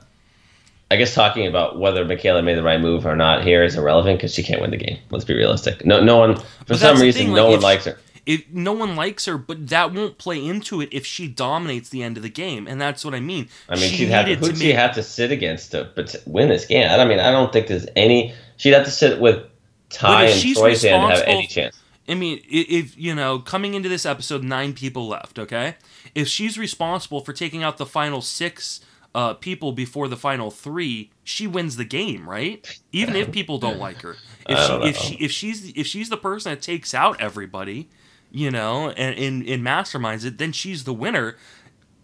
i 0.90 0.96
guess 0.96 1.14
talking 1.14 1.46
about 1.46 1.78
whether 1.78 2.04
michaela 2.04 2.42
made 2.42 2.56
the 2.56 2.62
right 2.62 2.80
move 2.80 3.06
or 3.06 3.16
not 3.16 3.42
here 3.42 3.62
is 3.62 3.76
irrelevant 3.76 4.18
because 4.18 4.34
she 4.34 4.42
can't 4.42 4.60
win 4.60 4.70
the 4.70 4.76
game 4.76 4.98
let's 5.10 5.24
be 5.24 5.34
realistic 5.34 5.84
no 5.86 6.02
no 6.02 6.18
one 6.18 6.36
for 6.66 6.76
some 6.76 7.00
reason 7.00 7.26
thing, 7.26 7.34
no 7.34 7.44
like, 7.44 7.52
one 7.52 7.60
likes 7.60 7.84
her 7.86 7.98
if 8.26 8.48
no 8.50 8.72
one 8.72 8.96
likes 8.96 9.26
her, 9.26 9.38
but 9.38 9.68
that 9.68 9.92
won't 9.92 10.18
play 10.18 10.44
into 10.44 10.80
it 10.80 10.88
if 10.92 11.06
she 11.06 11.26
dominates 11.26 11.88
the 11.88 12.02
end 12.02 12.16
of 12.16 12.22
the 12.22 12.28
game, 12.28 12.66
and 12.66 12.80
that's 12.80 13.04
what 13.04 13.14
I 13.14 13.20
mean. 13.20 13.48
I 13.68 13.74
mean, 13.74 13.90
she 13.90 13.96
she'd 13.96 14.08
have 14.08 14.26
to, 14.26 14.36
who'd 14.36 14.56
she 14.56 14.68
make... 14.68 14.76
have 14.76 14.94
to 14.94 15.02
sit 15.02 15.32
against 15.32 15.72
to, 15.72 15.90
but 15.94 16.08
to 16.08 16.22
win 16.26 16.48
this 16.48 16.66
game? 16.66 16.88
I 16.88 17.04
mean, 17.04 17.18
I 17.18 17.30
don't 17.30 17.52
think 17.52 17.66
there's 17.66 17.86
any. 17.96 18.34
She'd 18.60 18.74
have 18.74 18.84
to 18.84 18.90
sit 18.90 19.18
with 19.18 19.46
Tai 19.88 20.24
and 20.26 20.34
Troyzan 20.34 20.80
to 20.82 20.98
have 21.16 21.22
any 21.26 21.46
chance. 21.46 21.80
I 22.06 22.14
mean, 22.14 22.42
if 22.44 22.94
you 22.98 23.14
know, 23.14 23.38
coming 23.38 23.72
into 23.72 23.88
this 23.88 24.04
episode, 24.04 24.44
nine 24.44 24.74
people 24.74 25.08
left. 25.08 25.38
Okay, 25.38 25.76
if 26.14 26.28
she's 26.28 26.58
responsible 26.58 27.20
for 27.20 27.32
taking 27.32 27.62
out 27.62 27.78
the 27.78 27.86
final 27.86 28.20
six 28.20 28.80
uh, 29.14 29.32
people 29.32 29.72
before 29.72 30.08
the 30.08 30.16
final 30.16 30.50
three, 30.50 31.10
she 31.24 31.46
wins 31.46 31.76
the 31.76 31.86
game, 31.86 32.28
right? 32.28 32.80
Even 32.92 33.16
if 33.16 33.32
people 33.32 33.56
don't 33.56 33.78
like 33.78 34.02
her. 34.02 34.16
If 34.46 34.58
she, 34.58 34.74
if 34.88 34.96
she 34.98 35.14
if 35.24 35.30
she's 35.30 35.72
if 35.74 35.86
she's 35.86 36.10
the 36.10 36.18
person 36.18 36.52
that 36.52 36.60
takes 36.60 36.92
out 36.92 37.18
everybody, 37.18 37.88
you 38.30 38.50
know, 38.50 38.90
and 38.90 39.14
in 39.16 39.42
in 39.42 39.62
masterminds 39.62 40.26
it, 40.26 40.36
then 40.36 40.52
she's 40.52 40.84
the 40.84 40.92
winner. 40.92 41.38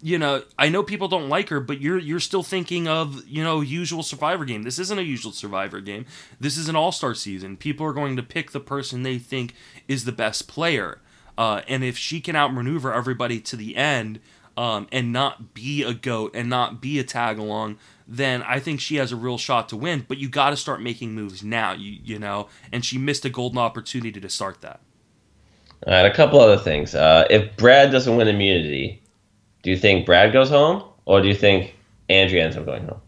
You 0.01 0.19
know, 0.19 0.43
I 0.59 0.69
know 0.69 0.83
people 0.83 1.07
don't 1.07 1.29
like 1.29 1.49
her, 1.49 1.59
but 1.59 1.81
you're 1.81 1.97
you're 1.97 2.19
still 2.19 2.43
thinking 2.43 2.87
of 2.87 3.27
you 3.27 3.43
know 3.43 3.61
usual 3.61 4.03
Survivor 4.03 4.45
game. 4.45 4.63
This 4.63 4.77
isn't 4.79 4.99
a 4.99 5.03
usual 5.03 5.31
Survivor 5.31 5.81
game. 5.81 6.05
This 6.39 6.57
is 6.57 6.69
an 6.69 6.75
All 6.75 6.91
Star 6.91 7.15
season. 7.15 7.57
People 7.57 7.85
are 7.85 7.93
going 7.93 8.15
to 8.15 8.23
pick 8.23 8.51
the 8.51 8.59
person 8.59 9.03
they 9.03 9.17
think 9.17 9.55
is 9.87 10.05
the 10.05 10.11
best 10.11 10.47
player. 10.47 10.99
Uh, 11.37 11.61
and 11.67 11.83
if 11.83 11.97
she 11.97 12.19
can 12.19 12.35
outmaneuver 12.35 12.93
everybody 12.93 13.39
to 13.39 13.55
the 13.55 13.75
end 13.75 14.19
um, 14.55 14.87
and 14.91 15.13
not 15.13 15.53
be 15.53 15.83
a 15.83 15.93
goat 15.93 16.31
and 16.33 16.49
not 16.49 16.81
be 16.81 16.97
a 16.97 17.03
tag 17.03 17.37
along, 17.37 17.77
then 18.07 18.41
I 18.41 18.59
think 18.59 18.79
she 18.79 18.95
has 18.95 19.11
a 19.11 19.15
real 19.15 19.37
shot 19.37 19.69
to 19.69 19.77
win. 19.77 20.05
But 20.07 20.17
you 20.17 20.29
got 20.29 20.49
to 20.49 20.57
start 20.57 20.81
making 20.81 21.13
moves 21.13 21.43
now. 21.43 21.73
You 21.73 21.99
you 22.03 22.19
know, 22.19 22.49
and 22.71 22.83
she 22.83 22.97
missed 22.97 23.25
a 23.25 23.29
golden 23.29 23.59
opportunity 23.59 24.19
to 24.19 24.29
start 24.29 24.61
that. 24.61 24.79
All 25.85 25.93
right, 25.93 26.05
a 26.05 26.13
couple 26.13 26.39
other 26.39 26.57
things. 26.57 26.95
Uh, 26.95 27.27
if 27.29 27.55
Brad 27.55 27.91
doesn't 27.91 28.15
win 28.15 28.27
immunity, 28.27 29.03
do 29.67 29.71
you 29.71 29.77
think 29.77 30.05
Brad 30.05 30.31
goes 30.31 30.49
home, 30.49 30.81
or 31.03 31.21
do 31.21 31.27
you 31.27 31.33
think 31.33 31.75
Andrea 32.07 32.45
ends 32.45 32.55
up 32.55 32.65
going 32.65 32.85
home? 32.85 33.01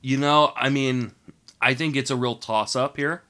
You 0.00 0.16
know, 0.16 0.52
I 0.56 0.68
mean, 0.68 1.12
I 1.60 1.74
think 1.74 1.94
it's 1.94 2.10
a 2.10 2.16
real 2.16 2.34
toss 2.34 2.74
up 2.74 2.96
here. 2.96 3.22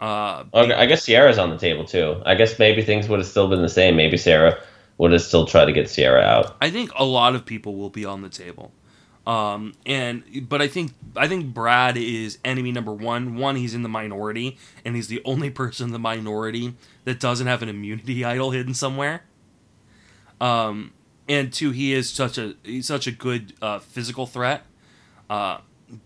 Uh, 0.00 0.44
okay, 0.54 0.72
I 0.72 0.86
guess 0.86 1.02
Sierra's 1.02 1.36
on 1.36 1.50
the 1.50 1.58
table 1.58 1.84
too. 1.84 2.22
I 2.24 2.36
guess 2.36 2.60
maybe 2.60 2.80
things 2.80 3.08
would 3.08 3.18
have 3.18 3.26
still 3.26 3.48
been 3.48 3.60
the 3.60 3.68
same. 3.68 3.96
Maybe 3.96 4.16
Sarah 4.16 4.62
would 4.98 5.10
have 5.10 5.20
still 5.20 5.46
tried 5.46 5.64
to 5.64 5.72
get 5.72 5.90
Sierra 5.90 6.22
out. 6.22 6.58
I 6.60 6.70
think 6.70 6.92
a 6.94 7.04
lot 7.04 7.34
of 7.34 7.44
people 7.44 7.74
will 7.74 7.90
be 7.90 8.04
on 8.04 8.22
the 8.22 8.28
table. 8.28 8.70
Um, 9.26 9.72
and 9.84 10.48
but 10.48 10.62
I 10.62 10.68
think 10.68 10.92
I 11.16 11.26
think 11.26 11.52
Brad 11.52 11.96
is 11.96 12.38
enemy 12.44 12.70
number 12.70 12.92
one. 12.92 13.34
One, 13.34 13.56
he's 13.56 13.74
in 13.74 13.82
the 13.82 13.88
minority, 13.88 14.58
and 14.84 14.94
he's 14.94 15.08
the 15.08 15.20
only 15.24 15.50
person 15.62 15.86
in 15.86 15.92
the 15.92 15.98
minority 15.98 16.74
that 17.02 17.18
doesn't 17.18 17.48
have 17.48 17.62
an 17.62 17.68
immunity 17.68 18.24
idol 18.24 18.52
hidden 18.52 18.74
somewhere. 18.74 19.24
Um, 20.40 20.92
and 21.28 21.52
two, 21.52 21.70
he 21.70 21.92
is 21.92 22.10
such 22.10 22.38
a 22.38 22.54
he's 22.62 22.86
such 22.86 23.06
a 23.06 23.12
good 23.12 23.54
uh, 23.62 23.78
physical 23.78 24.26
threat. 24.26 24.64
Uh, 25.28 25.58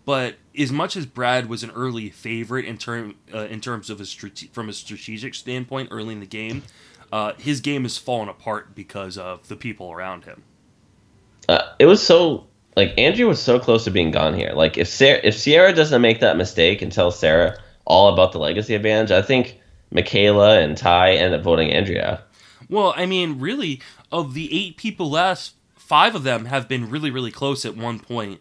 but 0.05 0.37
as 0.59 0.71
much 0.71 0.97
as 0.97 1.07
Brad 1.07 1.49
was 1.49 1.63
an 1.63 1.71
early 1.71 2.11
favorite 2.11 2.65
in 2.65 2.79
term 2.79 3.17
uh, 3.35 3.47
in 3.47 3.61
terms 3.61 3.91
of 3.91 4.01
a 4.01 4.05
strate- 4.07 4.51
from 4.53 4.69
a 4.69 4.73
strategic 4.73 5.35
standpoint 5.35 5.89
early 5.91 6.15
in 6.15 6.21
the 6.21 6.27
game, 6.27 6.63
uh, 7.13 7.33
his 7.39 7.61
game 7.61 7.83
has 7.83 7.99
fallen 7.99 8.29
apart 8.29 8.75
because 8.75 9.19
of 9.19 9.49
the 9.49 9.57
people 9.57 9.93
around 9.93 10.25
him. 10.25 10.43
Uh, 11.49 11.63
it 11.79 11.87
was 11.87 12.05
so 12.05 12.47
like 12.77 12.95
Andrea 12.99 13.27
was 13.27 13.41
so 13.41 13.59
close 13.59 13.85
to 13.85 13.91
being 13.91 14.11
gone 14.11 14.35
here. 14.35 14.53
Like 14.55 14.79
if 14.79 14.89
Sarah, 14.89 15.21
if 15.25 15.37
Sierra 15.37 15.73
doesn't 15.75 16.01
make 16.01 16.21
that 16.21 16.37
mistake 16.37 16.83
and 16.83 16.93
tell 16.93 17.11
Sarah 17.11 17.59
all 17.85 18.13
about 18.13 18.33
the 18.33 18.39
legacy 18.39 18.75
advantage, 18.75 19.11
I 19.11 19.23
think 19.23 19.61
Michaela 19.91 20.61
and 20.61 20.77
Tai 20.77 21.13
end 21.15 21.35
up 21.35 21.43
voting 21.43 21.73
Andrea. 21.73 22.23
Well, 22.69 22.93
I 22.97 23.07
mean, 23.07 23.39
really, 23.41 23.81
of 24.13 24.35
the 24.35 24.53
eight 24.53 24.77
people 24.77 25.11
left, 25.11 25.53
five 25.77 26.15
of 26.15 26.23
them 26.23 26.47
have 26.47 26.69
been 26.69 26.91
really, 26.91 27.11
really 27.11 27.31
close 27.31 27.65
at 27.65 27.77
one 27.77 27.99
point 27.99 28.41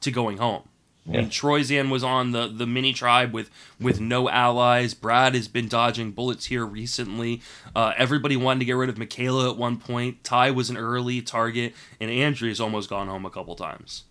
to 0.00 0.10
going 0.10 0.38
home. 0.38 0.68
Yeah. 1.04 1.18
I 1.18 1.20
mean, 1.22 1.30
Troyzan 1.30 1.90
was 1.90 2.02
on 2.02 2.32
the, 2.32 2.48
the 2.48 2.66
mini 2.66 2.92
tribe 2.92 3.32
with, 3.32 3.50
with 3.80 4.00
no 4.00 4.28
allies. 4.28 4.92
Brad 4.94 5.34
has 5.34 5.46
been 5.46 5.68
dodging 5.68 6.10
bullets 6.10 6.46
here 6.46 6.66
recently. 6.66 7.42
Uh, 7.76 7.92
everybody 7.96 8.36
wanted 8.36 8.60
to 8.60 8.64
get 8.64 8.72
rid 8.72 8.88
of 8.88 8.98
Michaela 8.98 9.50
at 9.50 9.56
one 9.56 9.76
point. 9.76 10.24
Tai 10.24 10.50
was 10.50 10.68
an 10.68 10.76
early 10.76 11.22
target, 11.22 11.74
and 12.00 12.10
Andrea's 12.10 12.60
almost 12.60 12.90
gone 12.90 13.06
home 13.06 13.24
a 13.24 13.30
couple 13.30 13.54
times. 13.54 14.04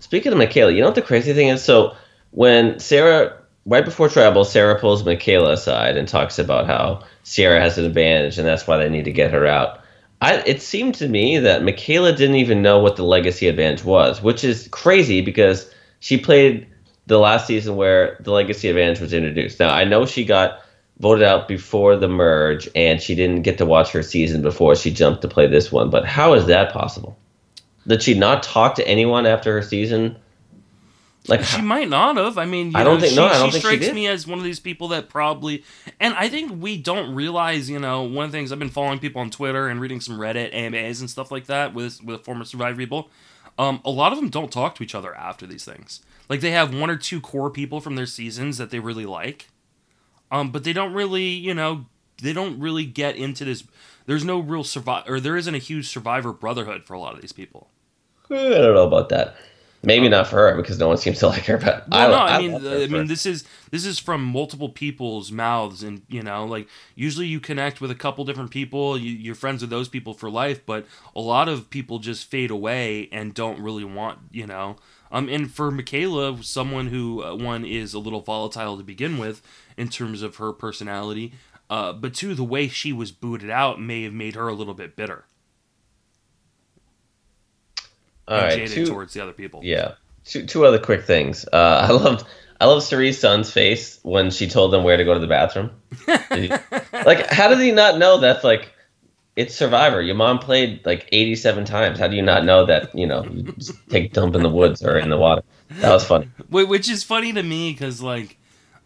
Speaking 0.00 0.32
of 0.32 0.38
Michaela, 0.38 0.72
you 0.72 0.80
know 0.80 0.86
what 0.86 0.94
the 0.94 1.02
crazy 1.02 1.34
thing 1.34 1.48
is? 1.48 1.62
So 1.62 1.94
when 2.30 2.78
Sarah, 2.78 3.42
right 3.68 3.84
before 3.84 4.08
Tribal, 4.08 4.44
Sarah 4.44 4.80
pulls 4.80 5.04
Michaela 5.04 5.52
aside 5.52 5.96
and 5.96 6.08
talks 6.08 6.40
about 6.40 6.66
how 6.66 7.04
Sierra 7.22 7.60
has 7.60 7.78
an 7.78 7.84
advantage, 7.84 8.38
and 8.38 8.46
that's 8.46 8.66
why 8.66 8.78
they 8.78 8.88
need 8.88 9.04
to 9.04 9.12
get 9.12 9.30
her 9.30 9.46
out. 9.46 9.80
I, 10.20 10.38
it 10.38 10.60
seemed 10.62 10.96
to 10.96 11.06
me 11.06 11.38
that 11.38 11.62
Michaela 11.62 12.12
didn't 12.12 12.36
even 12.36 12.62
know 12.62 12.80
what 12.80 12.96
the 12.96 13.04
legacy 13.04 13.46
advantage 13.46 13.84
was, 13.84 14.20
which 14.20 14.42
is 14.42 14.66
crazy 14.72 15.20
because– 15.20 15.72
she 16.00 16.18
played 16.18 16.66
the 17.06 17.18
last 17.18 17.46
season 17.46 17.76
where 17.76 18.16
the 18.20 18.32
legacy 18.32 18.68
advantage 18.68 19.00
was 19.00 19.12
introduced. 19.12 19.60
Now 19.60 19.70
I 19.70 19.84
know 19.84 20.06
she 20.06 20.24
got 20.24 20.60
voted 20.98 21.24
out 21.24 21.48
before 21.48 21.96
the 21.96 22.08
merge 22.08 22.68
and 22.74 23.00
she 23.00 23.14
didn't 23.14 23.42
get 23.42 23.58
to 23.58 23.66
watch 23.66 23.92
her 23.92 24.02
season 24.02 24.42
before 24.42 24.74
she 24.76 24.90
jumped 24.92 25.22
to 25.22 25.28
play 25.28 25.46
this 25.46 25.72
one. 25.72 25.90
But 25.90 26.04
how 26.04 26.34
is 26.34 26.46
that 26.46 26.72
possible? 26.72 27.16
Did 27.86 28.02
she 28.02 28.14
not 28.14 28.42
talk 28.42 28.74
to 28.74 28.86
anyone 28.86 29.26
after 29.26 29.52
her 29.52 29.62
season? 29.62 30.16
Like 31.28 31.44
she 31.44 31.62
might 31.62 31.88
not 31.88 32.16
have. 32.16 32.38
I 32.38 32.46
mean, 32.46 32.74
I 32.74 32.84
don't 32.84 32.94
know, 32.94 33.00
think 33.00 33.10
she, 33.10 33.16
no. 33.16 33.26
I 33.26 33.34
don't 33.34 33.46
she 33.46 33.52
think 33.52 33.64
strikes 33.64 33.86
she 33.86 33.92
me 33.92 34.06
as 34.06 34.26
one 34.26 34.38
of 34.38 34.44
these 34.44 34.60
people 34.60 34.88
that 34.88 35.08
probably, 35.08 35.64
and 36.00 36.14
I 36.14 36.28
think 36.28 36.62
we 36.62 36.78
don't 36.78 37.14
realize. 37.14 37.68
You 37.68 37.78
know, 37.78 38.02
one 38.02 38.26
of 38.26 38.32
the 38.32 38.38
things 38.38 38.52
I've 38.52 38.58
been 38.58 38.70
following 38.70 38.98
people 38.98 39.20
on 39.20 39.30
Twitter 39.30 39.68
and 39.68 39.80
reading 39.80 40.00
some 40.00 40.18
Reddit 40.18 40.54
AMAs 40.54 41.00
and 41.00 41.10
stuff 41.10 41.30
like 41.30 41.46
that 41.46 41.74
with 41.74 42.02
with 42.02 42.24
former 42.24 42.44
Survivor 42.44 42.76
people 42.76 43.10
um, 43.58 43.80
a 43.84 43.90
lot 43.90 44.12
of 44.12 44.18
them 44.18 44.28
don't 44.28 44.52
talk 44.52 44.76
to 44.76 44.84
each 44.84 44.94
other 44.94 45.14
after 45.14 45.46
these 45.46 45.64
things. 45.64 46.00
Like 46.28 46.40
they 46.40 46.52
have 46.52 46.74
one 46.74 46.90
or 46.90 46.96
two 46.96 47.20
core 47.20 47.50
people 47.50 47.80
from 47.80 47.96
their 47.96 48.06
seasons 48.06 48.56
that 48.58 48.70
they 48.70 48.78
really 48.78 49.06
like, 49.06 49.48
um, 50.30 50.52
but 50.52 50.62
they 50.64 50.72
don't 50.72 50.92
really, 50.92 51.24
you 51.24 51.54
know, 51.54 51.86
they 52.22 52.32
don't 52.32 52.60
really 52.60 52.86
get 52.86 53.16
into 53.16 53.44
this. 53.44 53.64
There's 54.06 54.24
no 54.24 54.38
real 54.38 54.64
survivor, 54.64 55.14
or 55.14 55.20
there 55.20 55.36
isn't 55.36 55.54
a 55.54 55.58
huge 55.58 55.88
survivor 55.88 56.32
brotherhood 56.32 56.84
for 56.84 56.94
a 56.94 57.00
lot 57.00 57.14
of 57.14 57.20
these 57.20 57.32
people. 57.32 57.68
I 58.30 58.34
don't 58.34 58.74
know 58.74 58.86
about 58.86 59.08
that. 59.08 59.36
Maybe 59.82 60.08
not 60.08 60.26
for 60.26 60.36
her 60.36 60.56
because 60.56 60.78
no 60.78 60.88
one 60.88 60.96
seems 60.96 61.20
to 61.20 61.28
like 61.28 61.44
her. 61.44 61.56
But 61.56 61.88
well, 61.88 62.14
I, 62.14 62.16
no, 62.16 62.16
I, 62.16 62.34
I 62.34 62.38
mean, 62.38 62.66
I 62.66 62.86
mean, 62.88 63.06
this 63.06 63.24
is 63.24 63.44
this 63.70 63.86
is 63.86 63.98
from 63.98 64.24
multiple 64.24 64.68
people's 64.68 65.30
mouths, 65.30 65.84
and 65.84 66.02
you 66.08 66.22
know, 66.22 66.44
like 66.44 66.66
usually 66.96 67.26
you 67.26 67.38
connect 67.38 67.80
with 67.80 67.90
a 67.90 67.94
couple 67.94 68.24
different 68.24 68.50
people, 68.50 68.98
you, 68.98 69.12
you're 69.12 69.36
friends 69.36 69.60
with 69.60 69.70
those 69.70 69.88
people 69.88 70.14
for 70.14 70.28
life, 70.28 70.66
but 70.66 70.84
a 71.14 71.20
lot 71.20 71.48
of 71.48 71.70
people 71.70 72.00
just 72.00 72.28
fade 72.28 72.50
away 72.50 73.08
and 73.12 73.34
don't 73.34 73.60
really 73.60 73.84
want, 73.84 74.18
you 74.32 74.46
know. 74.46 74.76
Um, 75.12 75.28
and 75.28 75.50
for 75.50 75.70
Michaela, 75.70 76.42
someone 76.42 76.88
who 76.88 77.22
uh, 77.22 77.34
one 77.34 77.64
is 77.64 77.94
a 77.94 77.98
little 78.00 78.20
volatile 78.20 78.76
to 78.76 78.82
begin 78.82 79.16
with 79.16 79.42
in 79.76 79.88
terms 79.88 80.22
of 80.22 80.36
her 80.36 80.52
personality, 80.52 81.32
uh, 81.70 81.92
but 81.92 82.14
two, 82.14 82.34
the 82.34 82.44
way 82.44 82.68
she 82.68 82.92
was 82.92 83.12
booted 83.12 83.50
out 83.50 83.80
may 83.80 84.02
have 84.02 84.12
made 84.12 84.34
her 84.34 84.48
a 84.48 84.54
little 84.54 84.74
bit 84.74 84.96
bitter. 84.96 85.24
All 88.28 88.38
right, 88.38 88.52
jaded 88.52 88.70
two, 88.70 88.86
towards 88.86 89.14
the 89.14 89.22
other 89.22 89.32
people. 89.32 89.60
Yeah. 89.62 89.94
Two, 90.24 90.46
two 90.46 90.66
other 90.66 90.78
quick 90.78 91.04
things. 91.04 91.46
Uh, 91.52 91.86
I 91.88 91.92
loved 91.92 92.24
I 92.60 92.66
love 92.66 92.82
Cirie's 92.82 93.18
son's 93.18 93.52
face 93.52 94.00
when 94.02 94.30
she 94.30 94.48
told 94.48 94.72
them 94.72 94.82
where 94.84 94.96
to 94.96 95.04
go 95.04 95.14
to 95.14 95.20
the 95.20 95.28
bathroom. 95.28 95.70
like, 96.08 97.26
how 97.30 97.48
did 97.48 97.60
he 97.60 97.70
not 97.70 97.98
know 97.98 98.18
that's 98.18 98.42
like 98.42 98.72
it's 99.38 99.54
Survivor. 99.54 100.02
Your 100.02 100.16
mom 100.16 100.40
played 100.40 100.84
like 100.84 101.08
87 101.12 101.64
times. 101.64 102.00
How 102.00 102.08
do 102.08 102.16
you 102.16 102.22
not 102.22 102.44
know 102.44 102.66
that? 102.66 102.92
You 102.92 103.06
know, 103.06 103.24
you 103.24 103.54
take 103.88 104.12
dump 104.12 104.34
in 104.34 104.42
the 104.42 104.48
woods 104.48 104.82
or 104.82 104.98
in 104.98 105.10
the 105.10 105.16
water. 105.16 105.42
That 105.76 105.92
was 105.92 106.04
funny. 106.04 106.28
Which 106.50 106.90
is 106.90 107.04
funny 107.04 107.32
to 107.32 107.44
me 107.44 107.70
because, 107.70 108.02
like, 108.02 108.36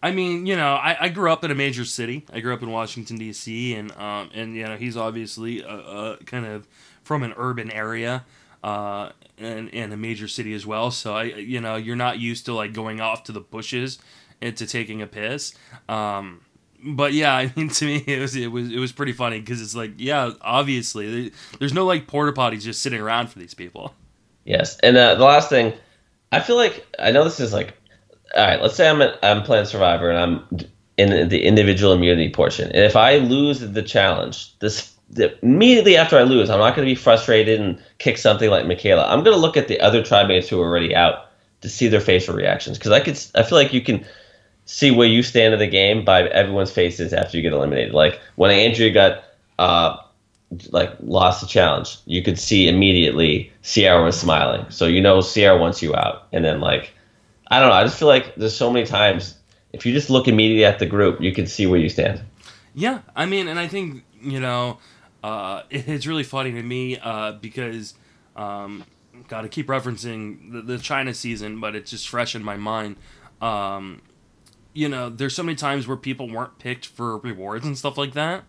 I 0.03 0.11
mean, 0.11 0.45
you 0.45 0.55
know, 0.55 0.75
I, 0.75 1.05
I 1.05 1.09
grew 1.09 1.33
up 1.33 1.43
in 1.43 1.51
a 1.51 1.55
major 1.55 1.87
city. 1.87 2.27
I 2.31 2.41
grew 2.41 2.53
up 2.53 2.63
in 2.63 2.71
Washington 2.71 3.17
D.C. 3.17 3.75
and 3.75 3.93
um 3.93 4.29
and 4.35 4.55
you 4.55 4.65
know 4.65 4.77
he's 4.77 4.95
obviously 4.95 5.63
a, 5.63 5.75
a 5.75 6.17
kind 6.27 6.45
of 6.45 6.69
from 7.03 7.23
an 7.23 7.33
urban 7.39 7.71
area. 7.71 8.27
Uh, 8.63 9.11
and, 9.39 9.69
in 9.71 9.93
a 9.93 9.97
major 9.97 10.29
city 10.29 10.55
as 10.55 10.65
well. 10.65 10.91
So 10.91 11.17
I, 11.17 11.25
you 11.25 11.61
know, 11.61 11.77
you're 11.77 11.97
not 11.97 12.21
used 12.21 12.47
to 12.47 12.55
like 12.55 12.73
going 12.73 13.01
off 13.01 13.25
to 13.25 13.33
the 13.33 13.41
bushes 13.41 13.99
and 14.41 14.57
to 14.57 14.67
taking 14.67 15.03
a 15.03 15.07
piss. 15.07 15.55
Um, 15.89 16.43
but 16.85 17.13
yeah, 17.13 17.35
I 17.37 17.53
mean, 17.57 17.69
to 17.69 17.87
me, 17.87 18.05
it 18.07 18.21
was 18.21 18.37
it 18.37 18.49
was 18.49 18.71
it 18.71 18.79
was 18.79 18.93
pretty 18.93 19.13
funny 19.13 19.41
because 19.41 19.63
it's 19.63 19.75
like, 19.75 19.93
yeah, 19.97 20.33
obviously, 20.41 21.33
there's 21.59 21.73
no 21.73 21.87
like 21.87 22.07
porta 22.07 22.33
potties 22.33 22.63
just 22.63 22.83
sitting 22.83 23.01
around 23.01 23.29
for 23.29 23.39
these 23.39 23.55
people. 23.55 23.95
Yes, 24.45 24.77
and 24.79 24.97
uh, 24.97 25.15
the 25.15 25.25
last 25.25 25.49
thing, 25.49 25.73
I 26.33 26.41
feel 26.41 26.57
like 26.57 26.85
I 26.99 27.13
know 27.13 27.25
this 27.25 27.41
is 27.41 27.53
like, 27.53 27.75
all 28.35 28.45
right. 28.45 28.61
Let's 28.61 28.75
say 28.75 28.89
I'm 28.89 29.01
at, 29.01 29.19
I'm 29.23 29.43
playing 29.43 29.67
Survivor 29.67 30.11
and 30.11 30.19
I'm 30.19 30.69
in 30.99 31.29
the 31.29 31.45
individual 31.45 31.93
immunity 31.93 32.31
portion, 32.31 32.67
and 32.67 32.85
if 32.85 32.97
I 32.97 33.19
lose 33.19 33.61
the 33.61 33.83
challenge, 33.83 34.59
this 34.59 34.92
immediately 35.17 35.97
after 35.97 36.19
I 36.19 36.23
lose, 36.23 36.51
I'm 36.51 36.59
not 36.59 36.75
going 36.75 36.87
to 36.87 36.91
be 36.91 37.01
frustrated 37.01 37.61
and 37.61 37.79
kick 37.99 38.19
something 38.19 38.51
like 38.51 38.67
Michaela. 38.67 39.07
I'm 39.07 39.23
going 39.23 39.35
to 39.35 39.41
look 39.41 39.57
at 39.57 39.69
the 39.69 39.81
other 39.81 40.03
tribe 40.03 40.29
mates 40.29 40.49
who 40.49 40.61
are 40.61 40.67
already 40.67 40.95
out 40.95 41.31
to 41.61 41.69
see 41.69 41.89
their 41.89 42.01
facial 42.01 42.35
reactions 42.35 42.79
because 42.79 42.93
I 42.93 43.01
could. 43.01 43.19
I 43.35 43.43
feel 43.43 43.59
like 43.59 43.73
you 43.73 43.81
can 43.81 44.05
see 44.65 44.91
where 44.91 45.09
you 45.09 45.23
stand 45.23 45.53
in 45.53 45.61
the 45.61 45.67
game 45.67 46.05
by 46.05 46.23
everyone's 46.29 46.71
faces 46.71 47.13
after 47.13 47.37
you 47.37 47.43
get 47.43 47.53
eliminated. 47.53 47.93
Like 47.93 48.21
when 48.37 48.51
Andrea 48.51 48.91
got 48.91 49.25
uh, 49.59 49.97
like 50.71 50.93
lost 51.01 51.41
the 51.41 51.47
challenge, 51.47 51.99
you 52.07 52.23
could 52.23 52.39
see 52.39 52.69
immediately 52.69 53.53
Sierra 53.63 54.03
was 54.03 54.19
smiling, 54.19 54.67
so 54.71 54.87
you 54.87 55.01
know 55.01 55.21
Sierra 55.21 55.59
wants 55.59 55.83
you 55.83 55.95
out. 55.95 56.27
And 56.33 56.45
then 56.45 56.61
like 56.61 56.93
I 57.49 57.61
don't 57.61 57.69
know, 57.69 57.75
I 57.75 57.85
just 57.85 57.99
feel 57.99 58.09
like 58.09 58.35
there's 58.37 58.57
so 58.57 58.71
many 58.71 58.87
times 58.87 59.37
if 59.73 59.87
you 59.87 59.93
just 59.93 60.11
look 60.11 60.29
immediately 60.29 60.65
at 60.65 60.79
the 60.79 60.87
group, 60.87 61.21
you 61.21 61.33
can 61.33 61.47
see 61.47 61.67
where 61.67 61.79
you 61.79 61.89
stand. 61.89 62.21
Yeah, 62.75 63.01
I 63.15 63.27
mean, 63.27 63.49
and 63.49 63.59
I 63.59 63.69
think 63.69 64.05
you 64.21 64.41
know 64.41 64.79
uh, 65.23 65.63
it's 65.71 66.07
really 66.07 66.25
funny 66.25 66.53
to 66.53 66.63
me 66.63 66.99
uh, 66.99 67.33
because, 67.33 67.95
um, 68.37 68.85
got 69.29 69.43
to 69.43 69.49
keep 69.49 69.69
referencing 69.69 70.53
the, 70.53 70.63
the, 70.63 70.79
China 70.79 71.15
season, 71.15 71.61
but 71.61 71.75
it's 71.75 71.91
just 71.91 72.09
fresh 72.09 72.35
in 72.35 72.43
my 72.43 72.57
mind. 72.57 72.97
Um, 73.41 74.03
you 74.73 74.89
know, 74.89 75.09
there's 75.09 75.35
so 75.35 75.43
many 75.43 75.57
times 75.57 75.87
where 75.87 75.97
people 75.97 76.29
weren't 76.29 76.59
picked 76.59 76.87
for 76.87 77.19
rewards 77.19 77.67
and 77.67 77.77
stuff 77.77 77.99
like 77.99 78.15
that. 78.15 78.45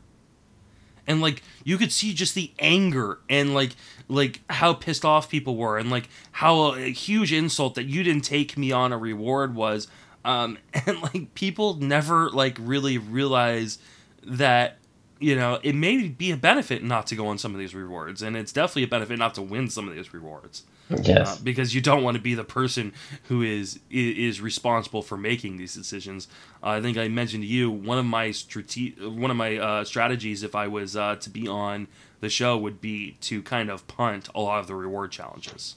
And 1.06 1.22
like 1.22 1.44
you 1.66 1.78
could 1.78 1.92
see 1.92 2.14
just 2.14 2.34
the 2.34 2.52
anger 2.60 3.20
and 3.30 3.54
like 3.54 3.72
like 4.08 4.40
how 4.50 4.74
pissed 4.74 5.04
off 5.04 5.30
people 5.30 5.58
were 5.58 5.78
and 5.78 5.92
like 5.92 6.08
how 6.32 6.74
a, 6.74 6.86
a 6.86 6.92
huge 6.92 7.34
insult 7.34 7.76
that 7.76 7.86
you 7.86 8.04
didn't 8.04 8.24
take 8.24 8.58
me 8.58 8.72
on 8.72 8.94
a 8.94 8.98
reward 8.98 9.54
was 9.54 9.90
um 10.24 10.58
and 10.86 11.02
like 11.02 11.34
people 11.36 11.76
never 11.76 12.30
like 12.30 12.58
really 12.58 12.98
realize 12.98 13.80
that 14.26 14.78
you 15.24 15.38
know, 15.38 15.58
it 15.64 15.74
may 15.74 16.10
be 16.10 16.32
a 16.32 16.38
benefit 16.38 16.84
not 16.84 17.08
to 17.08 17.16
go 17.16 17.28
on 17.28 17.38
some 17.38 17.54
of 17.54 17.60
these 17.60 17.74
rewards, 17.74 18.22
and 18.22 18.36
it's 18.36 18.52
definitely 18.52 18.84
a 18.84 18.88
benefit 18.88 19.18
not 19.18 19.34
to 19.36 19.42
win 19.42 19.70
some 19.70 19.88
of 19.88 19.96
these 19.96 20.14
rewards. 20.14 20.64
Yes. 21.02 21.38
Uh, 21.38 21.40
because 21.42 21.74
you 21.74 21.80
don't 21.80 22.04
want 22.04 22.16
to 22.18 22.22
be 22.22 22.36
the 22.36 22.44
person 22.44 22.92
who 23.24 23.42
is 23.42 23.80
is 23.90 24.42
responsible 24.42 25.02
for 25.02 25.16
making 25.16 25.56
these 25.56 25.74
decisions. 25.74 26.28
Uh, 26.62 26.72
I 26.72 26.82
think 26.82 26.98
I 26.98 27.08
mentioned 27.08 27.44
to 27.44 27.48
you 27.48 27.72
one 27.72 27.98
of 27.98 28.06
my 28.06 28.32
strate- 28.32 29.02
one 29.02 29.32
of 29.32 29.38
my 29.38 29.58
uh, 29.58 29.86
strategies 29.86 30.44
if 30.44 30.56
I 30.56 30.68
was 30.68 30.98
uh, 30.98 31.16
to 31.16 31.30
be 31.30 31.48
on 31.48 31.88
the 32.20 32.30
show 32.30 32.58
would 32.58 32.82
be 32.82 33.12
to 33.22 33.42
kind 33.44 33.70
of 33.70 33.88
punt 33.88 34.28
a 34.36 34.42
lot 34.42 34.60
of 34.60 34.68
the 34.68 34.76
reward 34.76 35.12
challenges. 35.12 35.76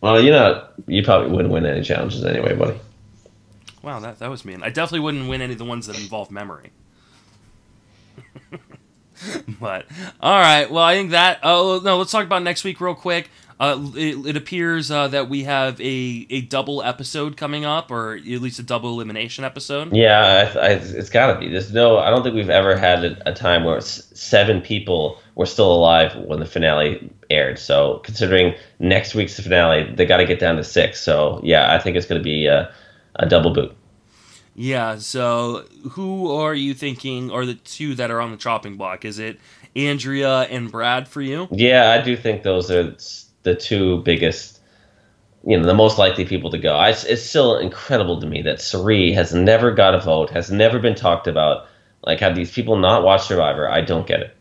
Well, 0.00 0.20
you 0.20 0.32
know, 0.32 0.68
you 0.88 1.04
probably 1.04 1.30
wouldn't 1.30 1.54
win 1.54 1.64
any 1.64 1.82
challenges 1.82 2.24
anyway, 2.24 2.56
buddy. 2.56 2.78
Wow, 3.82 4.00
that 4.00 4.18
that 4.18 4.28
was 4.28 4.44
mean. 4.44 4.64
I 4.64 4.70
definitely 4.70 5.00
wouldn't 5.00 5.28
win 5.28 5.40
any 5.40 5.52
of 5.52 5.58
the 5.58 5.64
ones 5.64 5.86
that 5.86 5.96
involve 5.96 6.32
memory. 6.32 6.72
but 9.60 9.86
all 10.20 10.38
right, 10.38 10.70
well, 10.70 10.84
I 10.84 10.94
think 10.94 11.10
that. 11.10 11.40
Oh 11.42 11.80
no, 11.84 11.98
let's 11.98 12.12
talk 12.12 12.24
about 12.24 12.42
next 12.42 12.64
week 12.64 12.80
real 12.80 12.94
quick. 12.94 13.30
Uh, 13.58 13.90
it, 13.94 14.26
it, 14.26 14.36
appears 14.36 14.90
uh, 14.90 15.08
that 15.08 15.30
we 15.30 15.44
have 15.44 15.80
a, 15.80 16.26
a 16.28 16.42
double 16.42 16.82
episode 16.82 17.38
coming 17.38 17.64
up, 17.64 17.90
or 17.90 18.14
at 18.14 18.22
least 18.26 18.58
a 18.58 18.62
double 18.62 18.90
elimination 18.90 19.44
episode. 19.44 19.96
Yeah, 19.96 20.50
I, 20.54 20.58
I, 20.58 20.68
it's 20.72 21.08
got 21.08 21.32
to 21.32 21.40
be. 21.40 21.48
There's 21.48 21.72
no. 21.72 21.96
I 21.96 22.10
don't 22.10 22.22
think 22.22 22.34
we've 22.34 22.50
ever 22.50 22.76
had 22.76 23.02
a, 23.02 23.30
a 23.30 23.32
time 23.32 23.64
where 23.64 23.80
seven 23.80 24.60
people 24.60 25.18
were 25.36 25.46
still 25.46 25.72
alive 25.72 26.14
when 26.16 26.38
the 26.38 26.44
finale 26.44 27.10
aired. 27.30 27.58
So 27.58 28.00
considering 28.04 28.54
next 28.78 29.14
week's 29.14 29.40
finale, 29.40 29.90
they 29.94 30.04
got 30.04 30.18
to 30.18 30.26
get 30.26 30.38
down 30.38 30.56
to 30.56 30.64
six. 30.64 31.00
So 31.00 31.40
yeah, 31.42 31.74
I 31.74 31.78
think 31.78 31.96
it's 31.96 32.06
going 32.06 32.20
to 32.20 32.24
be 32.24 32.46
a, 32.46 32.70
a 33.14 33.26
double 33.26 33.54
boot. 33.54 33.74
Yeah, 34.58 34.96
so 34.96 35.66
who 35.90 36.32
are 36.32 36.54
you 36.54 36.72
thinking 36.72 37.30
are 37.30 37.44
the 37.44 37.56
two 37.56 37.94
that 37.96 38.10
are 38.10 38.22
on 38.22 38.30
the 38.30 38.38
chopping 38.38 38.78
block? 38.78 39.04
Is 39.04 39.18
it 39.18 39.38
Andrea 39.76 40.44
and 40.44 40.72
Brad 40.72 41.06
for 41.08 41.20
you? 41.20 41.46
Yeah, 41.50 41.90
I 41.90 42.02
do 42.02 42.16
think 42.16 42.42
those 42.42 42.70
are 42.70 42.96
the 43.42 43.54
two 43.54 44.02
biggest, 44.02 44.60
you 45.44 45.58
know, 45.58 45.66
the 45.66 45.74
most 45.74 45.98
likely 45.98 46.24
people 46.24 46.50
to 46.52 46.58
go. 46.58 46.74
I, 46.74 46.88
it's 46.88 47.22
still 47.22 47.58
incredible 47.58 48.18
to 48.18 48.26
me 48.26 48.40
that 48.42 48.62
Cirie 48.62 49.12
has 49.12 49.34
never 49.34 49.72
got 49.72 49.94
a 49.94 50.00
vote, 50.00 50.30
has 50.30 50.50
never 50.50 50.78
been 50.78 50.94
talked 50.94 51.26
about. 51.26 51.66
Like, 52.02 52.20
have 52.20 52.34
these 52.34 52.50
people 52.50 52.78
not 52.78 53.02
watched 53.02 53.26
Survivor? 53.26 53.70
I 53.70 53.82
don't 53.82 54.06
get 54.06 54.20
it. 54.20 54.36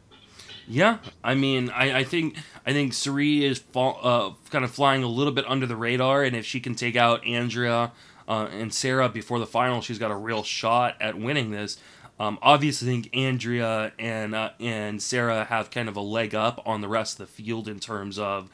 Yeah, 0.65 0.99
I 1.25 1.35
mean, 1.35 1.69
I, 1.71 1.99
I 1.99 2.03
think 2.05 2.37
I 2.65 2.71
think 2.71 2.93
Cirie 2.93 3.43
is 3.43 3.59
fall, 3.59 3.99
uh, 4.01 4.49
kind 4.49 4.63
of 4.63 4.71
flying 4.71 5.03
a 5.03 5.07
little 5.07 5.33
bit 5.33 5.45
under 5.47 5.67
the 5.67 5.75
radar, 5.75 6.23
and 6.23 6.35
if 6.37 6.45
she 6.45 6.61
can 6.61 6.73
take 6.73 6.95
out 6.95 7.27
Andrea 7.27 7.91
uh, 8.27 8.47
and 8.51 8.73
Sarah 8.73 9.09
before 9.09 9.39
the 9.39 9.45
final, 9.45 9.81
she's 9.81 9.99
got 9.99 10.11
a 10.11 10.15
real 10.15 10.43
shot 10.43 10.95
at 10.99 11.17
winning 11.17 11.51
this. 11.51 11.77
Um, 12.19 12.39
obviously, 12.41 12.89
I 12.89 12.91
think 12.91 13.15
Andrea 13.15 13.91
and 13.99 14.33
uh, 14.33 14.51
and 14.59 15.01
Sarah 15.01 15.43
have 15.45 15.69
kind 15.69 15.89
of 15.89 15.97
a 15.97 16.01
leg 16.01 16.33
up 16.33 16.61
on 16.65 16.81
the 16.81 16.87
rest 16.87 17.19
of 17.19 17.27
the 17.27 17.31
field 17.43 17.67
in 17.67 17.79
terms 17.79 18.17
of 18.17 18.49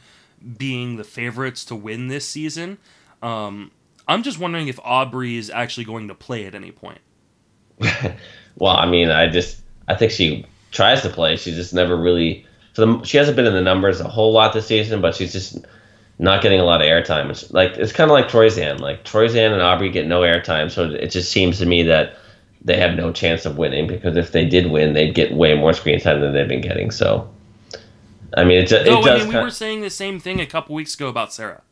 being 0.57 0.97
the 0.97 1.03
favorites 1.03 1.63
to 1.65 1.75
win 1.75 2.07
this 2.07 2.27
season. 2.27 2.79
Um, 3.21 3.71
I'm 4.07 4.23
just 4.23 4.39
wondering 4.39 4.67
if 4.67 4.77
Aubry 4.77 5.37
is 5.37 5.49
actually 5.49 5.85
going 5.85 6.07
to 6.07 6.15
play 6.15 6.45
at 6.45 6.55
any 6.55 6.71
point. 6.71 6.99
well, 8.57 8.75
I 8.75 8.87
mean, 8.87 9.09
I 9.09 9.27
just 9.27 9.61
I 9.87 9.95
think 9.95 10.11
she 10.11 10.45
tries 10.71 11.01
to 11.03 11.09
play. 11.09 11.37
She 11.37 11.51
just 11.51 11.73
never 11.73 11.95
really. 11.95 12.45
For 12.73 12.85
the, 12.85 13.03
she 13.03 13.17
hasn't 13.17 13.35
been 13.35 13.45
in 13.45 13.53
the 13.53 13.61
numbers 13.61 13.99
a 13.99 14.07
whole 14.07 14.31
lot 14.31 14.53
this 14.53 14.67
season, 14.67 15.01
but 15.01 15.13
she's 15.13 15.33
just 15.33 15.57
not 16.21 16.43
getting 16.43 16.59
a 16.59 16.63
lot 16.63 16.81
of 16.81 16.87
airtime. 16.87 17.31
It's 17.31 17.51
like 17.51 17.71
it's 17.77 17.91
kind 17.91 18.11
of 18.11 18.13
like 18.13 18.29
Troyzan. 18.29 18.79
Like 18.79 19.03
Troyzan 19.03 19.51
and 19.51 19.61
Aubry 19.61 19.91
get 19.91 20.07
no 20.07 20.21
airtime, 20.21 20.69
so 20.69 20.85
it 20.91 21.07
just 21.07 21.31
seems 21.31 21.57
to 21.57 21.65
me 21.65 21.81
that 21.83 22.15
they 22.63 22.77
have 22.77 22.95
no 22.95 23.11
chance 23.11 23.43
of 23.45 23.57
winning 23.57 23.87
because 23.87 24.15
if 24.15 24.31
they 24.31 24.45
did 24.45 24.69
win, 24.69 24.93
they'd 24.93 25.15
get 25.15 25.33
way 25.33 25.55
more 25.55 25.73
screen 25.73 25.99
time 25.99 26.21
than 26.21 26.31
they've 26.31 26.47
been 26.47 26.61
getting. 26.61 26.91
So, 26.91 27.27
I 28.37 28.43
mean, 28.43 28.59
it, 28.59 28.71
it 28.71 28.85
no, 28.85 29.01
does. 29.01 29.21
I 29.21 29.25
mean, 29.25 29.33
we 29.33 29.41
were 29.41 29.49
saying 29.49 29.81
the 29.81 29.89
same 29.89 30.19
thing 30.19 30.39
a 30.39 30.45
couple 30.45 30.75
weeks 30.75 30.93
ago 30.93 31.07
about 31.07 31.33
Sarah. 31.33 31.63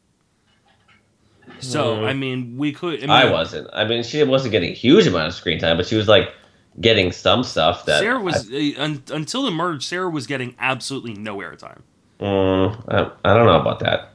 So 1.59 1.97
mm. 1.97 2.07
I 2.07 2.13
mean, 2.13 2.57
we 2.57 2.71
could. 2.71 2.99
I, 2.99 3.01
mean, 3.01 3.09
I, 3.11 3.31
wasn't. 3.31 3.69
I 3.71 3.85
mean, 3.85 4.01
she 4.01 4.23
wasn't 4.23 4.51
getting 4.51 4.71
a 4.71 4.75
huge 4.75 5.05
amount 5.05 5.27
of 5.27 5.35
screen 5.35 5.59
time, 5.59 5.77
but 5.77 5.85
she 5.85 5.95
was 5.95 6.07
like 6.07 6.33
getting 6.81 7.11
some 7.11 7.43
stuff 7.43 7.85
that 7.85 7.99
Sarah 7.99 8.19
was 8.19 8.49
I, 8.51 8.73
uh, 8.77 8.83
un, 8.83 9.03
until 9.11 9.43
the 9.43 9.51
merge. 9.51 9.85
Sarah 9.85 10.09
was 10.09 10.25
getting 10.25 10.55
absolutely 10.57 11.13
no 11.13 11.37
airtime. 11.37 11.81
Mm, 12.19 12.83
I, 12.87 13.11
I 13.29 13.33
don't 13.35 13.45
know 13.45 13.59
about 13.59 13.79
that. 13.81 14.09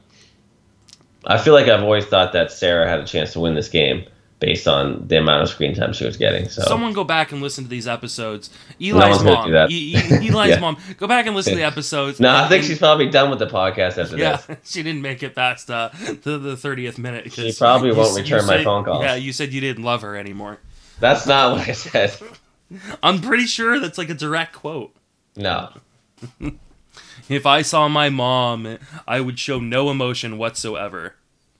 I 1.27 1.37
feel 1.37 1.53
like 1.53 1.67
I've 1.67 1.83
always 1.83 2.05
thought 2.05 2.33
that 2.33 2.51
Sarah 2.51 2.87
had 2.87 2.99
a 2.99 3.05
chance 3.05 3.33
to 3.33 3.39
win 3.39 3.55
this 3.55 3.69
game 3.69 4.05
based 4.39 4.67
on 4.67 5.07
the 5.07 5.17
amount 5.17 5.43
of 5.43 5.49
screen 5.49 5.73
time 5.73 5.93
she 5.93 6.05
was 6.05 6.17
getting. 6.17 6.49
So 6.49 6.61
someone 6.63 6.93
go 6.93 7.03
back 7.03 7.31
and 7.31 7.41
listen 7.41 7.63
to 7.63 7.69
these 7.69 7.87
episodes. 7.87 8.49
Eli's 8.79 9.23
no 9.23 9.33
mom, 9.33 9.55
e- 9.69 9.95
e- 9.95 9.95
Eli's 9.95 10.49
yeah. 10.49 10.59
mom, 10.59 10.77
go 10.97 11.07
back 11.07 11.25
and 11.25 11.35
listen 11.35 11.53
to 11.53 11.57
the 11.57 11.65
episodes. 11.65 12.19
no, 12.19 12.29
I 12.29 12.47
think 12.47 12.63
she's 12.63 12.77
probably 12.77 13.09
done 13.09 13.29
with 13.29 13.39
the 13.39 13.47
podcast 13.47 13.97
after 13.97 14.17
yeah, 14.17 14.37
this. 14.37 14.57
she 14.71 14.83
didn't 14.83 15.01
make 15.01 15.23
it 15.23 15.35
past 15.35 15.69
uh, 15.71 15.89
the 16.23 16.37
the 16.37 16.57
thirtieth 16.57 16.97
minute. 16.97 17.31
She 17.31 17.53
probably 17.53 17.91
won't 17.91 18.15
return 18.15 18.45
my 18.45 18.63
phone 18.63 18.83
calls. 18.83 19.03
Yeah, 19.03 19.15
you 19.15 19.33
said 19.33 19.53
you 19.53 19.61
didn't 19.61 19.83
love 19.83 20.01
her 20.01 20.15
anymore. 20.15 20.59
That's 20.99 21.25
not 21.25 21.57
what 21.57 21.67
I 21.67 21.71
said. 21.71 22.15
I'm 23.01 23.21
pretty 23.21 23.45
sure 23.45 23.79
that's 23.79 23.97
like 23.97 24.09
a 24.09 24.13
direct 24.13 24.53
quote. 24.53 24.95
No. 25.35 25.69
If 27.29 27.45
I 27.45 27.61
saw 27.61 27.87
my 27.87 28.09
mom, 28.09 28.77
I 29.07 29.19
would 29.19 29.39
show 29.39 29.59
no 29.59 29.89
emotion 29.89 30.37
whatsoever 30.37 31.15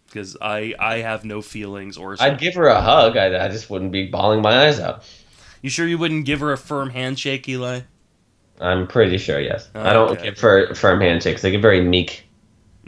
because 0.07 0.37
I 0.41 0.73
I 0.79 0.97
have 0.97 1.25
no 1.25 1.41
feelings 1.41 1.97
or. 1.97 2.15
I'd 2.19 2.39
give 2.39 2.55
her 2.55 2.67
a 2.67 2.81
hug. 2.81 3.17
I, 3.17 3.45
I 3.45 3.49
just 3.49 3.69
wouldn't 3.69 3.91
be 3.91 4.07
bawling 4.07 4.41
my 4.41 4.67
eyes 4.67 4.79
out. 4.79 5.03
You 5.61 5.69
sure 5.69 5.87
you 5.87 5.97
wouldn't 5.97 6.25
give 6.25 6.39
her 6.41 6.51
a 6.51 6.57
firm 6.57 6.91
handshake, 6.91 7.49
Eli? 7.49 7.81
I'm 8.61 8.87
pretty 8.87 9.17
sure. 9.17 9.39
Yes. 9.39 9.69
I 9.73 9.93
don't 9.93 10.21
give 10.21 10.39
her 10.39 10.73
firm 10.75 11.01
handshakes. 11.01 11.43
I 11.43 11.49
give 11.49 11.61
very 11.61 11.81
meek, 11.81 12.25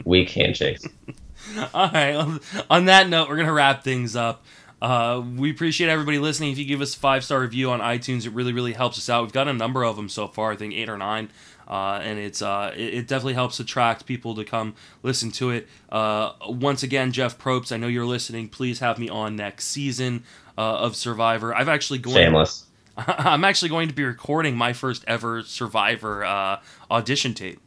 weak 0.04 0.30
handshakes. 0.30 0.86
All 1.74 1.90
right. 1.90 2.40
On 2.70 2.84
that 2.86 3.08
note, 3.08 3.28
we're 3.28 3.36
gonna 3.36 3.52
wrap 3.52 3.84
things 3.84 4.16
up. 4.16 4.44
Uh, 4.80 5.22
we 5.36 5.50
appreciate 5.50 5.90
everybody 5.90 6.18
listening. 6.18 6.52
If 6.52 6.58
you 6.58 6.64
give 6.64 6.80
us 6.80 6.94
a 6.94 6.98
five 6.98 7.24
star 7.24 7.40
review 7.40 7.70
on 7.70 7.80
iTunes, 7.80 8.26
it 8.26 8.32
really, 8.32 8.52
really 8.52 8.74
helps 8.74 8.96
us 8.96 9.10
out. 9.10 9.22
We've 9.22 9.32
got 9.32 9.48
a 9.48 9.52
number 9.52 9.84
of 9.84 9.96
them 9.96 10.08
so 10.08 10.28
far, 10.28 10.52
I 10.52 10.56
think 10.56 10.72
eight 10.74 10.88
or 10.88 10.96
nine. 10.96 11.30
Uh, 11.68 12.00
and 12.02 12.18
it's 12.18 12.40
uh, 12.40 12.72
it, 12.74 12.94
it, 12.94 13.08
definitely 13.08 13.34
helps 13.34 13.60
attract 13.60 14.06
people 14.06 14.34
to 14.34 14.42
come 14.42 14.74
listen 15.02 15.30
to 15.30 15.50
it. 15.50 15.68
Uh, 15.90 16.32
once 16.48 16.82
again, 16.82 17.12
Jeff 17.12 17.38
Probst, 17.38 17.72
I 17.72 17.76
know 17.76 17.88
you're 17.88 18.06
listening. 18.06 18.48
Please 18.48 18.78
have 18.78 18.98
me 18.98 19.10
on 19.10 19.36
next 19.36 19.66
season 19.66 20.24
uh, 20.56 20.78
of 20.78 20.96
Survivor. 20.96 21.54
I've 21.54 21.68
actually 21.68 21.98
going. 21.98 22.16
Shameless. 22.16 22.64
I'm 22.96 23.44
actually 23.44 23.68
going 23.68 23.88
to 23.88 23.94
be 23.94 24.02
recording 24.02 24.56
my 24.56 24.72
first 24.72 25.04
ever 25.06 25.42
Survivor 25.42 26.24
uh, 26.24 26.60
audition 26.90 27.34
tape 27.34 27.60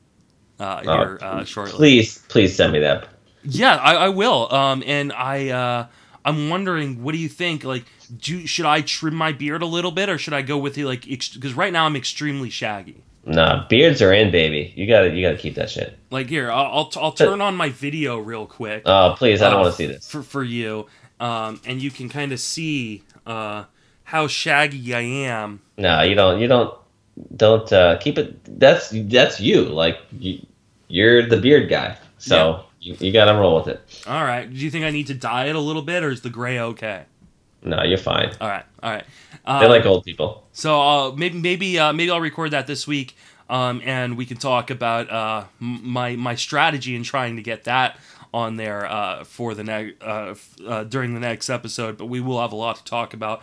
uh, 0.60 0.82
oh, 0.84 0.98
here 0.98 1.46
shortly. 1.46 1.74
Please, 1.74 2.18
please 2.28 2.56
send 2.56 2.74
me 2.74 2.80
that. 2.80 3.08
Yeah, 3.44 3.76
I, 3.76 3.94
I 3.94 4.10
will. 4.10 4.52
Um, 4.52 4.84
and 4.86 5.14
I 5.14 5.88
I'm 6.26 6.50
wondering, 6.50 7.04
what 7.04 7.12
do 7.14 7.20
you 7.20 7.30
think? 7.30 7.64
Like, 7.64 7.86
do 8.16 8.48
should 8.48 8.66
I 8.66 8.82
trim 8.82 9.14
my 9.14 9.32
beard 9.32 9.62
a 9.62 9.68
little 9.68 9.92
bit, 9.92 10.10
or 10.10 10.18
should 10.18 10.34
I 10.34 10.42
go 10.42 10.58
with 10.58 10.74
the 10.74 10.86
like? 10.86 11.02
Because 11.02 11.36
ex- 11.38 11.54
right 11.54 11.72
now 11.72 11.86
I'm 11.86 11.96
extremely 11.96 12.50
shaggy. 12.50 13.04
Nah, 13.26 13.68
beards 13.68 14.02
are 14.02 14.14
in, 14.14 14.32
baby. 14.32 14.74
You 14.76 14.88
gotta, 14.88 15.10
you 15.10 15.22
gotta 15.22 15.38
keep 15.38 15.56
that 15.56 15.70
shit. 15.70 15.98
Like 16.10 16.28
here, 16.28 16.52
I'll, 16.52 16.66
I'll, 16.96 17.04
I'll 17.04 17.12
turn 17.12 17.42
on 17.42 17.56
my 17.56 17.70
video 17.70 18.18
real 18.18 18.46
quick. 18.46 18.84
Oh, 18.86 19.16
please, 19.18 19.42
I 19.42 19.50
don't 19.50 19.60
uh, 19.60 19.64
want 19.64 19.74
to 19.74 19.78
see 19.78 19.86
this 19.86 20.10
for 20.10 20.24
for 20.24 20.44
you. 20.44 20.88
Um, 21.20 21.62
and 21.66 21.82
you 21.82 21.92
can 21.92 22.10
kind 22.10 22.32
of 22.32 22.40
see 22.40 23.04
uh 23.26 23.66
how 24.06 24.28
shaggy 24.28 24.94
I 24.94 25.02
am. 25.02 25.62
No, 25.78 26.02
you 26.02 26.16
don't. 26.16 26.40
You 26.40 26.48
don't. 26.48 26.74
Don't 27.36 27.72
uh, 27.72 27.98
keep 27.98 28.18
it. 28.18 28.60
That's 28.60 28.92
that's 28.92 29.40
you. 29.40 29.66
Like 29.66 30.00
you, 30.18 30.44
you're 30.88 31.28
the 31.28 31.38
beard 31.38 31.70
guy. 31.70 31.98
So 32.18 32.64
yeah. 32.80 32.94
you, 32.94 33.08
you 33.08 33.14
got 33.14 33.26
to 33.26 33.34
roll 33.34 33.56
with 33.56 33.68
it. 33.68 34.04
All 34.08 34.24
right. 34.24 34.50
Do 34.50 34.56
you 34.56 34.72
think 34.72 34.86
I 34.86 34.92
need 34.92 35.08
to 35.08 35.14
dye 35.14 35.46
it 35.46 35.56
a 35.56 35.60
little 35.60 35.82
bit, 35.82 36.04
or 36.04 36.10
is 36.10 36.22
the 36.22 36.30
gray 36.30 36.60
okay? 36.60 37.04
No, 37.64 37.84
you're 37.84 37.98
fine. 37.98 38.32
All 38.42 38.48
right, 38.48 38.66
all 38.82 38.92
right. 38.92 39.06
Um, 39.46 39.60
They're 39.60 39.70
like 39.70 39.86
old 39.86 40.04
people. 40.04 40.48
So 40.54 40.82
uh, 40.82 41.12
maybe 41.16 41.40
maybe 41.40 41.80
uh, 41.80 41.94
maybe 41.94 42.12
I'll 42.12 42.22
record 42.22 42.52
that 42.52 42.68
this 42.68 42.88
week, 42.88 43.16
um, 43.50 43.82
and 43.86 44.18
we 44.18 44.26
can 44.26 44.38
talk 44.38 44.70
about 44.70 45.10
uh, 45.12 45.46
my 45.60 46.16
my 46.16 46.36
strategy 46.36 46.96
in 46.96 47.04
trying 47.04 47.36
to 47.36 47.42
get 47.42 47.66
that 47.66 48.00
on 48.34 48.56
there 48.56 48.86
uh, 48.86 49.24
for 49.24 49.54
the 49.54 49.64
next 49.64 50.02
uh, 50.02 50.36
uh, 50.66 50.84
during 50.86 51.14
the 51.14 51.20
next 51.20 51.50
episode. 51.50 51.98
But 51.98 52.08
we 52.08 52.20
will 52.20 52.42
have 52.42 52.52
a 52.52 52.56
lot 52.56 52.78
to 52.78 52.84
talk 52.84 53.14
about. 53.14 53.42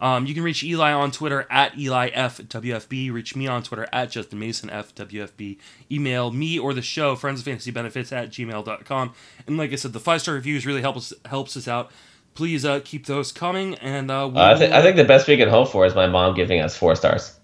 Um, 0.00 0.24
you 0.24 0.32
can 0.32 0.42
reach 0.42 0.64
Eli 0.64 0.92
on 0.92 1.10
Twitter 1.10 1.46
at 1.50 1.74
EliFWFB. 1.74 3.12
Reach 3.12 3.36
me 3.36 3.46
on 3.46 3.62
Twitter 3.62 3.86
at 3.92 4.10
Justin 4.10 4.38
Mason 4.38 4.70
FWFB. 4.70 5.58
Email 5.92 6.30
me 6.30 6.58
or 6.58 6.72
the 6.72 6.80
show, 6.80 7.14
Friends 7.16 7.40
of 7.40 7.44
Fantasy 7.44 7.70
Benefits 7.70 8.10
at 8.10 8.30
gmail.com. 8.30 9.12
And 9.46 9.58
like 9.58 9.72
I 9.72 9.76
said, 9.76 9.92
the 9.92 10.00
five 10.00 10.22
star 10.22 10.34
reviews 10.34 10.64
really 10.64 10.80
help 10.80 10.96
us 10.96 11.12
helps 11.26 11.54
us 11.56 11.68
out 11.68 11.90
please 12.34 12.64
uh, 12.64 12.80
keep 12.84 13.06
those 13.06 13.32
coming. 13.32 13.74
And 13.76 14.10
uh, 14.10 14.28
uh, 14.28 14.52
I, 14.54 14.58
th- 14.58 14.70
I 14.70 14.82
think 14.82 14.96
the 14.96 15.04
best 15.04 15.28
we 15.28 15.36
can 15.36 15.48
hope 15.48 15.70
for 15.70 15.86
is 15.86 15.94
my 15.94 16.06
mom 16.06 16.34
giving 16.34 16.60
us 16.60 16.76
four 16.76 16.94
stars. 16.94 17.38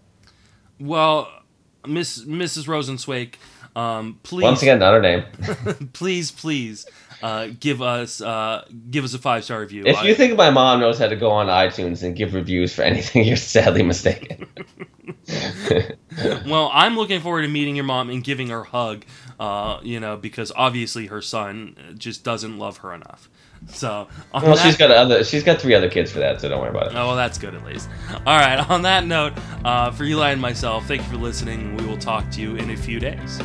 Well, 0.78 1.30
Miss 1.86 2.24
Mrs. 2.24 2.66
Rosenswaike, 2.66 3.34
um, 3.76 4.18
please 4.22 4.42
once 4.42 4.62
again 4.62 4.78
not 4.78 4.94
her 4.94 5.00
name. 5.00 5.24
please, 5.92 6.30
please 6.30 6.86
uh, 7.22 7.48
give 7.60 7.80
us 7.82 8.20
uh, 8.20 8.64
give 8.90 9.04
us 9.04 9.14
a 9.14 9.18
five 9.18 9.44
star 9.44 9.60
review. 9.60 9.84
If 9.86 10.02
you 10.02 10.14
think 10.14 10.36
my 10.36 10.50
mom 10.50 10.80
knows 10.80 10.98
how 10.98 11.08
to 11.08 11.16
go 11.16 11.30
on 11.30 11.46
iTunes 11.46 12.02
and 12.02 12.14
give 12.14 12.34
reviews 12.34 12.74
for 12.74 12.82
anything, 12.90 13.24
you're 13.24 13.36
sadly 13.36 13.82
mistaken. 13.82 14.46
well, 16.46 16.70
I'm 16.72 16.96
looking 16.96 17.20
forward 17.20 17.42
to 17.42 17.48
meeting 17.48 17.76
your 17.76 17.84
mom 17.84 18.10
and 18.10 18.22
giving 18.22 18.48
her 18.48 18.60
a 18.60 18.64
hug. 18.64 19.04
Uh, 19.38 19.80
you 19.82 20.00
know, 20.00 20.16
because 20.16 20.50
obviously 20.56 21.06
her 21.06 21.20
son 21.20 21.94
just 21.98 22.24
doesn't 22.24 22.58
love 22.58 22.78
her 22.78 22.94
enough. 22.94 23.28
So 23.68 24.08
well, 24.32 24.54
that, 24.54 24.58
she's 24.58 24.76
got 24.76 24.90
other. 24.90 25.24
She's 25.24 25.42
got 25.42 25.60
three 25.60 25.74
other 25.74 25.90
kids 25.90 26.10
for 26.10 26.18
that, 26.20 26.40
so 26.40 26.48
don't 26.48 26.60
worry 26.60 26.70
about 26.70 26.88
it. 26.88 26.94
Oh 26.94 27.08
well, 27.08 27.16
that's 27.16 27.38
good 27.38 27.54
at 27.54 27.64
least. 27.64 27.88
All 28.26 28.38
right. 28.38 28.58
On 28.70 28.82
that 28.82 29.06
note, 29.06 29.32
uh, 29.64 29.90
for 29.90 30.04
Eli 30.04 30.30
and 30.30 30.40
myself, 30.40 30.86
thank 30.86 31.02
you 31.02 31.08
for 31.08 31.16
listening. 31.16 31.76
We 31.76 31.86
will 31.86 31.98
talk 31.98 32.30
to 32.32 32.40
you 32.40 32.56
in 32.56 32.70
a 32.70 32.76
few 32.76 33.00
days. 33.00 33.40